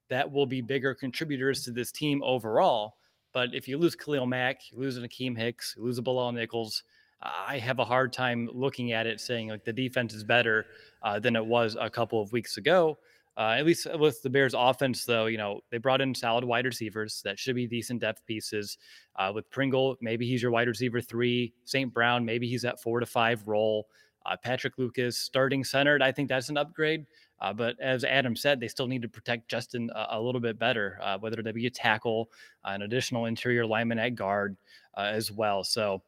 that 0.09 0.33
will 0.33 0.47
be 0.47 0.61
bigger 0.61 0.97
contributors 0.97 1.63
to 1.67 1.71
this 1.71 1.93
team 1.93 2.21
overall. 2.25 2.97
But 3.33 3.55
if 3.55 3.69
you 3.69 3.79
lose 3.79 3.95
Khalil 3.95 4.27
Mack, 4.27 4.73
you 4.73 4.81
lose 4.81 4.97
an 4.97 5.05
Akiem 5.05 5.39
Hicks, 5.39 5.77
you 5.77 5.85
lose 5.85 5.99
a 5.99 6.03
Bilal 6.03 6.33
Nichols, 6.33 6.83
I 7.23 7.59
have 7.59 7.79
a 7.79 7.85
hard 7.85 8.13
time 8.13 8.49
looking 8.53 8.91
at 8.91 9.07
it 9.07 9.21
saying 9.21 9.51
like 9.51 9.65
the 9.65 9.73
defense 9.73 10.13
is 10.13 10.25
better 10.25 10.67
uh, 11.05 11.21
than 11.21 11.37
it 11.37 11.47
was 11.47 11.77
a 11.79 11.89
couple 11.89 12.21
of 12.21 12.33
weeks 12.33 12.57
ago. 12.57 12.99
Uh, 13.41 13.55
at 13.57 13.65
least 13.65 13.87
with 13.99 14.21
the 14.21 14.29
Bears' 14.29 14.55
offense, 14.55 15.07
though, 15.07 15.25
you 15.25 15.39
know 15.39 15.63
they 15.71 15.79
brought 15.79 16.03
in 16.03 16.15
solid 16.15 16.45
wide 16.45 16.67
receivers 16.67 17.23
that 17.25 17.39
should 17.39 17.55
be 17.55 17.67
decent 17.67 18.03
depth 18.03 18.27
pieces. 18.27 18.77
Uh, 19.17 19.33
with 19.35 19.51
Pringle, 19.51 19.97
maybe 20.03 20.27
he's 20.29 20.43
your 20.43 20.51
wide 20.51 20.69
receiver 20.69 21.01
three. 21.01 21.55
St. 21.65 21.91
Brown, 21.93 22.23
maybe 22.23 22.47
he's 22.47 22.67
at 22.67 22.83
four 22.83 23.01
to 23.01 23.07
five 23.07 23.49
role. 23.49 23.89
Uh, 24.27 24.37
Patrick 24.37 24.77
Lucas 24.77 25.17
starting 25.17 25.65
centered, 25.65 26.03
I 26.03 26.13
think 26.13 26.29
that's 26.29 26.51
an 26.51 26.59
upgrade. 26.59 27.07
Uh, 27.41 27.55
but 27.55 27.81
as 27.81 28.05
Adam 28.05 28.37
said, 28.37 28.61
they 28.61 28.69
still 28.69 28.87
need 28.87 29.01
to 29.01 29.09
protect 29.09 29.49
Justin 29.49 29.91
a, 29.95 30.09
a 30.11 30.21
little 30.21 30.43
bit 30.43 30.59
better, 30.59 30.99
uh, 31.03 31.17
whether 31.17 31.43
that 31.43 31.55
be 31.55 31.67
a 31.67 31.71
tackle, 31.71 32.31
an 32.67 32.83
additional 32.83 33.25
interior 33.25 33.65
lineman 33.65 33.99
at 33.99 34.17
guard 34.17 34.55
uh, 34.99 35.09
as 35.15 35.33
well. 35.33 35.65
So 35.65 36.03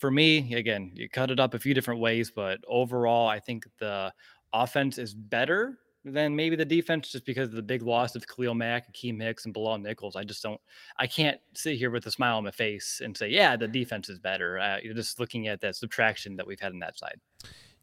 for 0.00 0.10
me, 0.10 0.54
again, 0.54 0.92
you 0.94 1.10
cut 1.10 1.30
it 1.30 1.38
up 1.38 1.52
a 1.52 1.58
few 1.58 1.74
different 1.74 2.00
ways, 2.00 2.30
but 2.34 2.60
overall, 2.66 3.28
I 3.28 3.40
think 3.40 3.66
the 3.78 4.10
offense 4.54 4.96
is 4.96 5.12
better 5.12 5.78
than 6.06 6.36
maybe 6.36 6.54
the 6.54 6.64
defense 6.64 7.10
just 7.10 7.26
because 7.26 7.48
of 7.48 7.54
the 7.56 7.62
big 7.62 7.82
loss 7.82 8.14
of 8.14 8.26
Khalil 8.26 8.54
Mack, 8.54 8.92
Akiem 8.92 9.20
Hicks, 9.20 9.44
and 9.44 9.52
Bilal 9.52 9.78
Nichols. 9.78 10.14
I 10.14 10.22
just 10.22 10.42
don't, 10.42 10.60
I 10.98 11.06
can't 11.06 11.40
sit 11.54 11.76
here 11.76 11.90
with 11.90 12.06
a 12.06 12.10
smile 12.10 12.36
on 12.36 12.44
my 12.44 12.52
face 12.52 13.00
and 13.04 13.16
say, 13.16 13.28
yeah, 13.28 13.56
the 13.56 13.66
defense 13.66 14.08
is 14.08 14.18
better. 14.18 14.58
Uh, 14.58 14.78
you're 14.82 14.94
just 14.94 15.18
looking 15.18 15.48
at 15.48 15.60
that 15.62 15.74
subtraction 15.74 16.36
that 16.36 16.46
we've 16.46 16.60
had 16.60 16.72
on 16.72 16.78
that 16.78 16.96
side. 16.96 17.20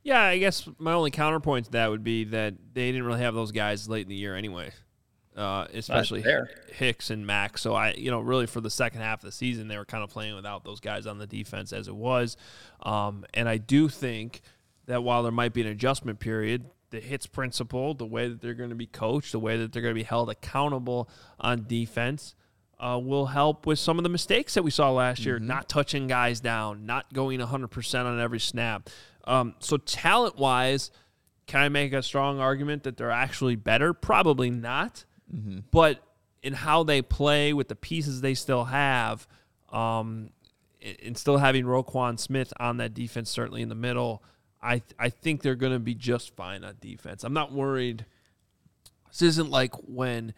Yeah, 0.04 0.22
I 0.22 0.38
guess 0.38 0.68
my 0.80 0.94
only 0.94 1.12
counterpoint 1.12 1.66
to 1.66 1.72
that 1.72 1.90
would 1.90 2.04
be 2.04 2.24
that 2.26 2.56
they 2.74 2.92
didn't 2.92 3.06
really 3.06 3.22
have 3.22 3.36
those 3.36 3.52
guys 3.52 3.88
late 3.88 4.04
in 4.04 4.10
the 4.10 4.16
year 4.16 4.36
anyway, 4.36 4.72
uh, 5.36 5.68
especially. 5.74 6.24
Hicks 6.74 7.10
and 7.10 7.28
Mack. 7.28 7.58
So 7.58 7.74
I, 7.74 7.94
you 7.94 8.10
know, 8.12 8.20
really 8.20 8.46
for 8.46 8.62
the 8.62 8.70
second 8.70 9.02
half 9.02 9.20
of 9.20 9.26
the 9.26 9.32
season, 9.32 9.68
they 9.68 9.78
were 9.78 9.86
kind 9.86 10.04
of 10.04 10.10
playing 10.10 10.36
without 10.36 10.64
those 10.64 10.80
guys 10.80 11.08
on 11.08 11.20
the 11.20 11.28
defense 11.28 11.74
as 11.74 11.88
it 11.88 11.96
was. 11.96 12.38
Um, 12.82 13.26
and 13.34 13.48
I 13.48 13.58
do 13.58 13.90
think 13.90 14.42
that 14.86 15.04
while 15.04 15.24
there 15.24 15.32
might 15.32 15.54
be 15.54 15.62
an 15.62 15.68
adjustment 15.68 16.20
period, 16.20 16.66
the 16.93 16.99
hits 16.99 17.25
principle, 17.25 17.95
the 17.95 18.06
way 18.06 18.29
that 18.29 18.39
they're 18.39 18.53
going 18.53 18.69
to 18.69 18.75
be 18.75 18.86
coached, 18.86 19.32
the 19.32 19.39
way 19.39 19.58
that 19.58 19.73
they're 19.73 19.82
going 19.82 19.95
to 19.95 19.99
be 19.99 20.03
held 20.03 20.29
accountable 20.29 21.10
on 21.39 21.65
defense. 21.67 22.36
Uh, 22.79 22.99
will 22.99 23.27
help 23.27 23.65
with 23.65 23.79
some 23.79 23.97
of 23.97 24.03
the 24.03 24.10
mistakes 24.10 24.56
that 24.56 24.63
we 24.63 24.71
saw 24.71 24.91
last 24.91 25.25
year, 25.25 25.39
not 25.39 25.69
touching 25.69 26.06
guys 26.06 26.41
down, 26.41 26.86
not 26.86 27.13
going 27.13 27.39
100% 27.39 28.06
on 28.06 28.19
every 28.19 28.41
snap. 28.41 28.89
Um, 29.23 29.56
so, 29.60 29.77
talent 29.77 30.38
wise, 30.38 30.91
can 31.47 31.62
I 31.62 31.69
make 31.69 31.93
a 31.93 32.03
strong 32.03 32.41
argument 32.41 32.84
that 32.84 32.97
they're 32.97 33.12
actually 33.12 33.56
better? 33.56 33.93
Probably 33.93 34.49
not. 34.49 35.06
But 35.71 36.03
in 36.41 36.53
how 36.53 36.84
they 36.84 37.01
play 37.01 37.53
with 37.53 37.69
the 37.69 37.75
pieces 37.75 38.19
they 38.19 38.34
still 38.34 38.65
have, 38.65 39.27
um, 39.71 40.32
and 40.82 41.17
still 41.17 41.38
having 41.38 41.63
Roquan 41.63 42.19
Smith 42.19 42.51
on 42.60 42.77
that 42.77 42.93
defense, 42.93 43.29
certainly 43.29 43.62
in 43.62 43.69
the 43.69 43.75
middle, 43.75 44.23
I 44.63 44.82
I 44.97 45.10
think 45.10 45.41
they're 45.41 45.56
going 45.56 45.73
to 45.73 45.80
be 45.80 45.93
just 45.93 46.36
fine 46.36 46.63
on 46.63 46.76
defense. 46.80 47.23
I'm 47.23 47.34
not 47.34 47.52
worried. 47.52 48.06
This 49.10 49.21
isn't 49.21 49.52
like 49.52 49.76
when, 49.76 50.34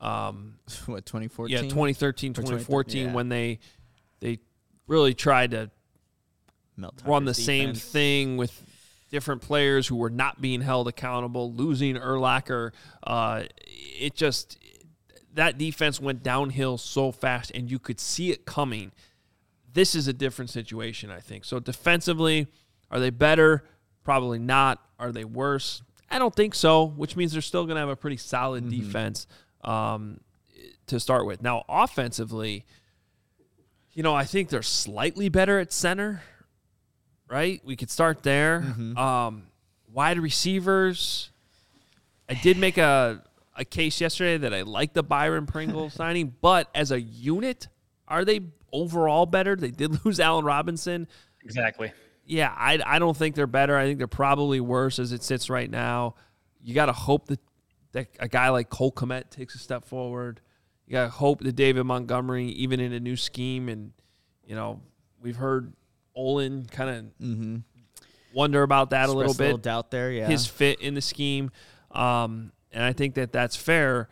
um, 0.00 0.58
What 0.86 1.06
2014? 1.06 1.56
yeah, 1.56 1.62
2013, 1.62 2.34
2014, 2.34 3.06
yeah. 3.06 3.12
when 3.12 3.28
they 3.28 3.58
they 4.20 4.38
really 4.86 5.14
tried 5.14 5.52
to 5.52 5.70
Mel 6.76 6.94
run 7.04 7.24
the 7.24 7.32
Tucker's 7.32 7.44
same 7.44 7.74
thing 7.74 8.36
with 8.36 8.62
different 9.10 9.42
players 9.42 9.86
who 9.86 9.96
were 9.96 10.10
not 10.10 10.40
being 10.40 10.60
held 10.60 10.88
accountable, 10.88 11.52
losing 11.52 11.96
Urlacher. 11.96 12.72
Uh, 13.02 13.44
it 13.66 14.14
just 14.14 14.58
that 15.34 15.58
defense 15.58 16.00
went 16.00 16.22
downhill 16.22 16.78
so 16.78 17.10
fast, 17.10 17.50
and 17.54 17.70
you 17.70 17.78
could 17.78 17.98
see 17.98 18.30
it 18.30 18.44
coming. 18.44 18.92
This 19.72 19.94
is 19.94 20.06
a 20.06 20.12
different 20.12 20.50
situation, 20.50 21.10
I 21.10 21.20
think. 21.20 21.44
So 21.44 21.58
defensively, 21.58 22.48
are 22.92 23.00
they 23.00 23.10
better? 23.10 23.64
Probably 24.04 24.38
not. 24.38 24.80
Are 24.98 25.10
they 25.10 25.24
worse? 25.24 25.82
I 26.10 26.18
don't 26.20 26.34
think 26.34 26.54
so. 26.54 26.84
Which 26.84 27.16
means 27.16 27.32
they're 27.32 27.42
still 27.42 27.64
going 27.64 27.74
to 27.76 27.80
have 27.80 27.88
a 27.88 27.96
pretty 27.96 28.18
solid 28.18 28.70
defense 28.70 29.26
um, 29.64 30.20
to 30.86 31.00
start 31.00 31.26
with. 31.26 31.42
Now, 31.42 31.64
offensively, 31.68 32.64
you 33.92 34.04
know, 34.04 34.14
I 34.14 34.24
think 34.24 34.50
they're 34.50 34.62
slightly 34.62 35.28
better 35.28 35.58
at 35.58 35.72
center 35.72 36.22
right? 37.32 37.62
We 37.64 37.76
could 37.76 37.90
start 37.90 38.22
there. 38.22 38.62
Um, 38.96 39.44
wide 39.90 40.18
receivers. 40.18 41.30
I 42.28 42.34
did 42.34 42.58
make 42.58 42.76
a, 42.76 43.24
a 43.56 43.64
case 43.64 44.00
yesterday 44.00 44.36
that 44.36 44.52
I 44.52 44.62
like 44.62 44.92
the 44.92 45.02
Byron 45.02 45.46
Pringle 45.46 45.88
signing, 45.90 46.34
but 46.42 46.68
as 46.74 46.92
a 46.92 47.00
unit, 47.00 47.68
are 48.06 48.24
they 48.24 48.40
overall 48.70 49.24
better? 49.24 49.56
They 49.56 49.70
did 49.70 50.04
lose 50.04 50.20
Allen 50.20 50.44
Robinson. 50.44 51.08
Exactly. 51.42 51.90
Yeah, 52.24 52.54
I, 52.56 52.80
I 52.86 52.98
don't 52.98 53.16
think 53.16 53.34
they're 53.34 53.46
better. 53.46 53.76
I 53.76 53.84
think 53.84 53.98
they're 53.98 54.06
probably 54.06 54.60
worse 54.60 54.98
as 54.98 55.12
it 55.12 55.22
sits 55.22 55.50
right 55.50 55.70
now. 55.70 56.14
You 56.62 56.74
got 56.74 56.86
to 56.86 56.92
hope 56.92 57.26
that, 57.26 57.40
that 57.92 58.08
a 58.20 58.28
guy 58.28 58.48
like 58.50 58.70
Cole 58.70 58.92
Kmet 58.92 59.30
takes 59.30 59.54
a 59.54 59.58
step 59.58 59.84
forward. 59.84 60.40
You 60.86 60.92
got 60.92 61.04
to 61.04 61.10
hope 61.10 61.40
that 61.40 61.56
David 61.56 61.84
Montgomery, 61.84 62.46
even 62.46 62.80
in 62.80 62.92
a 62.92 63.00
new 63.00 63.16
scheme, 63.16 63.68
and, 63.68 63.92
you 64.46 64.54
know, 64.54 64.80
we've 65.20 65.36
heard 65.36 65.72
Olin 66.14 66.66
kind 66.66 66.90
of 66.90 67.04
Mm-hmm. 67.26 67.56
wonder 68.34 68.62
about 68.62 68.90
that 68.90 69.08
a 69.08 69.12
little 69.12 69.22
Expressed 69.32 69.40
a 69.40 69.42
little 69.44 69.58
bit 69.58 69.62
doubt 69.64 69.90
there. 69.90 70.10
Yeah. 70.12 70.26
his 70.28 70.46
fit 70.46 70.80
in 70.80 70.94
the 70.94 71.00
scheme. 71.00 71.50
Um, 71.90 72.52
and 72.70 72.82
I 72.84 72.92
think 72.92 73.14
that 73.14 73.32
that's 73.32 73.56
fair. 73.56 74.08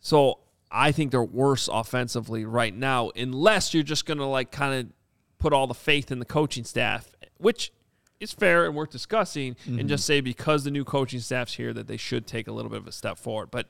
So 0.00 0.40
I 0.70 0.92
think 0.92 1.10
they're 1.12 1.22
worse 1.22 1.68
offensively 1.72 2.44
right 2.44 2.74
now, 2.74 3.10
unless 3.16 3.72
you're 3.74 3.82
just 3.82 4.06
going 4.06 4.18
to 4.18 4.26
like 4.26 4.50
kind 4.50 4.74
of 4.86 4.92
put 5.38 5.52
all 5.52 5.66
the 5.66 5.74
faith 5.74 6.10
in 6.10 6.18
the 6.18 6.24
coaching 6.24 6.64
staff, 6.64 7.13
which 7.38 7.72
is 8.20 8.32
fair 8.32 8.64
and 8.64 8.74
worth 8.74 8.90
discussing, 8.90 9.56
and 9.66 9.88
just 9.88 10.06
say 10.06 10.20
because 10.20 10.64
the 10.64 10.70
new 10.70 10.84
coaching 10.84 11.20
staff's 11.20 11.54
here 11.54 11.72
that 11.72 11.86
they 11.86 11.96
should 11.96 12.26
take 12.26 12.48
a 12.48 12.52
little 12.52 12.70
bit 12.70 12.78
of 12.78 12.86
a 12.86 12.92
step 12.92 13.18
forward. 13.18 13.50
But 13.50 13.68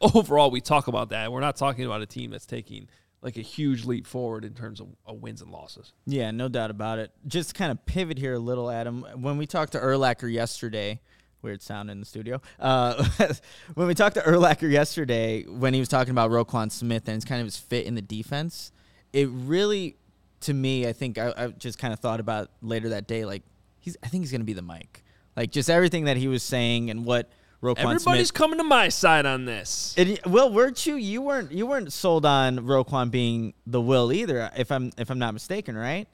overall, 0.00 0.50
we 0.50 0.60
talk 0.60 0.88
about 0.88 1.10
that. 1.10 1.32
We're 1.32 1.40
not 1.40 1.56
talking 1.56 1.84
about 1.84 2.02
a 2.02 2.06
team 2.06 2.30
that's 2.30 2.46
taking 2.46 2.88
like 3.22 3.38
a 3.38 3.42
huge 3.42 3.86
leap 3.86 4.06
forward 4.06 4.44
in 4.44 4.52
terms 4.52 4.80
of, 4.80 4.88
of 5.06 5.22
wins 5.22 5.40
and 5.40 5.50
losses. 5.50 5.94
Yeah, 6.06 6.30
no 6.30 6.48
doubt 6.48 6.70
about 6.70 6.98
it. 6.98 7.10
Just 7.26 7.54
kind 7.54 7.72
of 7.72 7.84
pivot 7.86 8.18
here 8.18 8.34
a 8.34 8.38
little, 8.38 8.70
Adam. 8.70 9.06
When 9.14 9.38
we 9.38 9.46
talked 9.46 9.72
to 9.72 9.78
Urlacher 9.78 10.30
yesterday, 10.30 11.00
weird 11.40 11.62
sound 11.62 11.90
in 11.90 12.00
the 12.00 12.06
studio. 12.06 12.42
Uh, 12.60 13.02
when 13.74 13.86
we 13.86 13.94
talked 13.94 14.16
to 14.16 14.20
Urlacher 14.22 14.70
yesterday, 14.70 15.44
when 15.44 15.72
he 15.72 15.80
was 15.80 15.88
talking 15.88 16.10
about 16.10 16.30
Roquan 16.30 16.70
Smith 16.70 17.08
and 17.08 17.16
it's 17.16 17.24
kind 17.24 17.40
of 17.40 17.46
his 17.46 17.56
fit 17.56 17.86
in 17.86 17.94
the 17.94 18.02
defense, 18.02 18.72
it 19.14 19.28
really, 19.30 19.96
to 20.44 20.54
me, 20.54 20.86
I 20.86 20.92
think 20.92 21.18
I, 21.18 21.32
I 21.36 21.46
just 21.48 21.78
kind 21.78 21.92
of 21.92 22.00
thought 22.00 22.20
about 22.20 22.50
later 22.62 22.90
that 22.90 23.06
day, 23.06 23.24
like 23.24 23.42
he's, 23.80 23.96
I 24.02 24.08
think 24.08 24.22
he's 24.22 24.32
gonna 24.32 24.44
be 24.44 24.52
the 24.52 24.62
Mike. 24.62 25.02
Like 25.36 25.50
just 25.50 25.68
everything 25.68 26.04
that 26.04 26.16
he 26.16 26.28
was 26.28 26.42
saying 26.42 26.90
and 26.90 27.04
what 27.04 27.30
Roquan 27.62 27.78
Everybody's 27.78 28.28
Smith. 28.28 28.34
coming 28.34 28.58
to 28.58 28.64
my 28.64 28.88
side 28.90 29.24
on 29.24 29.46
this. 29.46 29.94
And, 29.96 30.20
well, 30.26 30.52
weren't 30.52 30.84
you? 30.84 30.96
You 30.96 31.22
weren't. 31.22 31.50
You 31.50 31.66
weren't 31.66 31.92
sold 31.92 32.26
on 32.26 32.58
Roquan 32.58 33.10
being 33.10 33.54
the 33.66 33.80
will 33.80 34.12
either, 34.12 34.50
if 34.56 34.70
I'm 34.70 34.92
if 34.98 35.10
I'm 35.10 35.18
not 35.18 35.32
mistaken, 35.32 35.76
right? 35.76 36.06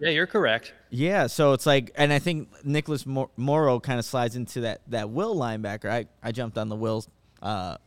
Yeah, 0.00 0.10
you're 0.10 0.26
correct. 0.26 0.74
Yeah, 0.90 1.26
so 1.26 1.52
it's 1.54 1.66
like, 1.66 1.90
and 1.96 2.12
I 2.12 2.18
think 2.20 2.48
Nicholas 2.64 3.04
Mor- 3.04 3.30
Morrow 3.36 3.80
kind 3.80 3.98
of 3.98 4.04
slides 4.04 4.36
into 4.36 4.60
that 4.60 4.80
that 4.88 5.10
will 5.10 5.34
linebacker. 5.34 5.90
I, 5.90 6.06
I 6.22 6.30
jumped 6.32 6.56
on 6.56 6.68
the 6.68 6.76
Wills, 6.76 7.08
uh, 7.42 7.78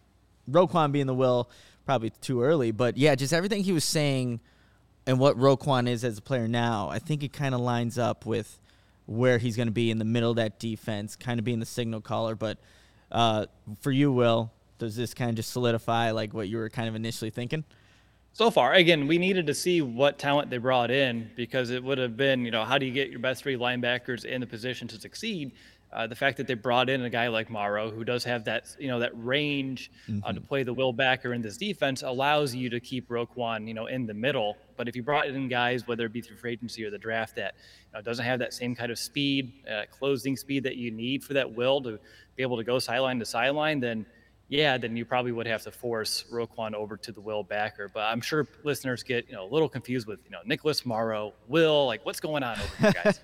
Roquan 0.50 0.92
being 0.92 1.06
the 1.08 1.14
will, 1.14 1.50
probably 1.86 2.10
too 2.22 2.42
early, 2.44 2.72
but 2.72 2.98
yeah, 2.98 3.16
just 3.16 3.32
everything 3.34 3.64
he 3.64 3.72
was 3.72 3.86
saying 3.86 4.42
and 5.06 5.20
what 5.20 5.38
Roquan 5.38 5.88
is 5.88 6.04
as 6.04 6.18
a 6.18 6.22
player 6.22 6.48
now, 6.48 6.90
I 6.90 7.00
think 7.00 7.24
it 7.24 7.34
kind 7.34 7.56
of 7.56 7.62
lines 7.62 7.98
up 7.98 8.26
with 8.26 8.60
where 9.06 9.38
he's 9.38 9.56
going 9.56 9.68
to 9.68 9.74
be 9.74 9.92
in 9.92 9.98
the 9.98 10.06
middle 10.06 10.30
of 10.30 10.36
that 10.38 10.60
defense, 10.60 11.16
kind 11.16 11.40
of 11.40 11.46
being 11.46 11.60
the 11.60 11.66
signal 11.66 12.02
caller. 12.02 12.36
But 12.36 12.58
uh, 13.12 13.48
for 13.82 13.92
you, 13.92 14.12
Will, 14.12 14.52
does 14.78 14.96
this 14.96 15.14
kind 15.14 15.30
of 15.30 15.36
just 15.36 15.52
solidify 15.52 16.12
like 16.12 16.34
what 16.34 16.48
you 16.48 16.58
were 16.58 16.70
kind 16.70 16.88
of 16.88 16.96
initially 16.96 17.30
thinking? 17.30 17.64
So 18.34 18.50
far, 18.50 18.74
again, 18.74 19.08
we 19.08 19.18
needed 19.18 19.48
to 19.48 19.54
see 19.54 19.82
what 19.82 20.18
talent 20.18 20.50
they 20.50 20.58
brought 20.58 20.90
in 20.90 21.30
because 21.36 21.70
it 21.70 21.84
would 21.84 21.98
have 21.98 22.16
been, 22.16 22.46
you 22.46 22.52
know, 22.52 22.64
how 22.64 22.78
do 22.78 22.86
you 22.86 22.94
get 22.94 23.10
your 23.10 23.20
best 23.20 23.44
three 23.44 23.58
linebackers 23.58 24.24
in 24.24 24.40
the 24.40 24.48
position 24.48 24.88
to 24.88 25.00
succeed? 25.00 25.52
Uh, 25.94 26.08
the 26.08 26.16
fact 26.16 26.38
that 26.38 26.48
they 26.48 26.54
brought 26.54 26.90
in 26.90 27.04
a 27.04 27.10
guy 27.10 27.28
like 27.28 27.50
Morrow, 27.50 27.92
who 27.92 28.06
does 28.06 28.24
have 28.24 28.46
that, 28.46 28.74
you 28.80 28.88
know, 28.88 29.00
that 29.00 29.12
range 29.14 29.92
mm-hmm. 30.08 30.24
uh, 30.24 30.32
to 30.32 30.40
mm-hmm. 30.40 30.48
play 30.48 30.64
the 30.64 30.74
will 30.74 30.94
backer 30.94 31.34
in 31.34 31.42
this 31.42 31.58
defense, 31.58 32.02
allows 32.02 32.56
you 32.56 32.70
to 32.70 32.80
keep 32.80 33.10
Roquan, 33.10 33.68
you 33.68 33.74
know, 33.74 33.88
in 33.88 34.06
the 34.06 34.14
middle. 34.14 34.56
But 34.78 34.88
if 34.88 34.96
you 34.96 35.04
brought 35.04 35.28
in 35.28 35.50
guys, 35.50 35.88
whether 35.88 36.06
it 36.06 36.14
be 36.14 36.22
through 36.22 36.38
free 36.38 36.54
agency 36.54 36.86
or 36.86 36.92
the 36.92 36.98
draft, 36.98 37.36
that 37.36 37.56
you 37.92 37.98
know, 37.98 38.02
doesn't 38.02 38.24
have 38.24 38.40
that 38.40 38.54
same 38.54 38.74
kind 38.74 38.90
of 38.90 38.98
speed, 38.98 39.52
uh, 39.70 39.84
closing 39.92 40.38
speed 40.38 40.64
that 40.64 40.78
you 40.78 40.92
need 40.92 41.26
for 41.26 41.34
that 41.34 41.54
will 41.54 41.82
to 41.82 42.00
be 42.38 42.44
able 42.44 42.56
to 42.56 42.64
go 42.64 42.80
sideline 42.80 43.20
to 43.20 43.26
sideline, 43.26 43.82
then 43.82 44.06
yeah, 44.52 44.78
then 44.78 44.98
you 44.98 45.06
probably 45.06 45.32
would 45.32 45.48
have 45.48 45.64
to 45.64 45.72
force 45.72 46.26
Roquan 46.30 46.74
over 46.74 46.98
to 46.98 47.14
the 47.14 47.22
Will 47.22 47.42
backer. 47.42 47.88
But 47.88 48.02
I'm 48.02 48.20
sure 48.20 48.46
listeners 48.66 49.02
get 49.02 49.26
you 49.30 49.34
know 49.34 49.46
a 49.46 49.50
little 49.52 49.70
confused 49.70 50.08
with 50.08 50.20
you 50.26 50.32
know 50.32 50.40
Nicholas 50.46 50.86
Morrow, 50.86 51.34
Will, 51.48 51.86
like 51.86 52.06
what's 52.06 52.20
going 52.20 52.44
on 52.44 52.60
over 52.60 52.76
here, 52.78 52.94
guys? 53.02 53.22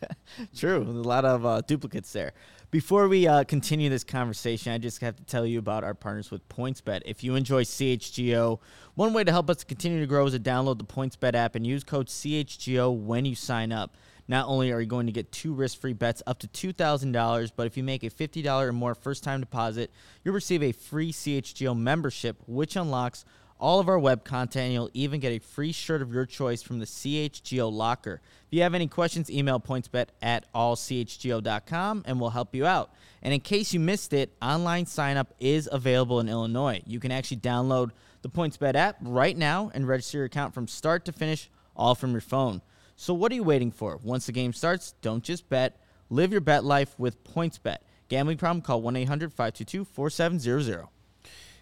True, 0.56 0.82
a 0.82 0.84
lot 0.84 1.24
of 1.24 1.44
uh, 1.44 1.62
duplicates 1.62 2.12
there. 2.12 2.32
Before 2.70 3.08
we 3.08 3.26
uh, 3.26 3.42
continue 3.42 3.90
this 3.90 4.04
conversation, 4.04 4.72
I 4.72 4.78
just 4.78 5.00
have 5.00 5.16
to 5.16 5.24
tell 5.24 5.44
you 5.44 5.58
about 5.58 5.82
our 5.82 5.94
partners 5.94 6.30
with 6.30 6.48
PointsBet. 6.48 7.02
If 7.06 7.24
you 7.24 7.34
enjoy 7.34 7.64
CHGO, 7.64 8.60
one 8.94 9.12
way 9.12 9.24
to 9.24 9.32
help 9.32 9.50
us 9.50 9.64
continue 9.64 9.98
to 9.98 10.06
grow 10.06 10.26
is 10.26 10.34
to 10.34 10.38
download 10.38 10.78
the 10.78 10.84
PointsBet 10.84 11.34
app 11.34 11.56
and 11.56 11.66
use 11.66 11.82
code 11.82 12.06
CHGO 12.06 12.96
when 12.96 13.24
you 13.24 13.34
sign 13.34 13.72
up. 13.72 13.96
Not 14.28 14.46
only 14.46 14.70
are 14.70 14.80
you 14.80 14.86
going 14.86 15.06
to 15.06 15.12
get 15.12 15.32
two 15.32 15.54
risk 15.54 15.80
free 15.80 15.94
bets 15.94 16.22
up 16.26 16.38
to 16.40 16.48
$2,000, 16.48 17.52
but 17.56 17.66
if 17.66 17.76
you 17.78 17.82
make 17.82 18.04
a 18.04 18.10
$50 18.10 18.62
or 18.62 18.72
more 18.72 18.94
first 18.94 19.24
time 19.24 19.40
deposit, 19.40 19.90
you'll 20.22 20.34
receive 20.34 20.62
a 20.62 20.72
free 20.72 21.12
CHGO 21.12 21.76
membership, 21.76 22.36
which 22.46 22.76
unlocks 22.76 23.24
all 23.60 23.80
of 23.80 23.88
our 23.88 23.98
web 23.98 24.24
content, 24.24 24.66
and 24.66 24.72
you'll 24.72 24.90
even 24.94 25.18
get 25.18 25.32
a 25.32 25.38
free 25.38 25.72
shirt 25.72 26.02
of 26.02 26.12
your 26.12 26.26
choice 26.26 26.62
from 26.62 26.78
the 26.78 26.84
CHGO 26.84 27.72
locker. 27.72 28.20
If 28.46 28.52
you 28.52 28.62
have 28.62 28.74
any 28.74 28.86
questions, 28.86 29.30
email 29.30 29.58
pointsbet 29.58 30.08
at 30.22 30.50
allchgo.com 30.52 32.02
and 32.06 32.20
we'll 32.20 32.30
help 32.30 32.54
you 32.54 32.66
out. 32.66 32.90
And 33.22 33.34
in 33.34 33.40
case 33.40 33.74
you 33.74 33.80
missed 33.80 34.12
it, 34.12 34.32
online 34.40 34.86
sign 34.86 35.16
up 35.16 35.34
is 35.40 35.68
available 35.70 36.20
in 36.20 36.28
Illinois. 36.28 36.82
You 36.86 37.00
can 37.00 37.10
actually 37.10 37.38
download 37.38 37.90
the 38.22 38.28
PointsBet 38.28 38.74
app 38.74 38.96
right 39.00 39.36
now 39.36 39.70
and 39.74 39.88
register 39.88 40.18
your 40.18 40.26
account 40.26 40.54
from 40.54 40.68
start 40.68 41.04
to 41.06 41.12
finish, 41.12 41.50
all 41.76 41.94
from 41.94 42.12
your 42.12 42.20
phone. 42.20 42.62
So 43.00 43.14
what 43.14 43.30
are 43.30 43.36
you 43.36 43.44
waiting 43.44 43.70
for? 43.70 44.00
Once 44.02 44.26
the 44.26 44.32
game 44.32 44.52
starts, 44.52 44.96
don't 45.02 45.22
just 45.22 45.48
bet. 45.48 45.80
Live 46.10 46.32
your 46.32 46.40
bet 46.40 46.64
life 46.64 46.98
with 46.98 47.22
PointsBet. 47.22 47.76
Gambling 48.08 48.38
problem? 48.38 48.60
Call 48.60 48.82
1-800-522-4700. 48.82 50.88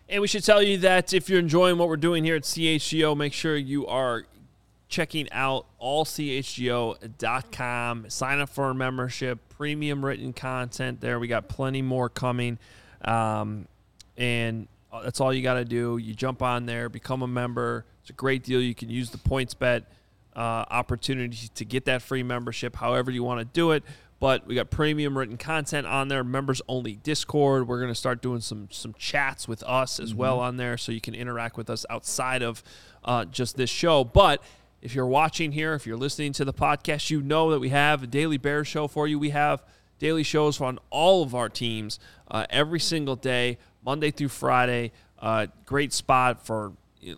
And 0.09 0.23
we 0.23 0.29
should 0.29 0.45
tell 0.45 0.63
you 0.63 0.79
that 0.79 1.13
if 1.13 1.29
you're 1.29 1.39
enjoying 1.39 1.77
what 1.77 1.89
we're 1.89 1.99
doing 1.99 2.25
here 2.25 2.37
at 2.37 2.45
CHGO, 2.45 3.15
make 3.15 3.35
sure 3.35 3.55
you 3.55 3.87
are 3.87 4.25
checking 4.89 5.31
out 5.31 5.67
allchgo.com. 5.79 6.97
Sign 8.09 8.41
up 8.41 8.49
for 8.49 8.71
a 8.71 8.75
membership, 8.75 9.39
premium 9.51 10.03
written 10.03 10.33
content 10.33 11.03
there. 11.03 11.21
We 11.21 11.29
got 11.29 11.51
plenty 11.51 11.83
more 11.83 12.09
coming. 12.09 12.59
Um, 13.05 13.69
and 14.17 14.69
that's 15.05 15.21
all 15.21 15.35
you 15.35 15.43
got 15.43 15.55
to 15.55 15.67
do. 15.67 15.99
You 15.99 16.15
jump 16.15 16.41
on 16.41 16.65
there, 16.65 16.89
become 16.89 17.21
a 17.21 17.29
member. 17.29 17.85
It's 18.01 18.09
a 18.09 18.15
great 18.15 18.43
deal. 18.43 18.63
You 18.63 18.75
can 18.75 18.89
use 18.89 19.11
the 19.11 19.19
PointsBet 19.19 19.85
uh, 20.37 20.65
opportunity 20.71 21.49
to 21.55 21.65
get 21.65 21.87
that 21.87 22.03
free 22.03 22.23
membership, 22.23 22.77
however 22.77 23.11
you 23.11 23.25
want 23.25 23.41
to 23.41 23.45
do 23.47 23.73
it. 23.73 23.83
But 24.19 24.47
we 24.47 24.55
got 24.55 24.71
premium 24.71 25.17
written 25.17 25.37
content 25.37 25.87
on 25.87 26.09
there, 26.09 26.25
members 26.25 26.63
only 26.69 26.95
Discord. 26.97 27.69
We're 27.69 27.81
going 27.81 27.91
to 27.91 27.95
start 27.95 28.23
doing 28.23 28.41
some 28.41 28.69
some 28.71 28.95
chats 28.99 29.47
with 29.47 29.63
us 29.65 30.01
as 30.01 30.11
mm-hmm. 30.11 30.19
well 30.19 30.41
on 30.41 30.57
there, 30.57 30.79
so 30.79 30.93
you 30.93 31.01
can 31.01 31.15
interact 31.15 31.57
with 31.57 31.69
us 31.69 31.85
outside 31.91 32.43
of 32.43 32.63
uh, 33.05 33.27
just 33.27 33.57
this 33.57 33.69
show. 33.69 34.05
But 34.05 34.43
if 34.81 34.95
you're 34.95 35.07
watching 35.07 35.53
here, 35.53 35.75
if 35.75 35.87
you're 35.87 35.99
listening 35.99 36.33
to 36.35 36.45
the 36.45 36.55
podcast, 36.55 37.11
you 37.11 37.21
know 37.21 37.51
that 37.51 37.59
we 37.59 37.71
have 37.71 38.05
a 38.05 38.07
daily 38.07 38.39
bear 38.39 38.65
show 38.65 38.89
for 38.89 39.07
you. 39.07 39.19
We 39.19 39.31
have 39.31 39.63
daily 39.99 40.23
shows 40.23 40.61
on 40.61 40.79
all 40.91 41.23
of 41.23 41.35
our 41.35 41.49
teams 41.49 41.99
uh, 42.31 42.47
every 42.49 42.81
single 42.81 43.17
day, 43.17 43.59
Monday 43.85 44.11
through 44.11 44.29
Friday. 44.29 44.93
Uh, 45.19 45.47
great 45.65 45.93
spot 45.93 46.47
for 46.47 46.73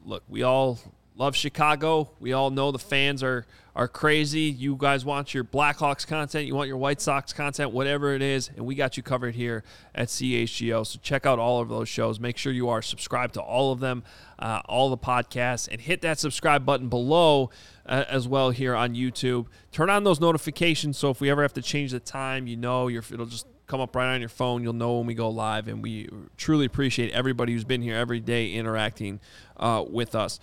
look. 0.05 0.23
We 0.29 0.43
all 0.43 0.79
love 1.19 1.35
Chicago. 1.35 2.13
We 2.21 2.33
all 2.33 2.51
know 2.51 2.71
the 2.71 2.79
fans 2.79 3.23
are 3.23 3.45
are 3.75 3.87
crazy. 3.87 4.41
You 4.41 4.75
guys 4.77 5.05
want 5.05 5.35
your 5.35 5.45
Blackhawks 5.45 6.05
content, 6.05 6.47
you 6.47 6.55
want 6.55 6.67
your 6.67 6.79
White 6.79 7.01
Sox 7.01 7.33
content, 7.33 7.71
whatever 7.71 8.13
it 8.13 8.23
is, 8.23 8.51
and 8.57 8.67
we 8.67 8.75
got 8.75 8.97
you 8.97 9.05
covered 9.05 9.37
here 9.37 9.63
at 9.95 10.09
CHGO. 10.09 10.85
So 10.85 10.99
check 11.01 11.27
out 11.27 11.39
all 11.39 11.61
of 11.61 11.69
those 11.69 11.89
shows. 11.89 12.19
Make 12.19 12.39
sure 12.39 12.53
you 12.53 12.69
are 12.69 12.83
subscribed 12.83 13.35
to 13.35 13.41
all 13.41 13.71
of 13.71 13.79
them, 13.79 14.03
uh, 14.41 14.63
all 14.65 14.91
the 14.91 14.99
podcasts, 14.99 15.69
and 15.71 15.81
hit 15.81 16.01
that 16.03 16.19
subscribe 16.19 16.67
button 16.67 16.89
below 16.89 17.51
uh, 17.87 18.05
as 18.09 18.27
well 18.27 18.51
here 18.51 18.75
on 18.75 18.97
YouTube. 18.97 19.47
Turn 19.71 19.91
on 19.91 20.03
those 20.03 20.19
notifications 20.19 20.99
so 20.99 21.11
if 21.11 21.21
we 21.21 21.31
ever 21.31 21.43
have 21.43 21.55
to 21.55 21.63
change 21.63 21.93
the 21.93 22.01
time, 22.01 22.49
you 22.49 22.57
know, 22.57 22.89
it'll 22.89 23.27
just 23.27 23.47
come 23.69 23.81
up 23.81 23.95
right 23.95 24.13
on 24.13 24.21
your 24.21 24.29
phone. 24.29 24.63
You'll 24.63 24.73
know 24.73 24.97
when 24.97 25.07
we 25.07 25.15
go 25.15 25.29
live, 25.29 25.69
and 25.69 25.83
we 25.83 26.09
truly 26.37 26.67
appreciate 26.67 27.13
everybody 27.13 27.53
who's 27.53 27.65
been 27.65 27.83
here 27.83 27.95
every 27.95 28.19
day 28.19 28.53
interacting 28.55 29.21
uh, 29.59 29.85
with 29.89 30.15
us. 30.15 30.41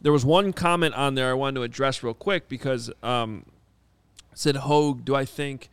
There 0.00 0.12
was 0.12 0.24
one 0.24 0.52
comment 0.52 0.94
on 0.94 1.14
there 1.14 1.30
I 1.30 1.34
wanted 1.34 1.56
to 1.56 1.62
address 1.62 2.02
real 2.02 2.14
quick 2.14 2.48
because 2.48 2.90
um, 3.02 3.44
said 4.34 4.56
Hoge, 4.56 5.04
do 5.04 5.14
I 5.14 5.24
think, 5.24 5.68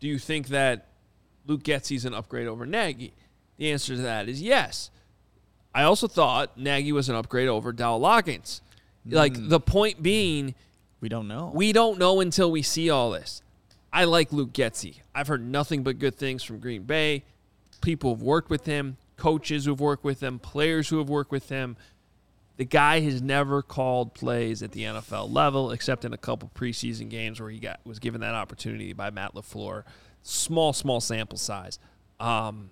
do 0.00 0.06
you 0.06 0.18
think 0.18 0.48
that 0.48 0.86
Luke 1.46 1.62
Getsy's 1.62 2.04
an 2.04 2.14
upgrade 2.14 2.46
over 2.46 2.66
Nagy? 2.66 3.12
The 3.56 3.70
answer 3.70 3.96
to 3.96 4.02
that 4.02 4.28
is 4.28 4.42
yes. 4.42 4.90
I 5.74 5.82
also 5.82 6.06
thought 6.06 6.56
Nagy 6.56 6.92
was 6.92 7.08
an 7.08 7.16
upgrade 7.16 7.48
over 7.48 7.72
Dowell 7.72 8.00
Loggains. 8.00 8.60
Mm. 9.06 9.14
Like 9.14 9.48
the 9.48 9.60
point 9.60 10.02
being, 10.02 10.54
we 11.00 11.08
don't 11.08 11.28
know. 11.28 11.50
We 11.54 11.72
don't 11.72 11.98
know 11.98 12.20
until 12.20 12.50
we 12.50 12.62
see 12.62 12.90
all 12.90 13.10
this. 13.10 13.42
I 13.92 14.04
like 14.04 14.32
Luke 14.32 14.52
Getsy. 14.52 14.96
I've 15.14 15.28
heard 15.28 15.46
nothing 15.46 15.82
but 15.82 15.98
good 15.98 16.16
things 16.16 16.42
from 16.42 16.58
Green 16.58 16.82
Bay. 16.82 17.24
People 17.80 18.10
who've 18.10 18.22
worked 18.22 18.50
with 18.50 18.66
him, 18.66 18.96
coaches 19.16 19.64
who've 19.64 19.80
worked 19.80 20.04
with 20.04 20.20
him, 20.20 20.38
players 20.38 20.88
who 20.88 20.98
have 20.98 21.08
worked 21.08 21.30
with 21.30 21.48
him. 21.48 21.76
The 22.56 22.64
guy 22.64 23.00
has 23.00 23.20
never 23.20 23.62
called 23.62 24.14
plays 24.14 24.62
at 24.62 24.72
the 24.72 24.82
NFL 24.82 25.32
level, 25.32 25.72
except 25.72 26.04
in 26.04 26.12
a 26.12 26.18
couple 26.18 26.50
preseason 26.54 27.08
games 27.08 27.40
where 27.40 27.50
he 27.50 27.58
got 27.58 27.80
was 27.84 27.98
given 27.98 28.20
that 28.20 28.34
opportunity 28.34 28.92
by 28.92 29.10
Matt 29.10 29.34
LaFleur. 29.34 29.82
Small, 30.22 30.72
small 30.72 31.00
sample 31.00 31.36
size. 31.36 31.78
Um, 32.20 32.70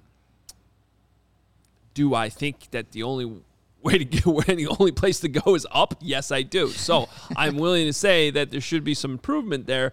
do 1.94 2.14
I 2.14 2.28
think 2.28 2.70
that 2.70 2.92
the 2.92 3.02
only 3.02 3.42
way 3.82 3.98
to 3.98 4.04
get 4.04 4.24
where 4.26 4.44
the 4.44 4.68
only 4.68 4.92
place 4.92 5.20
to 5.20 5.28
go 5.28 5.54
is 5.54 5.66
up? 5.70 5.94
Yes, 6.00 6.30
I 6.30 6.42
do. 6.42 6.68
So 6.68 7.08
I'm 7.36 7.56
willing 7.56 7.86
to 7.86 7.92
say 7.92 8.30
that 8.30 8.50
there 8.50 8.60
should 8.60 8.84
be 8.84 8.94
some 8.94 9.12
improvement 9.12 9.66
there, 9.66 9.92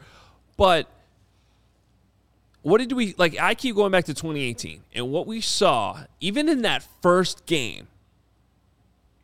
but 0.55 0.87
what 2.61 2.79
did 2.79 2.91
we 2.91 3.15
like? 3.17 3.39
I 3.39 3.55
keep 3.55 3.75
going 3.75 3.91
back 3.91 4.05
to 4.05 4.13
2018, 4.13 4.81
and 4.93 5.11
what 5.11 5.27
we 5.27 5.41
saw, 5.41 6.03
even 6.19 6.49
in 6.49 6.61
that 6.63 6.85
first 7.01 7.45
game, 7.45 7.87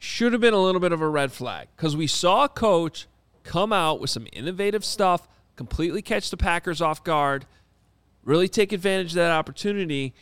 should 0.06 0.32
have 0.32 0.42
been 0.42 0.54
a 0.54 0.62
little 0.62 0.80
bit 0.80 0.92
of 0.92 1.02
a 1.02 1.10
red 1.10 1.32
flag 1.32 1.68
because 1.76 1.96
we 1.96 2.08
saw 2.08 2.46
a 2.46 2.50
coach 2.50 3.08
come 3.44 3.74
out 3.74 4.00
with 4.00 4.10
some 4.10 4.28
innovative 4.32 4.86
stuff, 4.86 5.28
completely 5.56 6.02
catch 6.02 6.30
the 6.30 6.38
Packers 6.38 6.82
off 6.82 7.04
guard, 7.04 7.46
really 8.24 8.48
take 8.48 8.72
advantage 8.72 9.12
of 9.12 9.16
that 9.16 9.32
opportunity. 9.32 10.14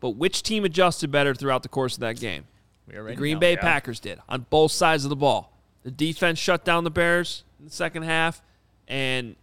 But 0.00 0.10
which 0.10 0.42
team 0.42 0.64
adjusted 0.64 1.10
better 1.10 1.34
throughout 1.34 1.62
the 1.62 1.68
course 1.68 1.94
of 1.94 2.00
that 2.00 2.18
game? 2.18 2.44
the 2.88 3.14
Green 3.14 3.38
Bay 3.38 3.54
yeah. 3.54 3.60
Packers 3.60 4.00
did 4.00 4.18
on 4.28 4.46
both 4.50 4.72
sides 4.72 5.04
of 5.04 5.10
the 5.10 5.16
ball. 5.16 5.52
The 5.84 5.90
defense 5.90 6.38
shut 6.38 6.64
down 6.64 6.84
the 6.84 6.90
Bears 6.90 7.44
in 7.58 7.66
the 7.66 7.70
second 7.70 8.02
half, 8.02 8.42
and 8.86 9.36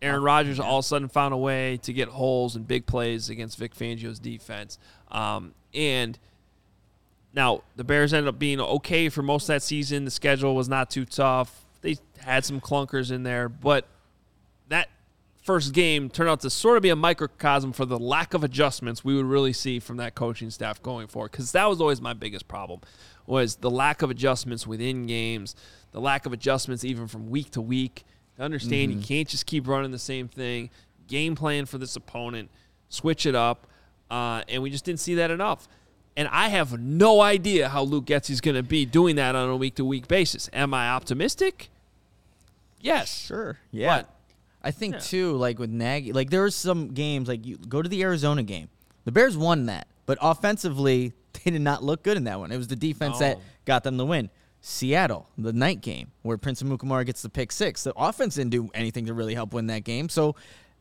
Aaron 0.00 0.22
Rodgers 0.22 0.60
all 0.60 0.78
of 0.78 0.84
a 0.84 0.88
sudden 0.88 1.08
found 1.08 1.34
a 1.34 1.38
way 1.38 1.78
to 1.78 1.92
get 1.92 2.08
holes 2.08 2.56
and 2.56 2.68
big 2.68 2.86
plays 2.86 3.30
against 3.30 3.58
Vic 3.58 3.74
Fangio's 3.74 4.18
defense. 4.18 4.78
Um, 5.10 5.54
and 5.72 6.18
now 7.34 7.62
the 7.76 7.84
Bears 7.84 8.14
ended 8.14 8.28
up 8.28 8.38
being 8.38 8.60
okay 8.60 9.08
for 9.08 9.22
most 9.22 9.44
of 9.44 9.48
that 9.48 9.62
season. 9.62 10.04
The 10.04 10.10
schedule 10.10 10.54
was 10.54 10.68
not 10.68 10.90
too 10.90 11.04
tough. 11.04 11.64
They 11.82 11.96
had 12.18 12.44
some 12.44 12.60
clunkers 12.60 13.10
in 13.10 13.24
there, 13.24 13.48
but 13.48 13.86
that 14.68 14.88
first 15.42 15.74
game 15.74 16.08
turned 16.08 16.30
out 16.30 16.40
to 16.40 16.48
sort 16.48 16.76
of 16.76 16.82
be 16.82 16.88
a 16.88 16.96
microcosm 16.96 17.72
for 17.72 17.84
the 17.84 17.98
lack 17.98 18.32
of 18.32 18.42
adjustments 18.42 19.04
we 19.04 19.14
would 19.14 19.26
really 19.26 19.52
see 19.52 19.78
from 19.78 19.98
that 19.98 20.14
coaching 20.14 20.48
staff 20.50 20.82
going 20.82 21.06
forward. 21.06 21.32
Because 21.32 21.52
that 21.52 21.68
was 21.68 21.80
always 21.80 22.00
my 22.00 22.14
biggest 22.14 22.48
problem 22.48 22.80
was 23.26 23.56
the 23.56 23.70
lack 23.70 24.02
of 24.02 24.10
adjustments 24.10 24.66
within 24.66 25.06
games, 25.06 25.54
the 25.92 26.00
lack 26.00 26.26
of 26.26 26.32
adjustments 26.32 26.84
even 26.84 27.06
from 27.06 27.28
week 27.30 27.50
to 27.50 27.60
week 27.60 28.04
to 28.36 28.42
understand 28.42 28.90
Mm-hmm. 28.90 29.00
you 29.00 29.06
can't 29.06 29.28
just 29.28 29.46
keep 29.46 29.66
running 29.66 29.90
the 29.90 29.98
same 29.98 30.28
thing. 30.28 30.70
Game 31.08 31.34
plan 31.34 31.66
for 31.66 31.78
this 31.78 31.96
opponent, 31.96 32.50
switch 32.88 33.26
it 33.26 33.34
up, 33.34 33.66
uh, 34.10 34.42
and 34.48 34.62
we 34.62 34.70
just 34.70 34.84
didn't 34.84 35.00
see 35.00 35.14
that 35.16 35.30
enough. 35.30 35.68
And 36.16 36.28
I 36.28 36.48
have 36.48 36.78
no 36.78 37.20
idea 37.20 37.68
how 37.68 37.82
Luke 37.82 38.04
Getsy's 38.04 38.40
going 38.40 38.54
to 38.56 38.62
be 38.62 38.86
doing 38.86 39.16
that 39.16 39.34
on 39.34 39.48
a 39.50 39.56
week 39.56 39.74
to 39.76 39.84
week 39.84 40.06
basis. 40.06 40.48
Am 40.52 40.72
I 40.72 40.90
optimistic? 40.90 41.70
Yes. 42.80 43.26
Sure. 43.26 43.58
Yeah. 43.70 43.98
But- 44.02 44.10
I 44.66 44.70
think 44.70 44.94
Yeah. 44.94 45.00
too, 45.00 45.36
like 45.36 45.58
with 45.58 45.68
Nagy, 45.68 46.12
like 46.14 46.30
there 46.30 46.40
were 46.40 46.50
some 46.50 46.88
games 46.94 47.28
like 47.28 47.44
you 47.44 47.58
go 47.58 47.82
to 47.82 47.88
the 47.88 48.02
Arizona 48.02 48.42
game. 48.42 48.68
The 49.04 49.12
Bears 49.12 49.36
won 49.36 49.66
that, 49.66 49.86
but 50.06 50.16
offensively 50.22 51.12
they 51.44 51.50
did 51.50 51.60
not 51.60 51.84
look 51.84 52.02
good 52.02 52.16
in 52.16 52.24
that 52.24 52.38
one. 52.38 52.50
It 52.50 52.56
was 52.56 52.68
the 52.68 52.76
defense 52.76 53.18
that 53.18 53.38
got 53.66 53.84
them 53.84 53.98
the 53.98 54.06
win. 54.06 54.30
Seattle, 54.62 55.28
the 55.36 55.52
night 55.52 55.82
game 55.82 56.12
where 56.22 56.38
Prince 56.38 56.62
Amukamara 56.62 57.04
gets 57.04 57.20
the 57.20 57.28
pick 57.28 57.52
six. 57.52 57.84
The 57.84 57.92
offense 57.94 58.36
didn't 58.36 58.52
do 58.52 58.70
anything 58.72 59.04
to 59.04 59.12
really 59.12 59.34
help 59.34 59.52
win 59.52 59.66
that 59.66 59.84
game. 59.84 60.08
So 60.08 60.34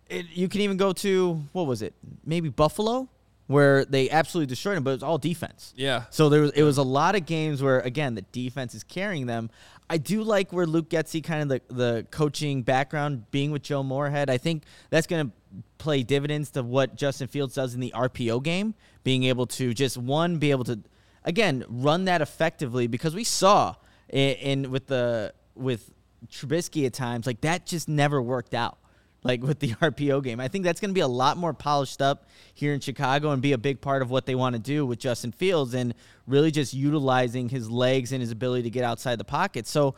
it, 0.07 0.27
you 0.33 0.47
can 0.47 0.61
even 0.61 0.77
go 0.77 0.93
to 0.93 1.43
what 1.51 1.67
was 1.67 1.81
it? 1.81 1.93
Maybe 2.25 2.47
Buffalo, 2.47 3.09
where 3.53 3.85
they 3.85 4.09
absolutely 4.09 4.47
destroyed 4.47 4.77
him, 4.77 4.83
but 4.83 4.89
it 4.89 4.95
was 4.95 5.03
all 5.03 5.17
defense. 5.17 5.73
Yeah. 5.77 6.05
So 6.09 6.27
there 6.27 6.41
was 6.41 6.51
it 6.51 6.63
was 6.63 6.77
a 6.77 6.83
lot 6.83 7.15
of 7.15 7.25
games 7.25 7.61
where 7.61 7.79
again 7.79 8.15
the 8.15 8.23
defense 8.23 8.73
is 8.75 8.83
carrying 8.83 9.27
them. 9.27 9.49
I 9.89 9.97
do 9.97 10.23
like 10.23 10.51
where 10.51 10.65
Luke 10.65 10.89
Getsy 10.89 11.23
kind 11.23 11.43
of 11.43 11.61
the 11.67 11.73
the 11.73 12.07
coaching 12.11 12.63
background 12.63 13.29
being 13.31 13.51
with 13.51 13.61
Joe 13.61 13.83
Moorhead. 13.83 14.29
I 14.29 14.37
think 14.37 14.63
that's 14.89 15.07
going 15.07 15.27
to 15.27 15.33
play 15.77 16.03
dividends 16.03 16.49
to 16.51 16.63
what 16.63 16.95
Justin 16.95 17.27
Fields 17.27 17.53
does 17.53 17.75
in 17.75 17.79
the 17.79 17.93
RPO 17.95 18.43
game, 18.43 18.73
being 19.03 19.23
able 19.25 19.45
to 19.47 19.73
just 19.73 19.97
one 19.97 20.37
be 20.37 20.51
able 20.51 20.63
to 20.65 20.79
again 21.23 21.63
run 21.69 22.05
that 22.05 22.21
effectively 22.21 22.87
because 22.87 23.13
we 23.13 23.23
saw 23.23 23.75
in, 24.09 24.35
in 24.35 24.71
with 24.71 24.87
the 24.87 25.33
with 25.55 25.91
Trubisky 26.27 26.85
at 26.85 26.93
times 26.93 27.27
like 27.27 27.41
that 27.41 27.65
just 27.65 27.87
never 27.87 28.21
worked 28.21 28.53
out 28.53 28.77
like 29.23 29.41
with 29.41 29.59
the 29.59 29.69
RPO 29.81 30.23
game. 30.23 30.39
I 30.39 30.47
think 30.47 30.63
that's 30.63 30.79
going 30.79 30.91
to 30.91 30.93
be 30.93 31.01
a 31.01 31.07
lot 31.07 31.37
more 31.37 31.53
polished 31.53 32.01
up 32.01 32.27
here 32.53 32.73
in 32.73 32.79
Chicago 32.79 33.31
and 33.31 33.41
be 33.41 33.53
a 33.53 33.57
big 33.57 33.81
part 33.81 34.01
of 34.01 34.11
what 34.11 34.25
they 34.25 34.35
want 34.35 34.53
to 34.53 34.59
do 34.59 34.85
with 34.85 34.99
Justin 34.99 35.31
Fields 35.31 35.73
and 35.73 35.93
really 36.27 36.51
just 36.51 36.73
utilizing 36.73 37.49
his 37.49 37.69
legs 37.69 38.11
and 38.11 38.21
his 38.21 38.31
ability 38.31 38.63
to 38.63 38.69
get 38.69 38.83
outside 38.83 39.17
the 39.17 39.23
pocket. 39.23 39.67
So 39.67 39.95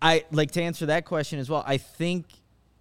I 0.00 0.24
like 0.30 0.50
to 0.52 0.62
answer 0.62 0.86
that 0.86 1.04
question 1.04 1.38
as 1.38 1.48
well. 1.48 1.64
I 1.66 1.78
think 1.78 2.26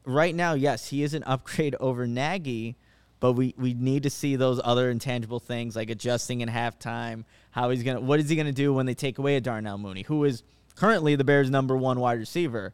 right 0.06 0.36
now, 0.36 0.54
yes, 0.54 0.90
he 0.90 1.04
is 1.04 1.14
an 1.14 1.24
upgrade 1.28 1.76
over 1.80 2.06
Nagy, 2.06 2.76
but 3.20 3.34
we, 3.34 3.54
we 3.58 3.74
need 3.74 4.04
to 4.04 4.10
see 4.10 4.36
those 4.36 4.60
other 4.64 4.90
intangible 4.90 5.40
things 5.40 5.76
like 5.76 5.90
adjusting 5.90 6.42
in 6.42 6.50
halftime, 6.50 7.24
how 7.52 7.70
he's 7.70 7.84
gonna 7.84 8.02
what 8.02 8.20
is 8.20 8.28
he 8.28 8.36
gonna 8.36 8.52
do 8.52 8.74
when 8.74 8.86
they 8.86 8.94
take 8.94 9.18
away 9.18 9.38
a 9.38 9.42
Darnell 9.42 9.78
Mooney, 9.78 10.02
who 10.02 10.26
is 10.26 10.44
currently 10.76 11.16
the 11.16 11.24
Bears' 11.24 11.50
number 11.50 11.78
one 11.78 12.00
wide 12.02 12.20
receiver. 12.20 12.74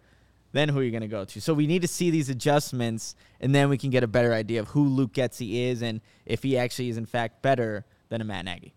Then 0.51 0.69
who 0.69 0.79
are 0.79 0.83
you 0.83 0.91
going 0.91 1.01
to 1.01 1.07
go 1.07 1.25
to? 1.25 1.41
So 1.41 1.53
we 1.53 1.67
need 1.67 1.81
to 1.83 1.87
see 1.87 2.09
these 2.09 2.29
adjustments, 2.29 3.15
and 3.39 3.53
then 3.53 3.69
we 3.69 3.77
can 3.77 3.89
get 3.89 4.03
a 4.03 4.07
better 4.07 4.33
idea 4.33 4.59
of 4.59 4.69
who 4.69 4.83
Luke 4.83 5.13
Getsy 5.13 5.69
is 5.69 5.81
and 5.81 6.01
if 6.25 6.43
he 6.43 6.57
actually 6.57 6.89
is 6.89 6.97
in 6.97 7.05
fact 7.05 7.41
better 7.41 7.85
than 8.09 8.21
a 8.21 8.23
Matt 8.23 8.45
Nagy. 8.45 8.73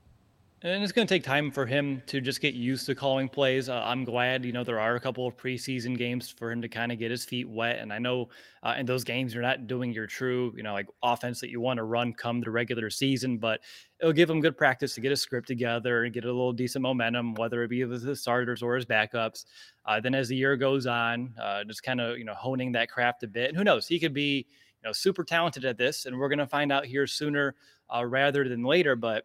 And 0.64 0.84
it's 0.84 0.92
going 0.92 1.08
to 1.08 1.12
take 1.12 1.24
time 1.24 1.50
for 1.50 1.66
him 1.66 2.04
to 2.06 2.20
just 2.20 2.40
get 2.40 2.54
used 2.54 2.86
to 2.86 2.94
calling 2.94 3.28
plays. 3.28 3.68
Uh, 3.68 3.82
I'm 3.84 4.04
glad, 4.04 4.44
you 4.44 4.52
know, 4.52 4.62
there 4.62 4.78
are 4.78 4.94
a 4.94 5.00
couple 5.00 5.26
of 5.26 5.36
preseason 5.36 5.98
games 5.98 6.30
for 6.30 6.52
him 6.52 6.62
to 6.62 6.68
kind 6.68 6.92
of 6.92 7.00
get 7.00 7.10
his 7.10 7.24
feet 7.24 7.48
wet. 7.48 7.80
And 7.80 7.92
I 7.92 7.98
know 7.98 8.28
uh, 8.62 8.76
in 8.78 8.86
those 8.86 9.02
games, 9.02 9.34
you're 9.34 9.42
not 9.42 9.66
doing 9.66 9.92
your 9.92 10.06
true, 10.06 10.54
you 10.56 10.62
know, 10.62 10.72
like 10.72 10.86
offense 11.02 11.40
that 11.40 11.50
you 11.50 11.60
want 11.60 11.78
to 11.78 11.82
run 11.82 12.12
come 12.12 12.40
the 12.40 12.52
regular 12.52 12.90
season, 12.90 13.38
but 13.38 13.60
it'll 13.98 14.12
give 14.12 14.30
him 14.30 14.40
good 14.40 14.56
practice 14.56 14.94
to 14.94 15.00
get 15.00 15.10
a 15.10 15.16
script 15.16 15.48
together 15.48 16.04
and 16.04 16.14
get 16.14 16.22
a 16.22 16.28
little 16.28 16.52
decent 16.52 16.82
momentum, 16.82 17.34
whether 17.34 17.64
it 17.64 17.68
be 17.68 17.84
with 17.84 18.06
his 18.06 18.20
starters 18.20 18.62
or 18.62 18.76
his 18.76 18.86
backups. 18.86 19.46
Uh, 19.84 19.98
then 19.98 20.14
as 20.14 20.28
the 20.28 20.36
year 20.36 20.56
goes 20.56 20.86
on, 20.86 21.34
uh, 21.42 21.64
just 21.64 21.82
kind 21.82 22.00
of, 22.00 22.18
you 22.18 22.24
know, 22.24 22.34
honing 22.34 22.70
that 22.70 22.88
craft 22.88 23.24
a 23.24 23.26
bit. 23.26 23.48
And 23.48 23.56
who 23.56 23.64
knows, 23.64 23.88
he 23.88 23.98
could 23.98 24.14
be, 24.14 24.46
you 24.46 24.88
know, 24.88 24.92
super 24.92 25.24
talented 25.24 25.64
at 25.64 25.76
this. 25.76 26.06
And 26.06 26.16
we're 26.16 26.28
going 26.28 26.38
to 26.38 26.46
find 26.46 26.70
out 26.70 26.86
here 26.86 27.08
sooner 27.08 27.56
uh, 27.92 28.04
rather 28.06 28.48
than 28.48 28.62
later. 28.62 28.94
But 28.94 29.24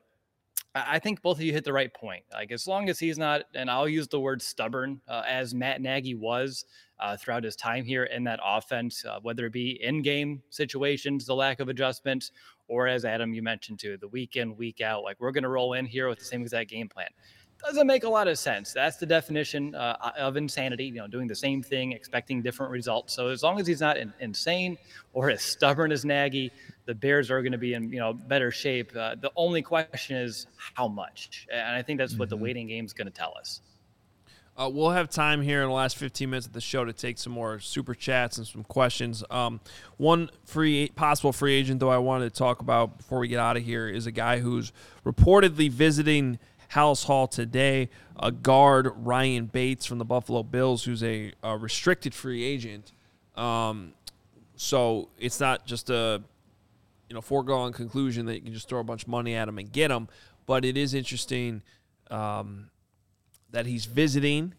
I 0.87 0.99
think 0.99 1.21
both 1.21 1.37
of 1.37 1.43
you 1.43 1.53
hit 1.53 1.63
the 1.63 1.73
right 1.73 1.93
point. 1.93 2.23
Like 2.31 2.51
as 2.51 2.67
long 2.67 2.89
as 2.89 2.99
he's 2.99 3.17
not, 3.17 3.43
and 3.55 3.69
I'll 3.69 3.87
use 3.87 4.07
the 4.07 4.19
word 4.19 4.41
stubborn, 4.41 5.01
uh, 5.07 5.23
as 5.27 5.53
Matt 5.53 5.81
Nagy 5.81 6.15
was 6.15 6.65
uh, 6.99 7.15
throughout 7.17 7.43
his 7.43 7.55
time 7.55 7.85
here 7.85 8.05
in 8.05 8.23
that 8.25 8.39
offense, 8.43 9.05
uh, 9.05 9.19
whether 9.21 9.45
it 9.45 9.53
be 9.53 9.81
in-game 9.83 10.41
situations, 10.49 11.25
the 11.25 11.35
lack 11.35 11.59
of 11.59 11.69
adjustment, 11.69 12.31
or 12.67 12.87
as 12.87 13.05
Adam 13.05 13.33
you 13.33 13.41
mentioned 13.41 13.79
too, 13.79 13.97
the 13.97 14.07
week 14.07 14.35
in 14.35 14.55
week 14.57 14.81
out. 14.81 15.03
Like 15.03 15.17
we're 15.19 15.31
going 15.31 15.43
to 15.43 15.49
roll 15.49 15.73
in 15.73 15.85
here 15.85 16.09
with 16.09 16.19
the 16.19 16.25
same 16.25 16.41
exact 16.41 16.69
game 16.69 16.89
plan. 16.89 17.09
Doesn't 17.65 17.87
make 17.87 18.03
a 18.03 18.09
lot 18.09 18.27
of 18.27 18.37
sense. 18.37 18.71
That's 18.71 18.97
the 18.97 19.05
definition 19.05 19.73
uh, 19.75 20.11
of 20.17 20.37
insanity. 20.37 20.85
You 20.85 20.95
know, 20.95 21.07
doing 21.07 21.27
the 21.27 21.35
same 21.35 21.63
thing, 21.63 21.91
expecting 21.91 22.41
different 22.41 22.71
results. 22.71 23.13
So 23.13 23.29
as 23.29 23.43
long 23.43 23.59
as 23.59 23.67
he's 23.67 23.81
not 23.81 23.97
in, 23.97 24.13
insane 24.19 24.77
or 25.13 25.29
as 25.31 25.41
stubborn 25.41 25.91
as 25.91 26.05
Nagy, 26.05 26.51
the 26.85 26.93
Bears 26.93 27.31
are 27.31 27.41
going 27.41 27.51
to 27.51 27.57
be 27.57 27.73
in 27.73 27.91
you 27.91 27.99
know 27.99 28.13
better 28.13 28.51
shape. 28.51 28.95
Uh, 28.95 29.15
the 29.15 29.31
only 29.35 29.61
question 29.61 30.17
is 30.17 30.47
how 30.75 30.87
much, 30.87 31.47
and 31.51 31.75
I 31.75 31.81
think 31.81 31.97
that's 31.99 32.15
what 32.15 32.29
the 32.29 32.37
waiting 32.37 32.67
game 32.67 32.85
is 32.85 32.93
going 32.93 33.07
to 33.07 33.13
tell 33.13 33.33
us. 33.37 33.61
Uh, 34.57 34.67
we'll 34.67 34.89
have 34.89 35.07
time 35.07 35.39
here 35.39 35.61
in 35.61 35.67
the 35.67 35.73
last 35.73 35.97
15 35.97 36.31
minutes 36.31 36.47
of 36.47 36.53
the 36.53 36.61
show 36.61 36.83
to 36.83 36.91
take 36.91 37.19
some 37.19 37.31
more 37.31 37.59
super 37.59 37.93
chats 37.93 38.39
and 38.39 38.47
some 38.47 38.63
questions. 38.63 39.23
Um, 39.29 39.59
one 39.97 40.31
free 40.45 40.89
possible 40.95 41.31
free 41.31 41.53
agent, 41.53 41.79
though, 41.79 41.91
I 41.91 41.99
wanted 41.99 42.33
to 42.33 42.35
talk 42.35 42.59
about 42.59 42.97
before 42.97 43.19
we 43.19 43.27
get 43.27 43.39
out 43.39 43.55
of 43.55 43.61
here 43.61 43.87
is 43.87 44.07
a 44.07 44.11
guy 44.11 44.39
who's 44.39 44.71
reportedly 45.05 45.69
visiting 45.69 46.39
Halas 46.69 47.05
Hall 47.05 47.27
today. 47.27 47.89
A 48.19 48.31
guard, 48.31 48.91
Ryan 48.95 49.45
Bates 49.45 49.85
from 49.85 49.99
the 49.99 50.05
Buffalo 50.05 50.43
Bills, 50.43 50.83
who's 50.83 51.03
a, 51.03 51.33
a 51.43 51.57
restricted 51.57 52.13
free 52.13 52.43
agent. 52.43 52.91
Um, 53.35 53.93
so 54.55 55.09
it's 55.19 55.39
not 55.39 55.67
just 55.67 55.89
a 55.89 56.23
you 57.09 57.13
know 57.13 57.21
foregone 57.21 57.73
conclusion 57.73 58.25
that 58.25 58.35
you 58.35 58.41
can 58.41 58.53
just 58.53 58.67
throw 58.67 58.79
a 58.79 58.83
bunch 58.83 59.03
of 59.03 59.07
money 59.09 59.35
at 59.35 59.47
him 59.47 59.59
and 59.59 59.71
get 59.71 59.91
him, 59.91 60.07
but 60.45 60.65
it 60.65 60.77
is 60.77 60.93
interesting. 60.93 61.61
Um, 62.09 62.69
that 63.51 63.65
he's 63.65 63.85
visiting. 63.85 64.53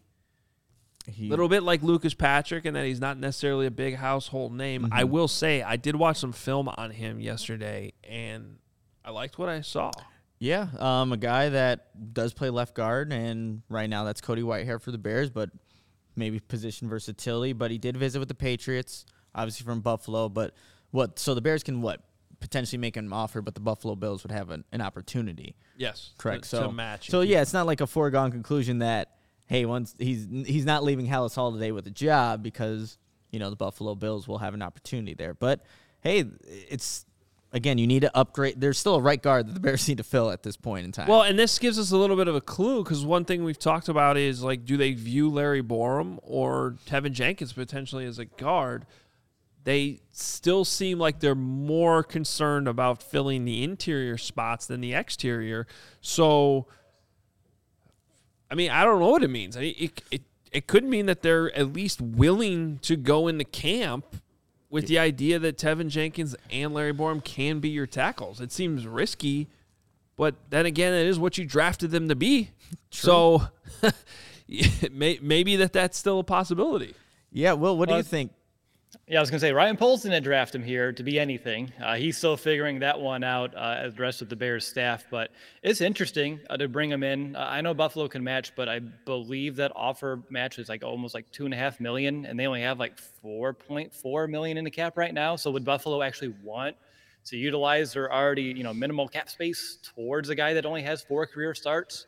A 1.27 1.29
little 1.29 1.49
bit 1.49 1.63
like 1.63 1.81
Lucas 1.81 2.13
Patrick, 2.13 2.65
and 2.65 2.75
that 2.75 2.85
he's 2.85 2.99
not 2.99 3.17
necessarily 3.17 3.65
a 3.65 3.71
big 3.71 3.95
household 3.95 4.53
name. 4.53 4.89
I 4.91 5.05
will 5.05 5.27
say, 5.27 5.63
I 5.63 5.75
did 5.75 5.95
watch 5.95 6.17
some 6.17 6.31
film 6.33 6.69
on 6.69 6.91
him 6.91 7.19
yesterday, 7.19 7.93
and 8.03 8.57
I 9.03 9.11
liked 9.11 9.39
what 9.39 9.49
I 9.49 9.61
saw. 9.61 9.91
Yeah, 10.39 10.67
um, 10.77 11.11
a 11.11 11.17
guy 11.17 11.49
that 11.49 12.13
does 12.13 12.33
play 12.33 12.49
left 12.49 12.73
guard, 12.73 13.11
and 13.11 13.61
right 13.69 13.89
now 13.89 14.05
that's 14.05 14.21
Cody 14.21 14.41
Whitehair 14.41 14.81
for 14.81 14.91
the 14.91 14.97
Bears, 14.97 15.29
but 15.29 15.49
maybe 16.15 16.39
position 16.39 16.87
versatility. 16.87 17.53
But 17.53 17.71
he 17.71 17.77
did 17.77 17.97
visit 17.97 18.19
with 18.19 18.29
the 18.29 18.35
Patriots, 18.35 19.05
obviously 19.35 19.65
from 19.65 19.81
Buffalo. 19.81 20.29
But 20.29 20.53
what? 20.91 21.19
So 21.19 21.35
the 21.35 21.41
Bears 21.41 21.61
can 21.61 21.81
what 21.81 22.01
potentially 22.39 22.77
make 22.77 22.95
an 22.95 23.11
offer, 23.11 23.41
but 23.41 23.53
the 23.53 23.59
Buffalo 23.59 23.95
Bills 23.95 24.23
would 24.23 24.31
have 24.31 24.49
an, 24.49 24.63
an 24.71 24.81
opportunity. 24.81 25.55
Yes, 25.77 26.11
Correct. 26.17 26.43
To, 26.43 26.49
so 26.49 26.63
to 26.67 26.71
match. 26.71 27.09
So 27.09 27.21
yeah, 27.21 27.41
it's 27.41 27.53
not 27.53 27.65
like 27.65 27.81
a 27.81 27.87
foregone 27.87 28.31
conclusion 28.31 28.79
that 28.79 29.17
hey, 29.45 29.65
once 29.65 29.95
he's 29.97 30.27
he's 30.45 30.65
not 30.65 30.83
leaving 30.83 31.07
Halas 31.07 31.35
Hall 31.35 31.51
today 31.51 31.71
with 31.71 31.85
a 31.87 31.91
job 31.91 32.43
because 32.43 32.97
you 33.31 33.39
know 33.39 33.49
the 33.49 33.55
Buffalo 33.55 33.95
Bills 33.95 34.27
will 34.27 34.37
have 34.37 34.53
an 34.53 34.61
opportunity 34.61 35.15
there. 35.15 35.33
But 35.33 35.65
hey, 36.01 36.25
it's 36.47 37.05
again 37.51 37.77
you 37.77 37.87
need 37.87 38.01
to 38.01 38.17
upgrade. 38.17 38.59
There's 38.59 38.77
still 38.77 38.95
a 38.95 39.01
right 39.01 39.21
guard 39.21 39.47
that 39.47 39.53
the 39.53 39.59
Bears 39.59 39.87
need 39.87 39.97
to 39.97 40.03
fill 40.03 40.31
at 40.31 40.43
this 40.43 40.57
point 40.57 40.85
in 40.85 40.91
time. 40.91 41.07
Well, 41.07 41.23
and 41.23 41.37
this 41.37 41.59
gives 41.59 41.79
us 41.79 41.91
a 41.91 41.97
little 41.97 42.15
bit 42.15 42.27
of 42.27 42.35
a 42.35 42.41
clue 42.41 42.83
because 42.83 43.05
one 43.05 43.25
thing 43.25 43.43
we've 43.43 43.59
talked 43.59 43.89
about 43.89 44.17
is 44.17 44.43
like, 44.43 44.65
do 44.65 44.77
they 44.77 44.93
view 44.93 45.29
Larry 45.29 45.63
Borom 45.63 46.19
or 46.21 46.75
Teven 46.85 47.11
Jenkins 47.11 47.53
potentially 47.53 48.05
as 48.05 48.19
a 48.19 48.25
guard? 48.25 48.85
They 49.65 49.99
still 50.11 50.63
seem 50.63 50.99
like 50.99 51.19
they're 51.19 51.35
more 51.35 52.01
concerned 52.01 52.67
about 52.67 53.03
filling 53.03 53.45
the 53.45 53.63
interior 53.63 54.17
spots 54.17 54.65
than 54.65 54.81
the 54.81 54.93
exterior. 54.93 55.67
So, 56.01 56.67
I 58.49 58.55
mean, 58.55 58.71
I 58.71 58.83
don't 58.85 58.99
know 58.99 59.09
what 59.09 59.21
it 59.21 59.27
means. 59.29 59.57
I 59.57 59.61
mean, 59.61 59.75
it, 59.77 60.01
it, 60.11 60.21
it 60.51 60.67
could 60.67 60.85
mean 60.85 61.07
that 61.07 61.21
they're 61.21 61.55
at 61.55 61.73
least 61.73 62.01
willing 62.01 62.79
to 62.79 62.95
go 62.95 63.27
into 63.27 63.43
camp 63.43 64.15
with 64.69 64.87
the 64.87 64.99
idea 64.99 65.39
that 65.39 65.57
Teven 65.57 65.89
Jenkins 65.89 66.35
and 66.51 66.73
Larry 66.73 66.93
Borom 66.93 67.23
can 67.23 67.59
be 67.59 67.69
your 67.69 67.87
tackles. 67.87 68.39
It 68.39 68.51
seems 68.51 68.85
risky, 68.85 69.47
but 70.15 70.35
then 70.49 70.65
again, 70.65 70.93
it 70.93 71.07
is 71.07 71.17
what 71.17 71.37
you 71.37 71.45
drafted 71.45 71.91
them 71.91 72.09
to 72.09 72.15
be. 72.15 72.51
So 72.91 73.43
may, 74.91 75.19
maybe 75.21 75.55
that 75.57 75.73
that's 75.73 75.97
still 75.97 76.19
a 76.19 76.23
possibility. 76.23 76.95
yeah, 77.31 77.53
Will, 77.53 77.77
what 77.77 77.87
do 77.87 77.95
you 77.95 78.03
think? 78.03 78.31
Yeah, 79.07 79.19
I 79.19 79.21
was 79.21 79.29
going 79.29 79.39
to 79.39 79.45
say 79.45 79.53
Ryan 79.53 79.77
Poles 79.77 80.01
didn't 80.01 80.23
draft 80.23 80.53
him 80.53 80.63
here 80.63 80.91
to 80.91 81.03
be 81.03 81.19
anything. 81.19 81.71
Uh, 81.83 81.95
he's 81.95 82.17
still 82.17 82.35
figuring 82.35 82.79
that 82.79 82.99
one 82.99 83.23
out 83.23 83.55
uh, 83.55 83.75
as 83.77 83.93
the 83.93 84.01
rest 84.01 84.23
of 84.23 84.29
the 84.29 84.35
Bears 84.35 84.65
staff. 84.65 85.05
But 85.11 85.29
it's 85.61 85.81
interesting 85.81 86.39
uh, 86.49 86.57
to 86.57 86.67
bring 86.67 86.91
him 86.91 87.03
in. 87.03 87.35
Uh, 87.35 87.47
I 87.47 87.61
know 87.61 87.75
Buffalo 87.75 88.07
can 88.07 88.23
match, 88.23 88.55
but 88.55 88.67
I 88.67 88.79
believe 88.79 89.55
that 89.57 89.71
offer 89.75 90.23
match 90.31 90.57
is 90.57 90.69
like 90.69 90.83
almost 90.83 91.13
like 91.13 91.29
two 91.31 91.45
and 91.45 91.53
a 91.53 91.57
half 91.57 91.79
million, 91.79 92.25
and 92.25 92.39
they 92.39 92.47
only 92.47 92.61
have 92.61 92.79
like 92.79 92.99
4.4 93.23 94.29
million 94.29 94.57
in 94.57 94.63
the 94.63 94.71
cap 94.71 94.97
right 94.97 95.13
now. 95.13 95.35
So 95.35 95.51
would 95.51 95.65
Buffalo 95.65 96.01
actually 96.01 96.33
want 96.43 96.75
to 97.25 97.37
utilize 97.37 97.93
their 97.93 98.11
already 98.11 98.43
you 98.43 98.63
know 98.63 98.73
minimal 98.73 99.07
cap 99.07 99.29
space 99.29 99.77
towards 99.83 100.29
a 100.29 100.35
guy 100.35 100.53
that 100.53 100.65
only 100.65 100.81
has 100.81 101.03
four 101.03 101.27
career 101.27 101.53
starts? 101.53 102.07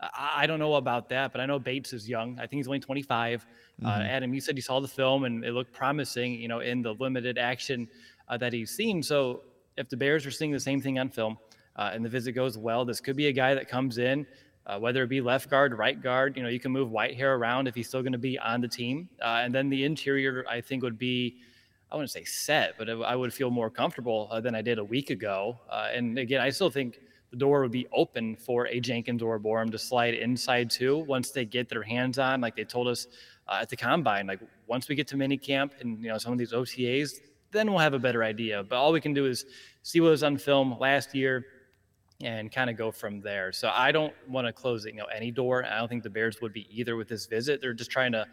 I, 0.00 0.32
I 0.38 0.46
don't 0.46 0.58
know 0.58 0.74
about 0.74 1.08
that, 1.10 1.30
but 1.30 1.40
I 1.40 1.46
know 1.46 1.60
Bates 1.60 1.92
is 1.92 2.08
young. 2.08 2.36
I 2.38 2.46
think 2.48 2.58
he's 2.58 2.66
only 2.66 2.80
25. 2.80 3.42
Uh, 3.42 3.48
mm-hmm. 3.80 3.86
Uh, 3.86 4.04
Adam, 4.04 4.32
you 4.34 4.40
said 4.40 4.56
you 4.56 4.62
saw 4.62 4.80
the 4.80 4.88
film 4.88 5.24
and 5.24 5.44
it 5.44 5.52
looked 5.52 5.72
promising, 5.72 6.34
you 6.34 6.48
know, 6.48 6.60
in 6.60 6.82
the 6.82 6.94
limited 6.94 7.38
action 7.38 7.88
uh, 8.28 8.36
that 8.36 8.52
he's 8.52 8.70
seen. 8.70 9.02
So 9.02 9.42
if 9.76 9.88
the 9.88 9.96
Bears 9.96 10.26
are 10.26 10.30
seeing 10.30 10.52
the 10.52 10.60
same 10.60 10.80
thing 10.80 10.98
on 10.98 11.08
film 11.08 11.38
uh, 11.76 11.90
and 11.92 12.04
the 12.04 12.08
visit 12.08 12.32
goes 12.32 12.56
well, 12.56 12.84
this 12.84 13.00
could 13.00 13.16
be 13.16 13.26
a 13.26 13.32
guy 13.32 13.54
that 13.54 13.68
comes 13.68 13.98
in, 13.98 14.26
uh, 14.66 14.78
whether 14.78 15.02
it 15.02 15.08
be 15.08 15.20
left 15.20 15.50
guard, 15.50 15.76
right 15.76 16.02
guard. 16.02 16.36
You 16.36 16.42
know, 16.42 16.48
you 16.48 16.60
can 16.60 16.72
move 16.72 16.90
Whitehair 16.90 17.36
around 17.36 17.68
if 17.68 17.74
he's 17.74 17.88
still 17.88 18.02
going 18.02 18.12
to 18.12 18.18
be 18.18 18.38
on 18.38 18.60
the 18.60 18.68
team. 18.68 19.08
Uh, 19.22 19.42
and 19.42 19.54
then 19.54 19.68
the 19.68 19.84
interior, 19.84 20.44
I 20.48 20.60
think, 20.60 20.82
would 20.82 20.98
be. 20.98 21.38
I 21.88 21.94
wouldn't 21.94 22.10
say 22.10 22.24
set, 22.24 22.74
but 22.78 22.90
I 22.90 23.14
would 23.14 23.32
feel 23.32 23.48
more 23.48 23.70
comfortable 23.70 24.28
uh, 24.32 24.40
than 24.40 24.56
I 24.56 24.60
did 24.60 24.78
a 24.78 24.84
week 24.84 25.10
ago. 25.10 25.56
Uh, 25.70 25.88
and 25.94 26.18
again, 26.18 26.40
I 26.40 26.50
still 26.50 26.68
think 26.68 26.98
the 27.30 27.36
door 27.36 27.62
would 27.62 27.70
be 27.70 27.86
open 27.92 28.34
for 28.34 28.66
a 28.66 28.80
Jenkins 28.80 29.22
or 29.22 29.36
a 29.36 29.40
Borom 29.40 29.70
to 29.70 29.78
slide 29.78 30.14
inside 30.14 30.68
too 30.68 30.98
once 30.98 31.30
they 31.30 31.44
get 31.44 31.68
their 31.68 31.84
hands 31.84 32.18
on, 32.18 32.40
like 32.40 32.56
they 32.56 32.64
told 32.64 32.88
us 32.88 33.06
uh, 33.48 33.58
at 33.62 33.68
the 33.68 33.76
combine. 33.76 34.26
Like 34.26 34.40
once 34.66 34.88
we 34.88 34.94
get 34.94 35.08
to 35.08 35.16
minicamp 35.16 35.70
and 35.80 36.02
you 36.02 36.08
know 36.08 36.18
some 36.18 36.32
of 36.32 36.38
these 36.38 36.52
OTAs, 36.52 37.20
then 37.52 37.70
we'll 37.70 37.78
have 37.78 37.94
a 37.94 37.98
better 37.98 38.22
idea. 38.24 38.62
But 38.62 38.76
all 38.76 38.92
we 38.92 39.00
can 39.00 39.14
do 39.14 39.26
is 39.26 39.44
see 39.82 40.00
what 40.00 40.10
was 40.10 40.22
on 40.22 40.38
film 40.38 40.76
last 40.78 41.14
year 41.14 41.46
and 42.22 42.50
kind 42.50 42.70
of 42.70 42.76
go 42.76 42.90
from 42.90 43.20
there. 43.20 43.52
So 43.52 43.70
I 43.72 43.92
don't 43.92 44.14
want 44.28 44.46
to 44.46 44.52
close 44.52 44.84
you 44.84 44.94
know 44.94 45.06
any 45.06 45.30
door. 45.30 45.64
I 45.64 45.78
don't 45.78 45.88
think 45.88 46.02
the 46.02 46.10
Bears 46.10 46.40
would 46.40 46.52
be 46.52 46.66
either 46.70 46.96
with 46.96 47.08
this 47.08 47.26
visit. 47.26 47.60
They're 47.60 47.74
just 47.74 47.90
trying 47.90 48.12
to 48.12 48.26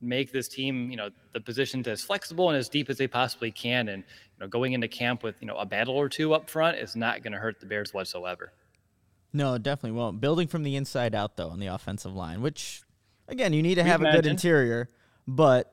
make 0.00 0.32
this 0.32 0.48
team, 0.48 0.90
you 0.90 0.96
know, 0.96 1.08
the 1.32 1.40
positions 1.40 1.88
as 1.88 2.02
flexible 2.02 2.50
and 2.50 2.58
as 2.58 2.68
deep 2.68 2.90
as 2.90 2.98
they 2.98 3.08
possibly 3.08 3.50
can. 3.50 3.88
And 3.88 4.02
you 4.02 4.40
know, 4.40 4.48
going 4.48 4.72
into 4.72 4.88
camp 4.88 5.22
with 5.22 5.36
you 5.40 5.46
know 5.46 5.56
a 5.56 5.66
battle 5.66 5.96
or 5.96 6.08
two 6.08 6.34
up 6.34 6.48
front 6.48 6.78
is 6.78 6.94
not 6.94 7.22
going 7.22 7.32
to 7.32 7.38
hurt 7.38 7.60
the 7.60 7.66
Bears 7.66 7.92
whatsoever. 7.92 8.52
No, 9.32 9.58
definitely 9.58 9.98
won't. 9.98 10.20
Building 10.20 10.46
from 10.46 10.62
the 10.62 10.76
inside 10.76 11.14
out 11.14 11.36
though 11.36 11.48
on 11.48 11.58
the 11.58 11.66
offensive 11.66 12.14
line, 12.14 12.40
which 12.40 12.83
again 13.28 13.52
you 13.52 13.62
need 13.62 13.76
to 13.76 13.84
have 13.84 14.02
a 14.02 14.12
good 14.12 14.26
interior, 14.26 14.88
but 15.26 15.70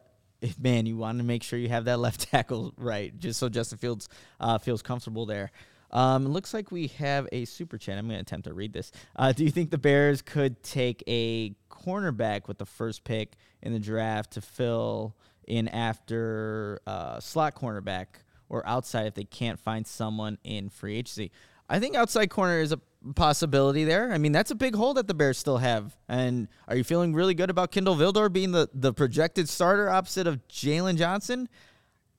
man, 0.59 0.85
you 0.85 0.97
want 0.97 1.17
to 1.19 1.23
make 1.23 1.43
sure 1.43 1.59
you 1.59 1.69
have 1.69 1.85
that 1.85 1.99
left 1.99 2.31
tackle 2.31 2.73
right, 2.77 3.17
just 3.19 3.39
so 3.39 3.49
Justin 3.49 3.77
Fields 3.77 4.09
uh, 4.39 4.57
feels 4.57 4.81
comfortable 4.81 5.25
there. 5.25 5.51
Um, 5.91 6.25
it 6.25 6.29
looks 6.29 6.53
like 6.53 6.71
we 6.71 6.87
have 6.87 7.27
a 7.31 7.45
super 7.45 7.77
chat. 7.77 7.97
I'm 7.97 8.07
going 8.07 8.17
to 8.17 8.21
attempt 8.21 8.47
to 8.47 8.53
read 8.53 8.71
this. 8.71 8.91
Uh, 9.15 9.33
do 9.33 9.43
you 9.43 9.51
think 9.51 9.71
the 9.71 9.77
Bears 9.77 10.21
could 10.21 10.63
take 10.63 11.03
a 11.05 11.53
cornerback 11.69 12.47
with 12.47 12.57
the 12.57 12.65
first 12.65 13.03
pick 13.03 13.33
in 13.61 13.73
the 13.73 13.79
draft 13.79 14.31
to 14.31 14.41
fill 14.41 15.15
in 15.47 15.67
after 15.67 16.79
uh, 16.87 17.19
slot 17.19 17.55
cornerback 17.55 18.07
or 18.47 18.65
outside 18.65 19.07
if 19.07 19.15
they 19.15 19.25
can't 19.25 19.59
find 19.59 19.85
someone 19.85 20.37
in 20.43 20.69
free 20.69 20.95
agency? 20.95 21.31
I 21.71 21.79
think 21.79 21.95
outside 21.95 22.29
corner 22.29 22.59
is 22.59 22.73
a 22.73 22.81
possibility 23.15 23.85
there. 23.85 24.11
I 24.11 24.17
mean, 24.17 24.33
that's 24.33 24.51
a 24.51 24.55
big 24.55 24.75
hole 24.75 24.93
that 24.95 25.07
the 25.07 25.13
Bears 25.13 25.37
still 25.37 25.59
have. 25.59 25.95
And 26.09 26.49
are 26.67 26.75
you 26.75 26.83
feeling 26.83 27.13
really 27.13 27.33
good 27.33 27.49
about 27.49 27.71
Kindle 27.71 27.95
Vildor 27.95 28.31
being 28.31 28.51
the, 28.51 28.69
the 28.73 28.91
projected 28.91 29.47
starter 29.47 29.89
opposite 29.89 30.27
of 30.27 30.45
Jaylon 30.49 30.97
Johnson? 30.97 31.47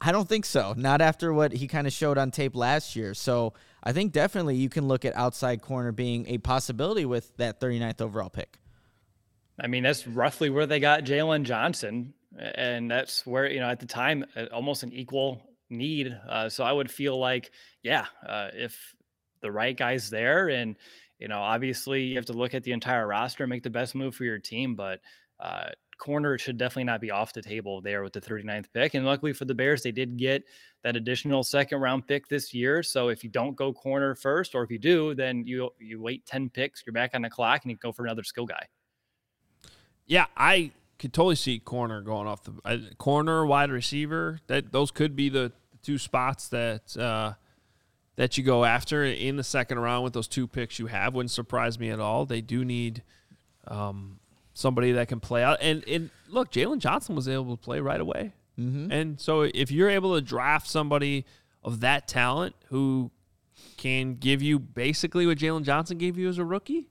I 0.00 0.10
don't 0.10 0.26
think 0.26 0.46
so. 0.46 0.72
Not 0.74 1.02
after 1.02 1.34
what 1.34 1.52
he 1.52 1.68
kind 1.68 1.86
of 1.86 1.92
showed 1.92 2.16
on 2.16 2.30
tape 2.30 2.56
last 2.56 2.96
year. 2.96 3.12
So 3.12 3.52
I 3.84 3.92
think 3.92 4.12
definitely 4.12 4.56
you 4.56 4.70
can 4.70 4.88
look 4.88 5.04
at 5.04 5.14
outside 5.14 5.60
corner 5.60 5.92
being 5.92 6.26
a 6.28 6.38
possibility 6.38 7.04
with 7.04 7.36
that 7.36 7.60
39th 7.60 8.00
overall 8.00 8.30
pick. 8.30 8.56
I 9.60 9.66
mean, 9.66 9.82
that's 9.82 10.06
roughly 10.08 10.48
where 10.48 10.64
they 10.64 10.80
got 10.80 11.04
Jaylon 11.04 11.42
Johnson. 11.42 12.14
And 12.38 12.90
that's 12.90 13.26
where, 13.26 13.50
you 13.50 13.60
know, 13.60 13.68
at 13.68 13.80
the 13.80 13.86
time, 13.86 14.24
almost 14.50 14.82
an 14.82 14.94
equal 14.94 15.42
need. 15.68 16.18
Uh, 16.26 16.48
so 16.48 16.64
I 16.64 16.72
would 16.72 16.90
feel 16.90 17.20
like, 17.20 17.50
yeah, 17.82 18.06
uh, 18.26 18.48
if 18.54 18.94
the 19.42 19.52
right 19.52 19.76
guy's 19.76 20.08
there 20.10 20.48
and, 20.48 20.76
you 21.18 21.28
know, 21.28 21.40
obviously 21.40 22.02
you 22.02 22.16
have 22.16 22.26
to 22.26 22.32
look 22.32 22.54
at 22.54 22.64
the 22.64 22.72
entire 22.72 23.06
roster 23.06 23.44
and 23.44 23.50
make 23.50 23.62
the 23.62 23.70
best 23.70 23.94
move 23.94 24.14
for 24.14 24.24
your 24.24 24.38
team. 24.38 24.74
But 24.74 25.00
uh, 25.38 25.70
corner 25.98 26.36
should 26.36 26.58
definitely 26.58 26.84
not 26.84 27.00
be 27.00 27.10
off 27.10 27.32
the 27.32 27.42
table 27.42 27.80
there 27.80 28.02
with 28.02 28.12
the 28.12 28.20
39th 28.20 28.66
pick. 28.74 28.94
And 28.94 29.06
luckily 29.06 29.32
for 29.32 29.44
the 29.44 29.54
Bears, 29.54 29.82
they 29.82 29.92
did 29.92 30.16
get 30.16 30.44
that 30.82 30.96
additional 30.96 31.44
second 31.44 31.80
round 31.80 32.08
pick 32.08 32.26
this 32.26 32.52
year. 32.52 32.82
So 32.82 33.08
if 33.08 33.22
you 33.22 33.30
don't 33.30 33.54
go 33.54 33.72
corner 33.72 34.14
first, 34.16 34.54
or 34.54 34.64
if 34.64 34.70
you 34.70 34.78
do, 34.78 35.14
then 35.14 35.46
you 35.46 35.70
you 35.78 36.00
wait 36.02 36.26
10 36.26 36.50
picks, 36.50 36.82
you're 36.84 36.92
back 36.92 37.12
on 37.14 37.22
the 37.22 37.30
clock, 37.30 37.62
and 37.62 37.70
you 37.70 37.76
go 37.76 37.92
for 37.92 38.04
another 38.04 38.24
skill 38.24 38.46
guy. 38.46 38.66
Yeah, 40.06 40.26
I 40.36 40.72
could 40.98 41.12
totally 41.12 41.36
see 41.36 41.58
corner 41.60 42.02
going 42.02 42.26
off 42.26 42.42
the 42.42 42.52
uh, 42.64 42.78
corner, 42.98 43.46
wide 43.46 43.70
receiver. 43.70 44.40
That 44.48 44.72
those 44.72 44.90
could 44.90 45.14
be 45.14 45.28
the, 45.28 45.52
the 45.70 45.78
two 45.82 45.98
spots 45.98 46.48
that 46.48 46.96
uh, 46.96 47.34
that 48.16 48.36
you 48.36 48.44
go 48.44 48.64
after 48.64 49.04
in 49.04 49.36
the 49.36 49.44
second 49.44 49.78
round 49.78 50.04
with 50.04 50.12
those 50.12 50.28
two 50.28 50.46
picks 50.46 50.78
you 50.78 50.86
have. 50.86 51.14
Wouldn't 51.14 51.30
surprise 51.30 51.78
me 51.78 51.90
at 51.90 52.00
all. 52.00 52.26
They 52.26 52.40
do 52.40 52.64
need 52.64 53.02
um, 53.66 54.18
somebody 54.54 54.92
that 54.92 55.08
can 55.08 55.20
play 55.20 55.42
out. 55.42 55.58
And, 55.60 55.86
and 55.88 56.10
look, 56.28 56.52
Jaylon 56.52 56.78
Johnson 56.78 57.14
was 57.14 57.28
able 57.28 57.56
to 57.56 57.62
play 57.62 57.80
right 57.80 58.00
away. 58.00 58.32
Mm-hmm. 58.58 58.92
And 58.92 59.20
so 59.20 59.42
if 59.42 59.70
you're 59.70 59.90
able 59.90 60.14
to 60.14 60.20
draft 60.20 60.68
somebody 60.68 61.24
of 61.64 61.80
that 61.80 62.06
talent 62.06 62.54
who 62.66 63.10
can 63.76 64.16
give 64.16 64.42
you 64.42 64.58
basically 64.58 65.26
what 65.26 65.38
Jaylon 65.38 65.62
Johnson 65.62 65.96
gave 65.98 66.18
you 66.18 66.28
as 66.28 66.38
a 66.38 66.44
rookie, 66.44 66.88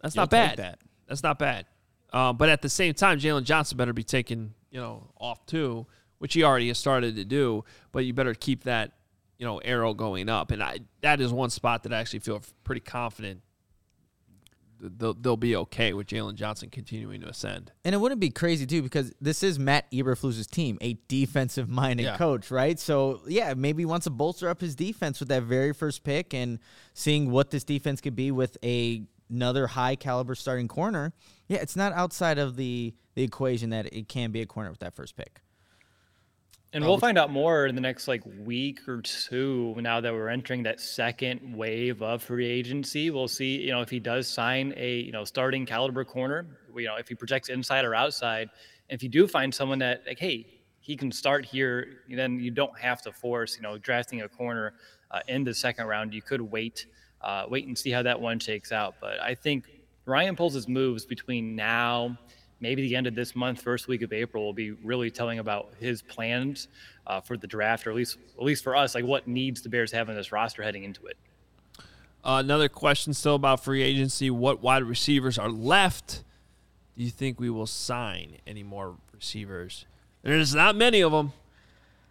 that's 0.00 0.14
You'll 0.14 0.22
not 0.22 0.30
bad. 0.30 0.58
That. 0.58 0.78
That's 1.08 1.22
not 1.22 1.38
bad. 1.38 1.66
Uh, 2.12 2.32
but 2.32 2.48
at 2.48 2.62
the 2.62 2.68
same 2.68 2.94
time, 2.94 3.18
Jaylon 3.18 3.42
Johnson 3.42 3.76
better 3.76 3.92
be 3.92 4.04
taken, 4.04 4.54
you 4.70 4.80
know, 4.80 5.10
off 5.18 5.44
too, 5.46 5.86
which 6.18 6.34
he 6.34 6.44
already 6.44 6.68
has 6.68 6.78
started 6.78 7.16
to 7.16 7.24
do. 7.24 7.64
But 7.90 8.04
you 8.04 8.12
better 8.12 8.34
keep 8.34 8.62
that, 8.64 8.92
you 9.44 9.50
know, 9.50 9.58
arrow 9.58 9.92
going 9.92 10.30
up. 10.30 10.50
And 10.50 10.62
I, 10.62 10.78
that 11.02 11.20
is 11.20 11.30
one 11.30 11.50
spot 11.50 11.82
that 11.82 11.92
I 11.92 12.00
actually 12.00 12.20
feel 12.20 12.40
pretty 12.64 12.80
confident 12.80 13.42
they'll, 14.80 15.12
they'll 15.12 15.36
be 15.36 15.54
okay 15.54 15.92
with 15.92 16.06
Jaylon 16.06 16.34
Johnson 16.34 16.70
continuing 16.70 17.20
to 17.20 17.28
ascend. 17.28 17.70
And 17.84 17.94
it 17.94 17.98
wouldn't 17.98 18.22
be 18.22 18.30
crazy 18.30 18.64
too 18.64 18.82
because 18.82 19.12
this 19.20 19.42
is 19.42 19.58
Matt 19.58 19.90
Eberflus's 19.92 20.46
team, 20.46 20.78
a 20.80 20.96
defensive 21.08 21.68
minded 21.68 22.04
yeah. 22.04 22.16
coach, 22.16 22.50
right? 22.50 22.80
So 22.80 23.20
yeah, 23.26 23.52
maybe 23.54 23.82
he 23.82 23.86
wants 23.86 24.04
to 24.04 24.10
bolster 24.10 24.48
up 24.48 24.62
his 24.62 24.74
defense 24.74 25.20
with 25.20 25.28
that 25.28 25.42
very 25.42 25.74
first 25.74 26.04
pick 26.04 26.32
and 26.32 26.58
seeing 26.94 27.30
what 27.30 27.50
this 27.50 27.64
defense 27.64 28.00
could 28.00 28.16
be 28.16 28.30
with 28.30 28.56
a 28.64 29.02
another 29.28 29.66
high 29.66 29.96
caliber 29.96 30.34
starting 30.34 30.68
corner. 30.68 31.12
Yeah, 31.48 31.58
it's 31.58 31.76
not 31.76 31.92
outside 31.92 32.38
of 32.38 32.56
the 32.56 32.94
the 33.14 33.22
equation 33.22 33.70
that 33.70 33.92
it 33.92 34.08
can 34.08 34.30
be 34.30 34.40
a 34.40 34.46
corner 34.46 34.70
with 34.70 34.80
that 34.80 34.94
first 34.94 35.16
pick. 35.16 35.40
And 36.74 36.84
we'll 36.84 36.98
find 36.98 37.16
out 37.16 37.30
more 37.30 37.66
in 37.66 37.76
the 37.76 37.80
next 37.80 38.08
like 38.08 38.22
week 38.40 38.88
or 38.88 39.00
two 39.00 39.76
now 39.78 40.00
that 40.00 40.12
we're 40.12 40.28
entering 40.28 40.64
that 40.64 40.80
second 40.80 41.56
wave 41.56 42.02
of 42.02 42.20
free 42.20 42.46
agency. 42.46 43.10
We'll 43.10 43.28
see, 43.28 43.60
you 43.60 43.70
know, 43.70 43.80
if 43.80 43.88
he 43.88 44.00
does 44.00 44.26
sign 44.26 44.74
a, 44.76 44.96
you 44.96 45.12
know, 45.12 45.22
starting 45.22 45.66
caliber 45.66 46.04
corner, 46.04 46.46
you 46.74 46.86
know, 46.86 46.96
if 46.96 47.06
he 47.06 47.14
projects 47.14 47.48
inside 47.48 47.84
or 47.84 47.94
outside. 47.94 48.50
If 48.88 49.04
you 49.04 49.08
do 49.08 49.28
find 49.28 49.54
someone 49.54 49.78
that 49.78 50.02
like, 50.04 50.18
hey, 50.18 50.48
he 50.80 50.96
can 50.96 51.12
start 51.12 51.44
here, 51.44 52.00
then 52.10 52.40
you 52.40 52.50
don't 52.50 52.76
have 52.76 53.00
to 53.02 53.12
force, 53.12 53.54
you 53.54 53.62
know, 53.62 53.78
drafting 53.78 54.22
a 54.22 54.28
corner 54.28 54.74
uh, 55.12 55.20
in 55.28 55.44
the 55.44 55.54
second 55.54 55.86
round. 55.86 56.12
You 56.12 56.22
could 56.22 56.40
wait, 56.40 56.86
uh, 57.20 57.46
wait 57.48 57.68
and 57.68 57.78
see 57.78 57.92
how 57.92 58.02
that 58.02 58.20
one 58.20 58.40
shakes 58.40 58.72
out. 58.72 58.96
But 59.00 59.20
I 59.20 59.36
think 59.36 59.66
Ryan 60.06 60.34
Poles' 60.34 60.66
moves 60.66 61.06
between 61.06 61.54
now 61.54 62.18
maybe 62.60 62.82
the 62.82 62.96
end 62.96 63.06
of 63.06 63.14
this 63.14 63.34
month, 63.34 63.60
first 63.60 63.88
week 63.88 64.02
of 64.02 64.12
April, 64.12 64.44
will 64.44 64.52
be 64.52 64.72
really 64.72 65.10
telling 65.10 65.38
about 65.38 65.72
his 65.80 66.02
plans 66.02 66.68
uh, 67.06 67.20
for 67.20 67.36
the 67.36 67.46
draft, 67.46 67.86
or 67.86 67.90
at 67.90 67.96
least 67.96 68.18
at 68.38 68.44
least 68.44 68.64
for 68.64 68.76
us, 68.76 68.94
like 68.94 69.04
what 69.04 69.26
needs 69.26 69.62
the 69.62 69.68
Bears 69.68 69.92
have 69.92 70.08
in 70.08 70.16
this 70.16 70.32
roster 70.32 70.62
heading 70.62 70.84
into 70.84 71.06
it. 71.06 71.16
Uh, 72.24 72.40
another 72.42 72.68
question 72.68 73.12
still 73.12 73.34
about 73.34 73.62
free 73.62 73.82
agency: 73.82 74.30
What 74.30 74.62
wide 74.62 74.82
receivers 74.82 75.38
are 75.38 75.50
left? 75.50 76.24
Do 76.96 77.04
you 77.04 77.10
think 77.10 77.40
we 77.40 77.50
will 77.50 77.66
sign 77.66 78.38
any 78.46 78.62
more 78.62 78.96
receivers? 79.12 79.84
There's 80.22 80.54
not 80.54 80.76
many 80.76 81.02
of 81.02 81.12
them. 81.12 81.32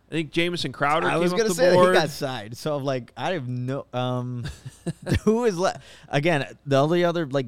I 0.10 0.16
think 0.16 0.32
Jamison 0.32 0.72
Crowder. 0.72 1.08
I 1.08 1.18
was 1.18 1.32
going 1.32 1.48
to 1.48 1.54
say 1.54 1.74
board. 1.74 1.96
he 1.96 2.02
got 2.02 2.10
signed. 2.10 2.56
So 2.56 2.76
I'm 2.76 2.84
like, 2.84 3.12
I 3.18 3.34
have 3.34 3.48
no. 3.48 3.88
Um, 3.94 4.46
who 5.22 5.46
is 5.46 5.58
left? 5.58 5.82
Again, 6.10 6.46
the 6.68 6.80
only 6.80 7.04
other 7.04 7.26
like 7.26 7.48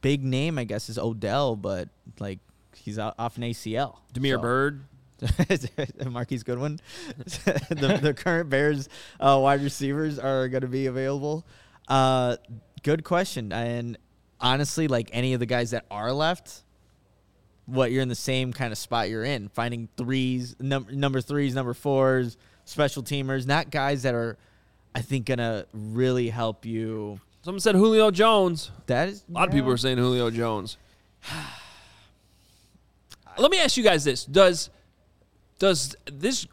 big 0.00 0.24
name, 0.24 0.58
I 0.58 0.64
guess, 0.64 0.88
is 0.88 0.98
Odell, 0.98 1.56
but 1.56 1.88
like 2.18 2.38
he's 2.74 2.98
off 2.98 3.36
an 3.36 3.42
ACL. 3.42 3.96
Damiere 4.12 4.36
so. 4.36 4.42
Byrd. 4.42 4.84
Marquise 6.10 6.42
Goodwin. 6.42 6.78
the, 7.16 7.98
the 8.02 8.14
current 8.14 8.50
Bears 8.50 8.88
uh, 9.18 9.38
wide 9.42 9.62
receivers 9.62 10.18
are 10.18 10.48
going 10.48 10.60
to 10.60 10.68
be 10.68 10.86
available. 10.86 11.46
Uh, 11.88 12.36
good 12.82 13.04
question. 13.04 13.52
And 13.52 13.96
honestly, 14.40 14.88
like 14.88 15.10
any 15.12 15.32
of 15.32 15.40
the 15.40 15.46
guys 15.46 15.70
that 15.70 15.86
are 15.90 16.12
left, 16.12 16.62
what 17.64 17.90
you're 17.90 18.02
in 18.02 18.08
the 18.08 18.14
same 18.14 18.52
kind 18.52 18.72
of 18.72 18.78
spot 18.78 19.08
you're 19.08 19.24
in, 19.24 19.48
finding 19.48 19.88
threes, 19.96 20.54
num- 20.60 20.86
number 20.90 21.20
threes, 21.20 21.54
number 21.54 21.74
fours, 21.74 22.36
special 22.64 23.02
teamers, 23.02 23.46
not 23.46 23.70
guys 23.70 24.02
that 24.02 24.14
are, 24.14 24.36
I 24.94 25.00
think, 25.00 25.26
going 25.26 25.38
to 25.38 25.66
really 25.72 26.28
help 26.28 26.64
you 26.66 27.20
Someone 27.46 27.60
said 27.60 27.76
Julio 27.76 28.10
Jones. 28.10 28.72
That 28.86 29.08
is 29.08 29.22
a 29.28 29.32
lot 29.32 29.46
of 29.46 29.54
people 29.54 29.70
are 29.70 29.76
saying 29.76 29.98
Julio 29.98 30.30
Jones. 30.30 30.78
Let 33.38 33.52
me 33.52 33.60
ask 33.60 33.76
you 33.76 33.84
guys 33.84 34.02
this: 34.02 34.24
Does 34.24 34.68
does 35.60 35.94
this 36.10 36.48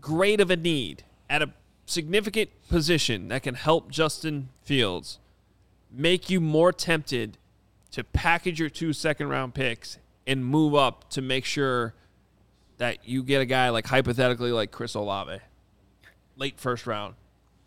great 0.00 0.40
of 0.40 0.50
a 0.50 0.56
need 0.56 1.04
at 1.30 1.42
a 1.42 1.52
significant 1.84 2.50
position 2.68 3.28
that 3.28 3.44
can 3.44 3.54
help 3.54 3.88
Justin 3.88 4.48
Fields 4.64 5.20
make 5.92 6.28
you 6.28 6.40
more 6.40 6.72
tempted 6.72 7.38
to 7.92 8.02
package 8.02 8.58
your 8.58 8.68
two 8.68 8.92
second 8.92 9.28
round 9.28 9.54
picks 9.54 9.96
and 10.26 10.44
move 10.44 10.74
up 10.74 11.08
to 11.10 11.22
make 11.22 11.44
sure 11.44 11.94
that 12.78 13.08
you 13.08 13.22
get 13.22 13.42
a 13.42 13.46
guy 13.46 13.68
like 13.68 13.86
hypothetically 13.86 14.50
like 14.50 14.72
Chris 14.72 14.94
Olave, 14.94 15.38
late 16.36 16.58
first 16.58 16.84
round, 16.84 17.14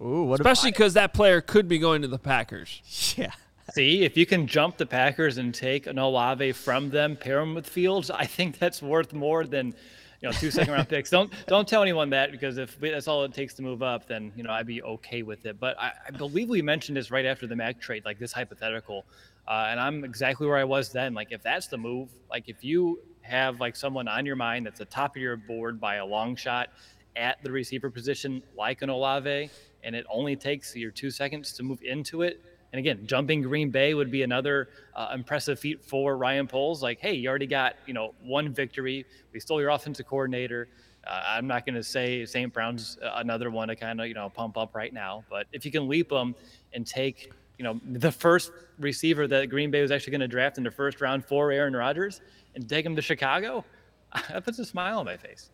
Ooh, 0.01 0.23
what 0.23 0.39
especially 0.39 0.71
because 0.71 0.93
that 0.93 1.13
player 1.13 1.41
could 1.41 1.67
be 1.67 1.77
going 1.77 2.01
to 2.01 2.07
the 2.07 2.19
Packers. 2.19 3.15
yeah. 3.17 3.31
See, 3.73 4.03
if 4.03 4.17
you 4.17 4.25
can 4.25 4.47
jump 4.47 4.77
the 4.77 4.85
Packers 4.85 5.37
and 5.37 5.53
take 5.53 5.85
an 5.85 5.99
Olave 5.99 6.53
from 6.53 6.89
them, 6.89 7.15
pair 7.15 7.39
him 7.39 7.53
with 7.53 7.67
Fields, 7.67 8.09
I 8.09 8.25
think 8.25 8.57
that's 8.57 8.81
worth 8.81 9.13
more 9.13 9.45
than 9.45 9.75
you 10.21 10.27
know 10.27 10.31
two 10.31 10.51
second 10.51 10.73
round 10.73 10.89
picks. 10.89 11.09
Don't 11.09 11.31
don't 11.47 11.67
tell 11.67 11.81
anyone 11.81 12.09
that 12.11 12.31
because 12.31 12.57
if 12.57 12.79
that's 12.79 13.07
all 13.07 13.23
it 13.23 13.33
takes 13.33 13.53
to 13.55 13.61
move 13.61 13.83
up, 13.83 14.07
then 14.07 14.31
you 14.35 14.43
know 14.43 14.51
I'd 14.51 14.65
be 14.65 14.81
okay 14.81 15.21
with 15.21 15.45
it. 15.45 15.59
But 15.59 15.79
I, 15.79 15.91
I 16.07 16.11
believe 16.11 16.49
we 16.49 16.61
mentioned 16.61 16.97
this 16.97 17.11
right 17.11 17.25
after 17.25 17.45
the 17.45 17.55
Mack 17.55 17.79
trade, 17.79 18.05
like 18.05 18.17
this 18.17 18.31
hypothetical, 18.31 19.05
uh, 19.47 19.67
and 19.69 19.79
I'm 19.79 20.03
exactly 20.03 20.47
where 20.47 20.57
I 20.57 20.63
was 20.63 20.91
then. 20.91 21.13
Like 21.13 21.31
if 21.31 21.43
that's 21.43 21.67
the 21.67 21.77
move, 21.77 22.09
like 22.29 22.45
if 22.47 22.63
you 22.63 22.99
have 23.21 23.59
like 23.59 23.75
someone 23.75 24.07
on 24.07 24.25
your 24.25 24.35
mind 24.35 24.65
that's 24.65 24.79
the 24.79 24.85
top 24.85 25.15
of 25.15 25.21
your 25.21 25.37
board 25.37 25.79
by 25.79 25.95
a 25.95 26.05
long 26.05 26.35
shot 26.35 26.69
at 27.15 27.41
the 27.43 27.51
receiver 27.51 27.89
position, 27.89 28.41
like 28.57 28.81
an 28.81 28.89
Olave, 28.89 29.49
and 29.83 29.95
it 29.95 30.05
only 30.11 30.35
takes 30.35 30.75
your 30.75 30.91
two 30.91 31.11
seconds 31.11 31.53
to 31.53 31.63
move 31.63 31.81
into 31.83 32.21
it. 32.21 32.41
And 32.71 32.79
again, 32.79 33.07
jumping 33.07 33.41
Green 33.41 33.71
Bay 33.71 33.93
would 33.95 34.11
be 34.11 34.21
another 34.21 34.69
uh, 34.95 35.09
impressive 35.13 35.59
feat 35.59 35.83
for 35.83 36.17
Ryan 36.17 36.47
Poles. 36.47 36.83
Like, 36.83 36.99
hey, 36.99 37.13
you 37.13 37.27
already 37.29 37.47
got 37.47 37.75
you 37.87 37.93
know 37.93 38.13
one 38.23 38.53
victory. 38.53 39.05
We 39.33 39.39
stole 39.39 39.59
your 39.59 39.71
offensive 39.71 40.05
coordinator. 40.07 40.67
Uh, 41.07 41.23
I'm 41.27 41.47
not 41.47 41.65
going 41.65 41.75
to 41.75 41.83
say 41.83 42.25
St. 42.25 42.53
Brown's 42.53 42.97
uh, 43.03 43.13
another 43.15 43.49
one 43.49 43.69
to 43.69 43.75
kind 43.75 43.99
of 43.99 44.07
you 44.07 44.13
know 44.13 44.29
pump 44.29 44.57
up 44.57 44.75
right 44.75 44.93
now, 44.93 45.23
but 45.29 45.47
if 45.51 45.65
you 45.65 45.71
can 45.71 45.87
leap 45.87 46.09
them 46.09 46.35
and 46.73 46.85
take 46.85 47.31
you 47.57 47.63
know 47.63 47.79
the 47.91 48.11
first 48.11 48.51
receiver 48.77 49.27
that 49.27 49.49
Green 49.49 49.71
Bay 49.71 49.81
was 49.81 49.89
actually 49.91 50.11
going 50.11 50.21
to 50.21 50.27
draft 50.27 50.57
in 50.59 50.63
the 50.63 50.69
first 50.71 51.01
round 51.01 51.25
for 51.25 51.51
Aaron 51.51 51.75
Rodgers 51.75 52.21
and 52.53 52.69
take 52.69 52.85
him 52.85 52.95
to 52.95 53.01
Chicago, 53.01 53.65
that 54.29 54.45
puts 54.45 54.59
a 54.59 54.65
smile 54.65 54.99
on 54.99 55.05
my 55.05 55.17
face. 55.17 55.49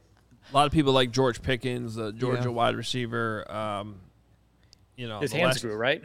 A 0.51 0.53
lot 0.53 0.65
of 0.67 0.73
people 0.73 0.91
like 0.91 1.11
George 1.11 1.41
Pickens, 1.41 1.95
the 1.95 2.11
Georgia 2.11 2.43
Yeah. 2.43 2.47
wide 2.49 2.75
receiver. 2.75 3.49
Um, 3.49 4.01
you 4.95 5.07
know, 5.07 5.19
His 5.19 5.31
hands 5.31 5.45
last- 5.55 5.61
grew, 5.61 5.75
right? 5.75 6.01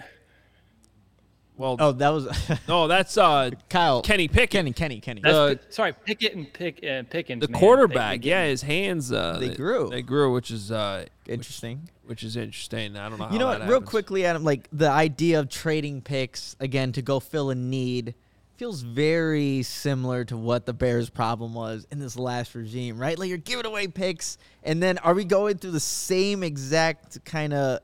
Well, 1.57 1.77
Oh, 1.79 1.93
that 1.93 2.09
was 2.09 2.27
no, 2.69 2.89
that's 2.89 3.19
uh, 3.19 3.51
Kyle. 3.69 4.01
Kenny 4.01 4.29
Pickett. 4.29 4.51
Kenny, 4.51 4.73
Kenny, 4.73 5.01
Kenny. 5.01 5.21
That's, 5.23 5.67
The- 5.67 5.73
sorry, 5.73 5.93
Pickett 5.93 6.35
and 6.35 6.51
Pick 6.51 6.81
and 6.83 7.09
Pickens. 7.09 7.43
the 7.43 7.49
man. 7.49 7.61
quarterback. 7.61 8.21
They- 8.23 8.25
they 8.25 8.31
yeah, 8.31 8.47
his 8.47 8.63
hands 8.63 9.13
uh, 9.13 9.37
They 9.39 9.55
grew. 9.55 9.91
They 9.91 10.01
grew, 10.03 10.33
which 10.33 10.51
is 10.51 10.73
uh, 10.73 11.05
Interesting. 11.29 11.91
which 12.07 12.23
is 12.23 12.37
interesting. 12.37 12.97
I 12.97 13.09
don't 13.11 13.19
know. 13.19 13.27
How 13.27 13.33
You 13.33 13.39
know 13.39 13.51
that 13.51 13.61
what? 13.61 13.69
Real 13.69 13.75
happens. 13.75 13.91
quickly, 13.91 14.25
Adam, 14.25 14.43
like 14.43 14.69
the 14.73 14.89
idea 14.89 15.39
of 15.39 15.51
trading 15.51 16.01
picks 16.01 16.57
again 16.61 16.93
to 16.93 17.03
go 17.03 17.21
fill 17.21 17.51
a 17.51 17.55
need 17.55 18.15
feels 18.57 18.81
very 18.83 19.63
similar 19.63 20.25
to 20.25 20.37
what 20.37 20.65
the 20.67 20.73
Bears' 20.73 21.09
problem 21.11 21.53
was 21.55 21.87
in 21.91 21.99
this 21.99 22.17
last 22.19 22.55
regime, 22.55 22.99
right? 22.99 23.19
Like 23.19 23.29
you're 23.29 23.39
giving 23.39 23.65
away 23.67 23.87
picks, 23.87 24.39
and 24.63 24.83
then 24.83 24.97
are 24.99 25.15
we 25.15 25.25
going 25.25 25.59
through 25.59 25.71
the 25.73 25.81
same 25.81 26.43
exact 26.43 27.23
kind 27.25 27.53
of, 27.55 27.81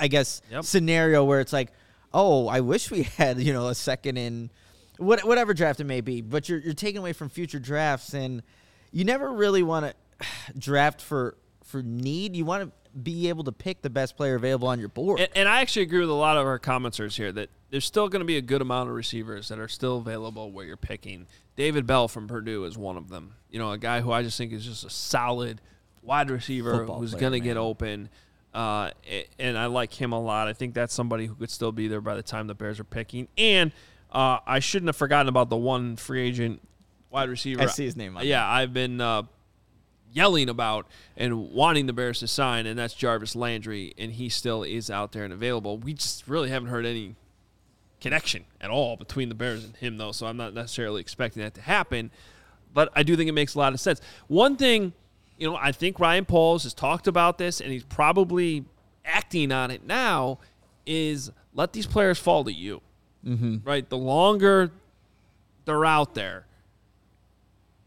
I 0.00 0.08
guess, 0.08 0.42
Yep. 0.50 0.64
scenario 0.64 1.22
where 1.24 1.40
it's 1.40 1.52
like, 1.52 1.72
oh, 2.12 2.48
I 2.48 2.60
wish 2.60 2.90
we 2.90 3.02
had 3.18 3.40
you 3.40 3.52
know 3.52 3.68
a 3.68 3.74
second 3.74 4.16
in, 4.16 4.50
what, 4.98 5.24
whatever 5.24 5.54
draft 5.54 5.78
it 5.80 5.84
may 5.84 6.00
be, 6.00 6.20
but 6.22 6.48
you're 6.48 6.58
you're 6.58 6.74
taking 6.74 6.98
away 6.98 7.12
from 7.12 7.28
future 7.28 7.58
drafts, 7.60 8.14
and 8.14 8.42
you 8.90 9.04
never 9.04 9.30
really 9.32 9.62
want 9.62 9.86
to 9.86 10.26
draft 10.58 11.00
for 11.02 11.36
for 11.64 11.82
need. 11.82 12.34
You 12.34 12.44
want 12.44 12.64
to 12.64 12.72
be 13.00 13.28
able 13.28 13.44
to 13.44 13.52
pick 13.52 13.82
the 13.82 13.90
best 13.90 14.16
player 14.16 14.34
available 14.34 14.66
on 14.66 14.80
your 14.80 14.88
board. 14.88 15.20
And, 15.20 15.28
and 15.36 15.48
I 15.48 15.60
actually 15.60 15.82
agree 15.82 16.00
with 16.00 16.10
a 16.10 16.14
lot 16.14 16.36
of 16.36 16.44
our 16.44 16.58
commenters 16.58 17.14
here 17.16 17.30
that 17.30 17.48
there's 17.70 17.84
still 17.84 18.08
going 18.08 18.18
to 18.18 18.26
be 18.26 18.36
a 18.36 18.42
good 18.42 18.60
amount 18.60 18.88
of 18.88 18.96
receivers 18.96 19.46
that 19.46 19.60
are 19.60 19.68
still 19.68 19.98
available 19.98 20.50
where 20.50 20.66
you're 20.66 20.76
picking. 20.76 21.28
David 21.54 21.86
Bell 21.86 22.08
from 22.08 22.26
Purdue 22.26 22.64
is 22.64 22.76
one 22.76 22.96
of 22.96 23.08
them. 23.08 23.34
You 23.48 23.60
know, 23.60 23.70
a 23.70 23.78
guy 23.78 24.00
who 24.00 24.10
I 24.10 24.22
just 24.24 24.36
think 24.36 24.52
is 24.52 24.64
just 24.64 24.84
a 24.84 24.90
solid 24.90 25.60
wide 26.02 26.30
receiver 26.30 26.78
Football 26.78 26.98
who's 26.98 27.14
going 27.14 27.32
to 27.32 27.38
get 27.40 27.56
open. 27.56 28.08
Uh, 28.52 28.90
and 29.38 29.56
I 29.56 29.66
like 29.66 29.92
him 29.92 30.12
a 30.12 30.20
lot. 30.20 30.48
I 30.48 30.52
think 30.52 30.74
that's 30.74 30.92
somebody 30.92 31.26
who 31.26 31.34
could 31.34 31.50
still 31.50 31.72
be 31.72 31.88
there 31.88 32.00
by 32.00 32.14
the 32.14 32.22
time 32.22 32.46
the 32.46 32.54
Bears 32.54 32.80
are 32.80 32.84
picking. 32.84 33.28
And 33.38 33.72
uh, 34.10 34.38
I 34.46 34.58
shouldn't 34.58 34.88
have 34.88 34.96
forgotten 34.96 35.28
about 35.28 35.50
the 35.50 35.56
one 35.56 35.96
free 35.96 36.22
agent 36.22 36.60
wide 37.10 37.28
receiver. 37.28 37.62
I 37.62 37.66
see 37.66 37.84
his 37.84 37.96
name 37.96 38.16
Yeah, 38.22 38.46
I've 38.46 38.72
been 38.72 39.00
uh, 39.00 39.22
yelling 40.12 40.48
about 40.48 40.86
and 41.16 41.50
wanting 41.50 41.86
the 41.86 41.92
Bears 41.92 42.20
to 42.20 42.28
sign, 42.28 42.66
and 42.66 42.78
that's 42.78 42.94
Jarvis 42.94 43.36
Landry, 43.36 43.94
and 43.98 44.12
he 44.12 44.28
still 44.28 44.62
is 44.62 44.90
out 44.90 45.12
there 45.12 45.24
and 45.24 45.32
available. 45.32 45.78
We 45.78 45.94
just 45.94 46.26
really 46.26 46.50
haven't 46.50 46.68
heard 46.68 46.86
any 46.86 47.14
connection 48.00 48.44
at 48.60 48.70
all 48.70 48.96
between 48.96 49.28
the 49.28 49.34
Bears 49.34 49.64
and 49.64 49.76
him, 49.76 49.98
though, 49.98 50.12
so 50.12 50.26
I'm 50.26 50.36
not 50.36 50.54
necessarily 50.54 51.00
expecting 51.00 51.42
that 51.42 51.54
to 51.54 51.60
happen. 51.60 52.10
But 52.72 52.90
I 52.94 53.02
do 53.02 53.16
think 53.16 53.28
it 53.28 53.32
makes 53.32 53.54
a 53.54 53.58
lot 53.58 53.72
of 53.72 53.80
sense. 53.80 54.00
One 54.28 54.56
thing, 54.56 54.92
you 55.40 55.50
know, 55.50 55.56
I 55.56 55.72
think 55.72 55.98
Ryan 55.98 56.26
Poles 56.26 56.64
has 56.64 56.74
talked 56.74 57.08
about 57.08 57.38
this, 57.38 57.60
and 57.60 57.72
he's 57.72 57.82
probably 57.82 58.66
acting 59.06 59.50
on 59.50 59.70
it 59.70 59.84
now, 59.86 60.38
is 60.86 61.32
let 61.54 61.72
these 61.72 61.86
players 61.86 62.18
fall 62.18 62.44
to 62.44 62.52
you. 62.52 62.82
Mm-hmm. 63.26 63.56
Right? 63.64 63.88
The 63.88 63.96
longer 63.96 64.70
they're 65.64 65.84
out 65.86 66.14
there, 66.14 66.44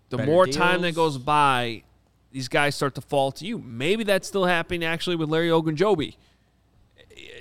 the 0.10 0.18
Better 0.18 0.32
more 0.32 0.48
time 0.48 0.82
that 0.82 0.96
goes 0.96 1.20
by, 1.20 1.84
these 2.32 2.48
guys 2.48 2.76
start 2.76 2.96
to 2.96 3.02
fall 3.02 3.32
to 3.34 3.46
you. 3.46 3.60
Maybe 3.60 4.04
that's 4.04 4.28
still 4.28 4.46
happening 4.46 4.84
actually 4.84 5.16
with 5.16 5.30
Larry 5.30 5.50
Ogunjobi. 5.50 6.16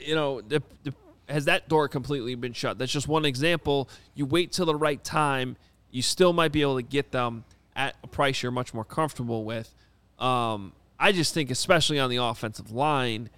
You 0.04 0.14
know, 0.14 0.42
the, 0.42 0.62
the, 0.82 0.92
has 1.26 1.46
that 1.46 1.68
door 1.70 1.88
completely 1.88 2.34
been 2.34 2.52
shut? 2.52 2.78
That's 2.78 2.92
just 2.92 3.08
one 3.08 3.24
example. 3.24 3.88
You 4.14 4.26
wait 4.26 4.52
till 4.52 4.66
the 4.66 4.74
right 4.74 5.02
time, 5.02 5.56
you 5.90 6.02
still 6.02 6.34
might 6.34 6.52
be 6.52 6.60
able 6.60 6.76
to 6.76 6.82
get 6.82 7.12
them 7.12 7.44
at 7.74 7.96
a 8.02 8.06
price 8.06 8.42
you're 8.42 8.52
much 8.52 8.74
more 8.74 8.84
comfortable 8.84 9.44
with. 9.44 9.74
Um, 10.22 10.72
I 10.98 11.12
just 11.12 11.34
think, 11.34 11.50
especially 11.50 11.98
on 11.98 12.08
the 12.10 12.18
offensive 12.18 12.70
line, 12.70 13.28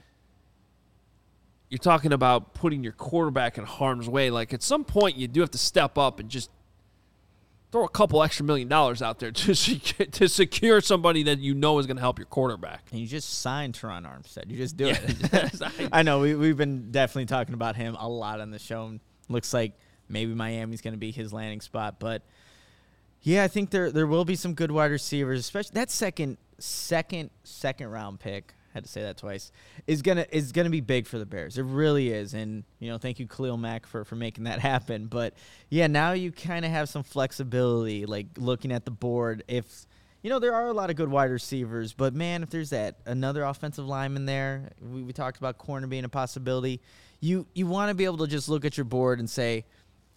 you're 1.71 1.79
talking 1.79 2.13
about 2.13 2.55
putting 2.55 2.85
your 2.85 2.93
quarterback 2.93 3.57
in 3.59 3.65
harm's 3.65 4.09
way. 4.09 4.31
Like 4.31 4.53
at 4.53 4.63
some 4.63 4.85
point, 4.85 5.17
you 5.17 5.27
do 5.27 5.41
have 5.41 5.51
to 5.53 5.59
step 5.59 5.97
up 5.99 6.21
and 6.21 6.29
just 6.29 6.51
throw 7.73 7.85
a 7.85 7.89
couple 7.89 8.23
extra 8.23 8.45
million 8.45 8.69
dollars 8.69 9.03
out 9.03 9.19
there 9.19 9.31
to 9.33 9.55
secure, 9.55 10.07
to 10.07 10.29
secure 10.29 10.81
somebody 10.81 11.23
that 11.25 11.39
you 11.39 11.55
know 11.55 11.79
is 11.79 11.87
going 11.87 11.97
to 11.97 12.01
help 12.03 12.19
your 12.19 12.27
quarterback. 12.27 12.83
And 12.93 13.01
you 13.01 13.07
just 13.07 13.41
signed 13.41 13.75
Terron 13.75 14.05
Armstead. 14.07 14.51
You 14.51 14.57
just 14.59 14.77
do 14.77 14.87
Yeah. 14.89 14.99
it. 15.03 15.89
I 15.93 16.03
know 16.03 16.21
we 16.21 16.35
we've 16.35 16.57
been 16.57 16.93
definitely 16.93 17.27
talking 17.27 17.55
about 17.55 17.77
him 17.77 17.97
a 17.99 18.09
lot 18.09 18.41
on 18.41 18.51
the 18.51 18.59
show. 18.59 18.99
Looks 19.29 19.55
like 19.55 19.73
maybe 20.09 20.35
Miami's 20.35 20.83
going 20.83 20.93
to 20.95 20.99
be 20.99 21.11
his 21.11 21.33
landing 21.33 21.63
spot, 21.63 21.99
but 21.99 22.23
yeah, 23.23 23.43
I 23.43 23.49
think 23.49 23.71
there 23.71 23.91
there 23.91 24.07
will 24.07 24.27
be 24.27 24.37
some 24.37 24.53
good 24.53 24.71
wide 24.71 24.91
receivers, 24.91 25.41
especially 25.41 25.73
that 25.75 25.91
second 25.91 26.37
second 26.59 27.31
second 27.43 27.89
round 27.89 28.21
pick. 28.21 28.55
Had 28.73 28.85
to 28.85 28.91
say 28.91 29.03
that 29.03 29.19
twice. 29.19 29.53
Is 29.87 30.03
gonna 30.03 30.27
is 30.33 30.51
gonna 30.51 30.71
be 30.71 30.81
big 30.81 31.07
for 31.07 31.19
the 31.19 31.27
Bears. 31.27 31.59
It 31.59 31.63
really 31.63 32.09
is, 32.11 32.35
and 32.35 32.65
you 32.81 32.91
know, 32.91 32.99
thank 32.99 33.21
you 33.21 33.29
Khalil 33.29 33.57
Mack 33.57 33.87
for 33.87 34.05
for 34.05 34.17
making 34.17 34.45
that 34.45 34.59
happen. 34.73 35.07
But 35.07 35.35
yeah, 35.71 35.87
now 35.87 36.13
you 36.13 36.33
kind 36.33 36.65
of 36.65 36.73
have 36.73 36.89
some 36.89 37.05
flexibility, 37.05 38.05
like 38.05 38.27
looking 38.37 38.73
at 38.73 38.85
the 38.85 38.91
board. 38.91 39.45
If 39.47 39.87
you 40.23 40.31
know, 40.31 40.41
there 40.41 40.55
are 40.55 40.69
a 40.69 40.73
lot 40.73 40.91
of 40.91 40.97
good 40.97 41.09
wide 41.09 41.31
receivers, 41.31 41.93
but 41.93 42.15
man, 42.15 42.43
if 42.43 42.51
there's 42.51 42.71
that 42.71 42.97
another 43.07 43.45
offensive 43.45 43.87
lineman 43.87 44.27
there, 44.27 44.73
we, 44.81 45.03
we 45.03 45.13
talked 45.13 45.37
about 45.37 45.59
corner 45.59 45.87
being 45.87 46.05
a 46.05 46.09
possibility. 46.09 46.81
You 47.21 47.47
you 47.55 47.67
want 47.67 47.91
to 47.91 47.95
be 47.95 48.07
able 48.07 48.19
to 48.19 48.27
just 48.27 48.49
look 48.49 48.65
at 48.65 48.77
your 48.77 48.87
board 48.87 49.21
and 49.21 49.31
say, 49.31 49.67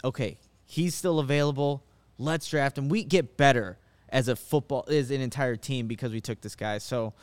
okay, 0.03 0.39
he's 0.65 0.95
still 0.95 1.19
available. 1.19 1.83
Let's 2.17 2.49
draft 2.49 2.77
him. 2.77 2.89
We 2.89 3.03
get 3.03 3.37
better 3.37 3.77
as 4.09 4.27
a 4.27 4.35
football 4.35 4.85
as 4.87 5.11
an 5.11 5.21
entire 5.21 5.55
team 5.55 5.87
because 5.87 6.11
we 6.11 6.21
took 6.21 6.41
this 6.41 6.55
guy. 6.55 6.77
So 6.77 7.13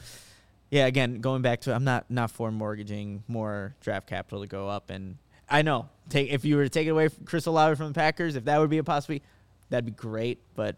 yeah, 0.70 0.86
again, 0.86 1.20
going 1.20 1.42
back 1.42 1.60
to 1.62 1.74
I'm 1.74 1.84
not 1.84 2.10
not 2.10 2.30
for 2.30 2.50
mortgaging 2.50 3.22
more 3.28 3.74
draft 3.80 4.08
capital 4.08 4.40
to 4.42 4.46
go 4.46 4.68
up, 4.68 4.90
and 4.90 5.18
I 5.48 5.62
know 5.62 5.88
take 6.08 6.30
if 6.30 6.44
you 6.44 6.56
were 6.56 6.64
to 6.64 6.70
take 6.70 6.86
it 6.86 6.90
away 6.90 7.08
from 7.08 7.24
Chris 7.26 7.46
Olave 7.46 7.76
from 7.76 7.88
the 7.88 7.94
Packers, 7.94 8.36
if 8.36 8.44
that 8.44 8.58
would 8.58 8.70
be 8.70 8.78
a 8.78 8.84
possibility, 8.84 9.24
that'd 9.70 9.84
be 9.84 9.92
great. 9.92 10.38
But 10.54 10.76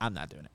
I'm 0.00 0.14
not 0.14 0.28
doing 0.28 0.44
it. 0.44 0.50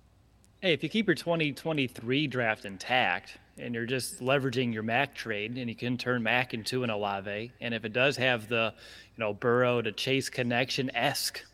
Hey, 0.61 0.73
if 0.73 0.83
you 0.83 0.89
keep 0.89 1.07
your 1.07 1.15
2023 1.15 2.27
draft 2.27 2.65
intact 2.65 3.37
and 3.57 3.73
you're 3.73 3.85
just 3.85 4.19
leveraging 4.19 4.73
your 4.73 4.83
Mack 4.83 5.15
trade 5.15 5.57
and 5.57 5.69
you 5.69 5.75
can 5.75 5.97
turn 5.97 6.21
Mack 6.21 6.53
into 6.53 6.83
an 6.83 6.89
Olave, 6.89 7.51
and 7.61 7.73
if 7.73 7.85
it 7.85 7.93
does 7.93 8.17
have 8.17 8.49
the, 8.49 8.73
you 9.15 9.23
know, 9.23 9.33
Burrow 9.33 9.81
to 9.81 9.93
Chase 9.93 10.29
connection 10.29 10.93
esque, 10.93 11.45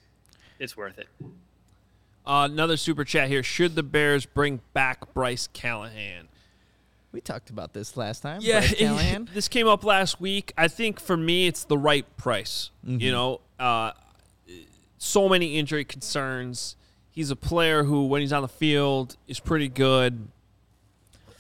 it's 0.59 0.76
worth 0.76 0.97
it. 0.97 1.07
Uh, 2.26 2.47
another 2.51 2.78
super 2.78 3.03
chat 3.03 3.30
here. 3.30 3.43
Should 3.43 3.76
the 3.76 3.84
Bears 3.84 4.26
bring 4.26 4.61
back 4.73 5.13
Bryce 5.13 5.47
Callahan? 5.53 6.28
We 7.11 7.21
talked 7.21 7.49
about 7.49 7.73
this 7.73 7.95
last 7.95 8.21
time. 8.21 8.39
Yeah, 8.41 8.59
Bryce 8.59 8.73
Callahan. 8.78 9.30
this 9.34 9.47
came 9.47 9.67
up 9.67 9.84
last 9.84 10.19
week. 10.19 10.51
I 10.57 10.67
think 10.67 10.99
for 10.99 11.15
me, 11.15 11.47
it's 11.47 11.63
the 11.63 11.78
right 11.78 12.05
price. 12.17 12.71
You 12.84 13.11
know, 13.11 13.41
uh, 13.59 13.91
so 14.97 15.30
many 15.30 15.57
injury 15.57 15.86
concerns. 15.86 16.76
He's 17.11 17.32
a 17.32 17.36
player 17.36 17.84
who, 17.84 18.07
when 18.07 18.21
he's 18.21 18.34
on 18.34 18.41
the 18.41 18.47
field, 18.49 19.15
is 19.28 19.39
pretty 19.39 19.69
good. 19.69 20.28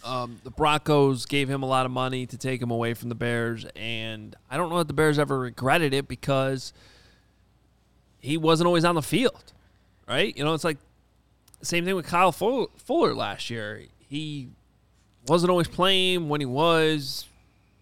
Um, 0.05 0.39
the 0.43 0.51
Broncos 0.51 1.25
gave 1.25 1.49
him 1.49 1.63
a 1.63 1.65
lot 1.65 1.85
of 1.87 1.91
money 1.91 2.25
to 2.27 2.37
take 2.37 2.61
him 2.61 2.69
away 2.69 2.93
from 2.93 3.09
the 3.09 3.15
Bears, 3.15 3.65
and 3.75 4.35
I 4.51 4.55
don't 4.55 4.69
know 4.69 4.79
if 4.79 4.87
the 4.87 4.93
Bears 4.93 5.17
ever 5.17 5.39
regretted 5.39 5.95
it 5.95 6.07
because 6.07 6.73
he 8.19 8.37
wasn't 8.37 8.67
always 8.67 8.85
on 8.85 8.93
the 8.93 9.01
field, 9.01 9.51
right? 10.07 10.35
You 10.35 10.43
know, 10.43 10.53
it's 10.53 10.63
like 10.63 10.77
same 11.61 11.85
thing 11.85 11.95
with 11.95 12.05
Kyle 12.05 12.31
Fuller 12.31 13.13
last 13.13 13.49
year. 13.49 13.83
He 13.99 14.49
wasn't 15.27 15.49
always 15.49 15.67
playing 15.67 16.29
when 16.29 16.41
he 16.41 16.45
was. 16.45 17.25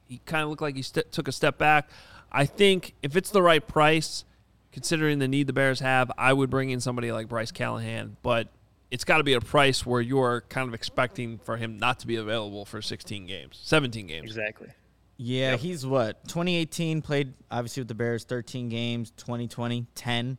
He 0.08 0.22
kind 0.26 0.44
of 0.44 0.50
looked 0.50 0.62
like 0.62 0.76
he 0.76 0.82
st- 0.82 1.12
took 1.12 1.28
a 1.28 1.32
step 1.32 1.58
back. 1.58 1.90
I 2.32 2.46
think 2.46 2.96
if 3.02 3.16
it's 3.16 3.30
the 3.30 3.42
right 3.42 3.66
price, 3.66 4.26
considering 4.72 5.20
the 5.20 5.28
need 5.28 5.48
the 5.48 5.54
Bears 5.54 5.80
have, 5.82 6.12
I 6.18 6.34
would 6.34 6.50
bring 6.50 6.70
in 6.72 6.80
somebody 6.80 7.12
like 7.12 7.28
Bryce 7.28 7.52
Callahan, 7.52 8.18
but 8.24 8.48
it's 8.90 9.04
got 9.04 9.18
to 9.18 9.24
be 9.24 9.34
a 9.34 9.42
price 9.42 9.86
where 9.86 10.02
you're 10.02 10.42
kind 10.50 10.68
of 10.68 10.74
expecting 10.74 11.38
for 11.40 11.58
him 11.58 11.78
not 11.78 12.00
to 12.00 12.08
be 12.08 12.16
available 12.16 12.66
for 12.66 12.82
16 12.82 13.26
games, 13.26 13.60
17 13.64 14.08
games. 14.08 14.26
Exactly. 14.26 14.70
Yeah, 15.18 15.52
yep. 15.52 15.60
he's 15.60 15.86
what? 15.86 16.24
2018 16.28 17.02
played 17.02 17.34
obviously 17.52 17.82
with 17.82 17.88
the 17.88 17.96
Bears 17.96 18.24
13 18.24 18.70
games, 18.70 19.12
2020 19.12 19.86
10, 19.94 20.38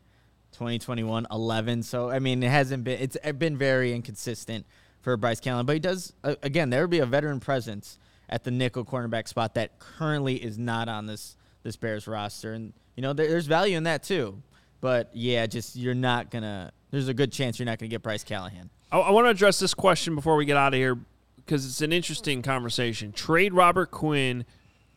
2021 0.55 1.27
11. 1.31 1.83
So 1.83 2.11
I 2.11 2.19
mean, 2.19 2.43
it 2.43 2.51
hasn't 2.51 2.85
been 2.85 3.01
it's 3.01 3.17
been 3.39 3.57
very 3.57 3.95
inconsistent 3.95 4.67
for 5.03 5.17
Bryce 5.17 5.41
Callahan, 5.41 5.67
but 5.67 5.75
he 5.75 5.81
does 5.81 6.13
uh, 6.25 6.37
again, 6.43 6.71
there 6.71 6.83
would 6.83 6.91
be 6.91 7.01
a 7.01 7.07
veteran 7.07 7.41
presence 7.41 7.99
at 8.29 8.45
the 8.45 8.51
nickel 8.51 8.85
cornerback 8.85 9.29
spot 9.29 9.55
that 9.55 9.79
currently 9.79 10.37
is 10.37 10.59
not 10.59 10.89
on 10.89 11.07
this 11.07 11.37
this 11.63 11.77
Bears 11.77 12.07
roster 12.07 12.53
and 12.53 12.73
you 12.97 13.03
know, 13.03 13.13
there, 13.13 13.29
there's 13.29 13.47
value 13.47 13.77
in 13.77 13.85
that 13.85 14.03
too. 14.03 14.41
But 14.81 15.11
yeah, 15.15 15.47
just 15.47 15.77
you're 15.77 15.95
not 15.95 16.31
going 16.31 16.43
to 16.43 16.71
there's 16.91 17.09
a 17.09 17.15
good 17.15 17.33
chance 17.33 17.59
you're 17.59 17.67
not 17.67 17.79
going 17.79 17.91
to 17.91 17.95
get 17.95 18.03
Bryce 18.03 18.25
Callahan. 18.25 18.71
I, 18.93 18.99
I 18.99 19.11
want 19.11 19.27
to 19.27 19.31
address 19.31 19.59
this 19.59 19.75
question 19.75 20.15
before 20.15 20.37
we 20.37 20.45
get 20.45 20.57
out 20.57 20.75
of 20.75 20.79
here 20.79 20.99
because 21.37 21.67
it's 21.67 21.81
an 21.81 21.93
interesting 21.93 22.43
conversation. 22.43 23.13
Trade 23.13 23.53
Robert 23.53 23.91
Quinn 23.91 24.45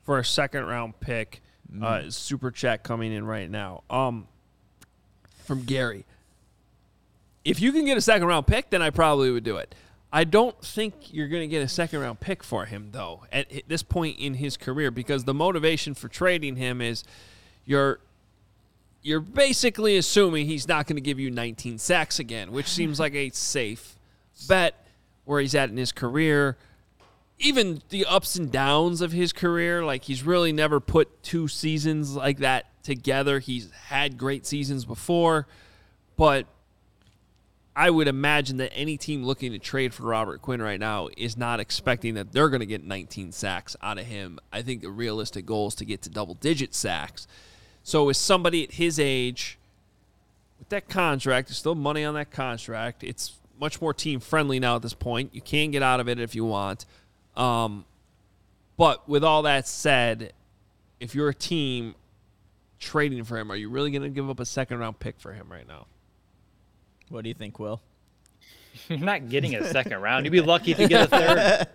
for 0.03 0.19
a 0.19 0.25
second 0.25 0.65
round 0.65 0.99
pick. 0.99 1.41
Mm. 1.73 1.83
Uh, 1.83 2.11
super 2.11 2.51
chat 2.51 2.83
coming 2.83 3.11
in 3.11 3.25
right 3.25 3.49
now. 3.49 3.83
Um, 3.89 4.27
from 5.47 5.63
Gary. 5.63 6.05
If 7.45 7.61
you 7.61 7.71
can 7.71 7.85
get 7.85 7.97
a 7.97 8.01
second 8.01 8.27
round 8.27 8.45
pick, 8.45 8.69
then 8.69 8.81
I 8.81 8.89
probably 8.89 9.31
would 9.31 9.45
do 9.45 9.57
it. 9.57 9.73
I 10.11 10.23
don't 10.23 10.59
think 10.63 11.13
you're 11.13 11.27
going 11.27 11.41
to 11.41 11.47
get 11.47 11.63
a 11.63 11.67
second 11.67 11.99
round 11.99 12.19
pick 12.19 12.43
for 12.43 12.65
him 12.65 12.89
though 12.91 13.23
at 13.31 13.47
this 13.67 13.83
point 13.83 14.19
in 14.19 14.35
his 14.35 14.55
career 14.55 14.89
because 14.91 15.25
the 15.25 15.33
motivation 15.33 15.93
for 15.93 16.07
trading 16.07 16.55
him 16.55 16.81
is 16.81 17.03
you're 17.65 17.99
you're 19.01 19.19
basically 19.19 19.97
assuming 19.97 20.47
he's 20.47 20.67
not 20.67 20.87
going 20.87 20.95
to 20.95 21.01
give 21.01 21.19
you 21.19 21.31
19 21.31 21.77
sacks 21.77 22.19
again, 22.19 22.51
which 22.51 22.67
seems 22.67 22.99
like 22.99 23.13
a 23.15 23.29
safe 23.29 23.95
bet 24.49 24.85
where 25.23 25.39
he's 25.39 25.55
at 25.55 25.69
in 25.69 25.77
his 25.77 25.91
career. 25.91 26.57
Even 27.39 27.81
the 27.89 28.05
ups 28.05 28.35
and 28.35 28.51
downs 28.51 28.99
of 29.01 29.11
his 29.11 29.31
career, 29.31 29.85
like 29.85 30.03
he's 30.03 30.23
really 30.23 30.51
never 30.51 30.79
put 30.79 31.23
two 31.23 31.47
seasons 31.47 32.15
like 32.15 32.39
that 32.39 32.65
together. 32.87 33.39
He's 33.39 33.69
had 33.71 34.17
great 34.17 34.45
seasons 34.45 34.85
before, 34.85 35.45
but 36.15 36.45
I 37.75 37.89
would 37.89 38.07
imagine 38.07 38.57
that 38.57 38.71
any 38.73 38.95
team 38.95 39.25
looking 39.25 39.51
to 39.51 39.59
trade 39.59 39.93
for 39.93 40.03
Robert 40.03 40.41
Quinn 40.41 40.61
right 40.61 40.79
now 40.79 41.09
is 41.17 41.35
not 41.35 41.59
expecting 41.59 42.13
that 42.13 42.31
they're 42.31 42.47
going 42.47 42.61
to 42.61 42.65
get 42.65 42.85
19 42.85 43.33
sacks 43.33 43.75
out 43.81 43.99
of 43.99 44.05
him. 44.05 44.39
I 44.53 44.61
think 44.61 44.81
the 44.81 44.89
realistic 44.89 45.45
goal 45.45 45.67
is 45.67 45.75
to 45.75 45.85
get 45.85 46.01
to 46.03 46.09
double 46.09 46.35
digit 46.35 46.73
sacks. 46.73 47.27
So, 47.83 48.07
is 48.07 48.17
somebody 48.17 48.63
at 48.63 48.71
his 48.71 48.99
age 48.99 49.59
with 50.59 50.69
that 50.69 50.87
contract, 50.87 51.49
there's 51.49 51.57
still 51.57 51.75
money 51.75 52.05
on 52.05 52.13
that 52.15 52.31
contract. 52.31 53.03
It's 53.03 53.33
much 53.59 53.81
more 53.81 53.93
team 53.93 54.21
friendly 54.21 54.59
now 54.59 54.77
at 54.77 54.81
this 54.81 54.93
point. 54.93 55.35
You 55.35 55.41
can 55.41 55.71
get 55.71 55.83
out 55.83 55.99
of 55.99 56.07
it 56.07 56.19
if 56.19 56.35
you 56.35 56.45
want. 56.45 56.85
Um, 57.35 57.83
but 58.77 59.07
with 59.09 59.25
all 59.25 59.43
that 59.43 59.67
said, 59.67 60.31
if 60.99 61.13
you're 61.13 61.29
a 61.29 61.33
team 61.33 61.95
trading 62.79 63.23
for 63.23 63.37
him, 63.37 63.51
are 63.51 63.55
you 63.55 63.69
really 63.69 63.91
going 63.91 64.03
to 64.03 64.09
give 64.09 64.29
up 64.29 64.39
a 64.39 64.45
second 64.45 64.79
round 64.79 64.99
pick 64.99 65.19
for 65.19 65.33
him 65.33 65.51
right 65.51 65.67
now? 65.67 65.87
What 67.09 67.23
do 67.23 67.29
you 67.29 67.35
think, 67.35 67.59
Will? 67.59 67.81
You're 68.89 68.99
not 68.99 69.29
getting 69.29 69.55
a 69.55 69.65
second 69.69 69.99
round. 70.01 70.25
You'd 70.25 70.31
be 70.31 70.41
lucky 70.41 70.73
to 70.73 70.87
get 70.87 71.05
a 71.05 71.07
third. 71.07 71.67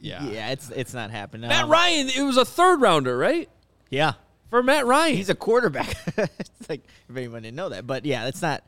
yeah, 0.00 0.24
yeah, 0.26 0.50
it's 0.50 0.70
it's 0.70 0.94
not 0.94 1.10
happening. 1.10 1.48
Matt 1.48 1.64
um, 1.64 1.70
Ryan, 1.70 2.08
it 2.08 2.22
was 2.22 2.36
a 2.36 2.44
third 2.44 2.80
rounder, 2.80 3.16
right? 3.16 3.48
Yeah, 3.90 4.14
for 4.50 4.62
Matt 4.62 4.86
Ryan. 4.86 5.16
He's 5.16 5.30
a 5.30 5.34
quarterback. 5.34 5.96
it's 6.16 6.68
like 6.68 6.82
if 7.08 7.16
anyone 7.16 7.42
didn't 7.42 7.56
know 7.56 7.70
that, 7.70 7.86
but 7.86 8.04
yeah, 8.04 8.26
it's 8.26 8.42
not 8.42 8.64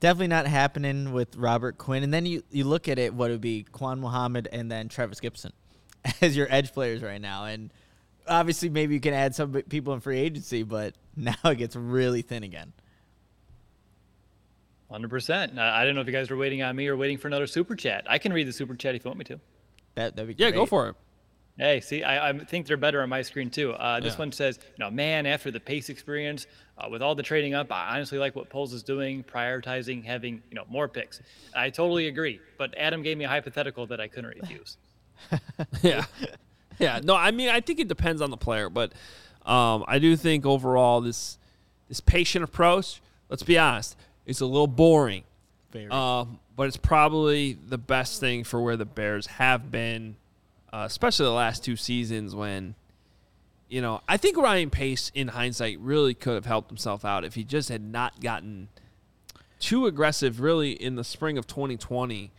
definitely 0.00 0.28
not 0.28 0.46
happening 0.46 1.12
with 1.12 1.36
Robert 1.36 1.78
Quinn. 1.78 2.02
And 2.02 2.12
then 2.12 2.26
you 2.26 2.42
you 2.50 2.64
look 2.64 2.88
at 2.88 2.98
it, 2.98 3.12
what 3.12 3.30
would 3.30 3.40
be 3.40 3.64
Quan 3.64 4.00
Muhammad 4.00 4.48
and 4.50 4.70
then 4.70 4.88
Trevis 4.88 5.20
Gipson 5.20 5.52
as 6.20 6.36
your 6.36 6.46
edge 6.50 6.72
players 6.72 7.02
right 7.02 7.20
now, 7.20 7.44
and 7.44 7.72
obviously 8.26 8.68
maybe 8.68 8.94
you 8.94 9.00
can 9.00 9.14
add 9.14 9.34
some 9.34 9.52
people 9.52 9.94
in 9.94 10.00
free 10.00 10.18
agency, 10.18 10.62
but 10.62 10.94
now 11.16 11.34
it 11.44 11.56
gets 11.56 11.76
really 11.76 12.22
thin 12.22 12.42
again. 12.42 12.72
Hundred 14.90 15.08
percent. 15.08 15.58
I 15.58 15.84
don't 15.86 15.94
know 15.94 16.02
if 16.02 16.06
you 16.06 16.12
guys 16.12 16.28
were 16.28 16.36
waiting 16.36 16.62
on 16.62 16.76
me 16.76 16.86
or 16.86 16.96
waiting 16.96 17.16
for 17.16 17.28
another 17.28 17.46
super 17.46 17.74
chat. 17.74 18.04
I 18.06 18.18
can 18.18 18.32
read 18.32 18.46
the 18.46 18.52
super 18.52 18.74
chat 18.74 18.94
if 18.94 19.04
you 19.04 19.08
want 19.08 19.18
me 19.18 19.24
to. 19.24 19.40
That 19.94 20.16
that'd 20.16 20.28
be 20.28 20.34
great. 20.34 20.46
yeah. 20.46 20.50
Go 20.50 20.66
for 20.66 20.90
it. 20.90 20.96
Hey, 21.58 21.80
see, 21.80 22.02
I, 22.02 22.30
I, 22.30 22.38
think 22.38 22.66
they're 22.66 22.78
better 22.78 23.02
on 23.02 23.10
my 23.10 23.20
screen 23.20 23.50
too. 23.50 23.72
Uh, 23.72 24.00
this 24.00 24.14
yeah. 24.14 24.18
one 24.18 24.32
says, 24.32 24.58
you 24.62 24.82
know, 24.84 24.90
man, 24.90 25.26
after 25.26 25.50
the 25.50 25.60
Pace 25.60 25.90
experience, 25.90 26.46
uh, 26.78 26.88
with 26.88 27.02
all 27.02 27.14
the 27.14 27.22
trading 27.22 27.52
up, 27.52 27.70
I 27.70 27.94
honestly 27.94 28.18
like 28.18 28.34
what 28.34 28.48
Poles 28.48 28.72
is 28.72 28.82
doing, 28.82 29.22
prioritizing 29.22 30.02
having, 30.02 30.42
you 30.48 30.54
know, 30.54 30.64
more 30.68 30.88
picks. 30.88 31.20
I 31.54 31.68
totally 31.68 32.08
agree. 32.08 32.40
But 32.56 32.74
Adam 32.78 33.02
gave 33.02 33.18
me 33.18 33.24
a 33.24 33.28
hypothetical 33.28 33.86
that 33.88 34.00
I 34.00 34.08
couldn't 34.08 34.34
refuse. 34.40 34.78
yeah, 35.82 36.06
yeah. 36.78 37.00
No, 37.02 37.14
I 37.14 37.30
mean, 37.30 37.48
I 37.48 37.60
think 37.60 37.80
it 37.80 37.88
depends 37.88 38.22
on 38.22 38.30
the 38.30 38.36
player, 38.36 38.68
but 38.68 38.92
um, 39.44 39.84
I 39.88 39.98
do 39.98 40.16
think 40.16 40.46
overall 40.46 41.00
this 41.00 41.38
this 41.88 42.00
patient 42.00 42.44
approach. 42.44 43.00
Let's 43.28 43.42
be 43.42 43.58
honest, 43.58 43.96
it's 44.26 44.40
a 44.40 44.46
little 44.46 44.66
boring. 44.66 45.24
Um, 45.90 46.38
but 46.54 46.66
it's 46.68 46.76
probably 46.76 47.54
the 47.54 47.78
best 47.78 48.20
thing 48.20 48.44
for 48.44 48.60
where 48.60 48.76
the 48.76 48.84
Bears 48.84 49.26
have 49.26 49.70
been 49.70 50.16
uh, 50.72 50.84
especially 50.86 51.26
the 51.26 51.32
last 51.32 51.62
two 51.62 51.76
seasons 51.76 52.34
when, 52.34 52.74
you 53.68 53.82
know, 53.82 54.00
I 54.08 54.16
think 54.16 54.36
Ryan 54.36 54.70
Pace 54.70 55.12
in 55.14 55.28
hindsight 55.28 55.78
really 55.80 56.14
could 56.14 56.34
have 56.34 56.46
helped 56.46 56.70
himself 56.70 57.04
out 57.04 57.24
if 57.24 57.34
he 57.34 57.44
just 57.44 57.68
had 57.68 57.82
not 57.82 58.20
gotten 58.20 58.68
too 59.58 59.86
aggressive 59.86 60.40
really 60.40 60.72
in 60.72 60.96
the 60.96 61.04
spring 61.04 61.36
of 61.36 61.46
2020 61.46 62.32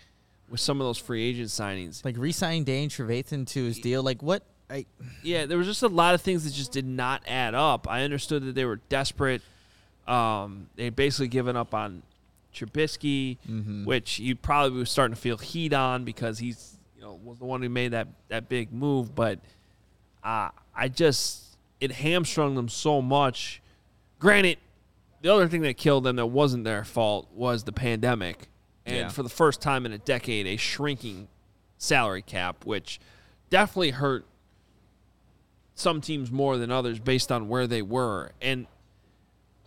with 0.49 0.59
some 0.59 0.79
of 0.79 0.85
those 0.85 0.97
free 0.97 1.23
agent 1.23 1.49
signings. 1.49 2.03
Like 2.03 2.15
re-signing 2.17 2.63
Danny 2.63 2.87
Trevathan 2.87 3.47
to 3.47 3.63
his 3.63 3.79
deal. 3.79 4.03
Like 4.03 4.21
what? 4.21 4.43
I 4.69 4.85
yeah, 5.21 5.45
there 5.45 5.57
was 5.57 5.67
just 5.67 5.83
a 5.83 5.87
lot 5.87 6.15
of 6.15 6.21
things 6.21 6.43
that 6.45 6.53
just 6.53 6.71
did 6.71 6.85
not 6.85 7.21
add 7.27 7.53
up. 7.53 7.87
I 7.89 8.03
understood 8.03 8.45
that 8.45 8.55
they 8.55 8.65
were 8.65 8.77
desperate. 8.89 9.41
Um, 10.07 10.67
they 10.75 10.85
had 10.85 10.95
basically 10.95 11.27
given 11.27 11.55
up 11.55 11.73
on 11.73 12.03
Trubisky, 12.53 13.37
mm-hmm. 13.49 13.85
which 13.85 14.19
you 14.19 14.35
probably 14.35 14.77
was 14.77 14.91
starting 14.91 15.15
to 15.15 15.21
feel 15.21 15.37
heat 15.37 15.73
on 15.73 16.03
because 16.05 16.39
he's 16.39 16.77
you 16.95 17.03
know, 17.03 17.19
was 17.23 17.39
the 17.39 17.45
one 17.45 17.61
who 17.61 17.69
made 17.69 17.89
that 17.89 18.07
that 18.29 18.49
big 18.49 18.71
move. 18.71 19.15
But 19.15 19.39
uh, 20.23 20.49
I 20.75 20.87
just 20.87 21.57
it 21.79 21.91
hamstrung 21.91 22.55
them 22.55 22.69
so 22.69 23.01
much. 23.01 23.61
Granted, 24.19 24.57
the 25.21 25.33
other 25.33 25.47
thing 25.47 25.61
that 25.61 25.77
killed 25.77 26.03
them 26.03 26.15
that 26.17 26.27
wasn't 26.27 26.63
their 26.63 26.83
fault 26.83 27.29
was 27.33 27.63
the 27.63 27.71
pandemic, 27.71 28.47
and 28.85 28.95
yeah. 28.97 29.09
for 29.09 29.23
the 29.23 29.29
first 29.29 29.61
time 29.61 29.85
in 29.85 29.93
a 29.93 29.97
decade, 29.97 30.47
a 30.47 30.57
shrinking 30.57 31.27
salary 31.77 32.21
cap, 32.21 32.65
which 32.65 32.99
definitely 33.49 33.91
hurt 33.91 34.25
some 35.75 36.01
teams 36.01 36.31
more 36.31 36.57
than 36.57 36.71
others 36.71 36.99
based 36.99 37.31
on 37.31 37.47
where 37.47 37.67
they 37.67 37.81
were. 37.81 38.31
And 38.41 38.67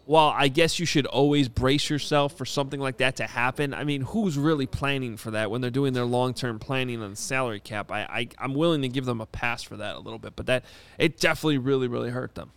while 0.05 0.33
I 0.37 0.49
guess 0.49 0.79
you 0.79 0.87
should 0.87 1.07
always 1.07 1.49
brace 1.49 1.91
yourself 1.91 2.37
for 2.37 2.45
something 2.45 2.79
like 2.79 2.99
that 2.99 3.17
to 3.17 3.27
happen, 3.27 3.75
I 3.75 3.85
mean, 3.85 4.03
who's 4.03 4.39
really 4.39 4.67
planning 4.67 5.17
for 5.17 5.33
that 5.33 5.51
when 5.51 5.61
they're 5.61 5.71
doing 5.71 5.93
their 5.95 6.05
long 6.05 6.33
term 6.33 6.59
planning 6.59 7.03
on 7.03 7.11
the 7.11 7.17
salary 7.17 7.61
cap? 7.61 7.91
I, 7.91 8.03
I 8.03 8.29
I'm 8.39 8.55
willing 8.55 8.83
to 8.83 8.89
give 8.89 9.05
them 9.05 9.21
a 9.21 9.27
pass 9.27 9.62
for 9.62 9.77
that 9.79 9.97
a 9.97 9.99
little 9.99 10.21
bit, 10.21 10.37
but 10.37 10.47
that 10.47 10.64
it 10.99 11.19
definitely 11.19 11.59
really 11.59 11.89
really 11.89 12.11
hurt 12.11 12.35
them. 12.37 12.53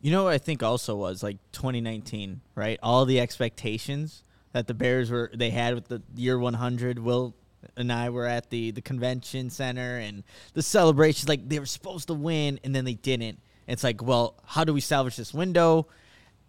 You 0.00 0.10
know 0.10 0.24
what 0.24 0.32
I 0.32 0.38
think 0.38 0.62
also 0.62 0.96
was 0.96 1.22
like 1.22 1.36
2019, 1.52 2.40
right? 2.54 2.78
All 2.82 3.04
the 3.04 3.20
expectations 3.20 4.22
that 4.52 4.66
the 4.66 4.74
Bears 4.74 5.10
were 5.10 5.30
they 5.34 5.50
had 5.50 5.74
with 5.74 5.88
the 5.88 6.02
year 6.14 6.38
100. 6.38 6.98
Will 6.98 7.34
and 7.76 7.92
I 7.92 8.10
were 8.10 8.26
at 8.26 8.50
the 8.50 8.70
the 8.70 8.82
convention 8.82 9.50
center 9.50 9.98
and 9.98 10.24
the 10.54 10.62
celebrations 10.62 11.28
like 11.28 11.48
they 11.48 11.58
were 11.58 11.66
supposed 11.66 12.08
to 12.08 12.14
win 12.14 12.60
and 12.64 12.74
then 12.74 12.84
they 12.84 12.94
didn't. 12.94 13.40
It's 13.66 13.82
like, 13.82 14.02
well, 14.02 14.36
how 14.44 14.64
do 14.64 14.72
we 14.72 14.80
salvage 14.80 15.16
this 15.16 15.34
window? 15.34 15.88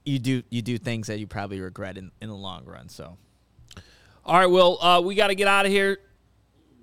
you 0.08 0.20
do 0.20 0.44
you 0.50 0.62
do 0.62 0.78
things 0.78 1.08
that 1.08 1.20
you 1.20 1.28
probably 1.28 1.60
regret 1.60 1.98
in, 1.98 2.12
in 2.22 2.30
the 2.30 2.36
long 2.36 2.66
run. 2.66 2.90
So, 2.90 3.18
all 4.26 4.40
right, 4.40 4.50
well, 4.50 4.82
uh, 4.82 5.02
we 5.02 5.16
got 5.16 5.28
to 5.28 5.36
get 5.36 5.48
out 5.48 5.66
of 5.66 5.72
here. 5.72 6.00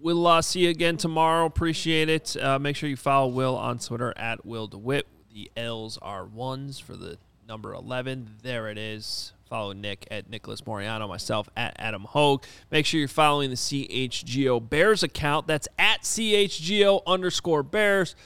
We'll 0.01 0.27
uh, 0.27 0.43
see 0.43 0.61
you 0.61 0.69
again 0.69 0.99
tomorrow. 0.99 1.47
Appreciate 1.47 2.11
it. 2.11 2.37
Uh, 2.37 2.59
make 2.59 2.77
sure 2.77 2.89
you 2.89 2.97
follow 2.97 3.29
Will 3.29 3.57
on 3.57 3.79
Twitter 3.79 4.13
at 4.17 4.45
Will 4.45 4.67
DeWitt. 4.67 5.07
The 5.33 5.51
L's 5.57 5.99
are 6.03 6.27
ones 6.27 6.79
for 6.79 6.95
the 6.95 7.17
number 7.49 7.73
11. 7.73 8.37
There 8.43 8.69
it 8.69 8.77
is. 8.77 9.34
Follow 9.49 9.73
Nick 9.73 10.07
at 10.11 10.29
Nicholas 10.29 10.67
Moreano, 10.67 11.07
myself 11.07 11.49
at 11.57 11.77
Adam 11.79 12.05
Hoge. 12.05 12.43
Make 12.71 12.87
sure 12.87 12.99
you're 12.99 13.09
following 13.09 13.51
the 13.51 13.57
CHGO 13.57 14.69
Bears 14.69 15.03
account. 15.03 15.47
That's 15.47 15.69
at 15.79 16.03
CHGO 16.03 17.03
underscore 17.07 17.63
Bears. 17.63 18.17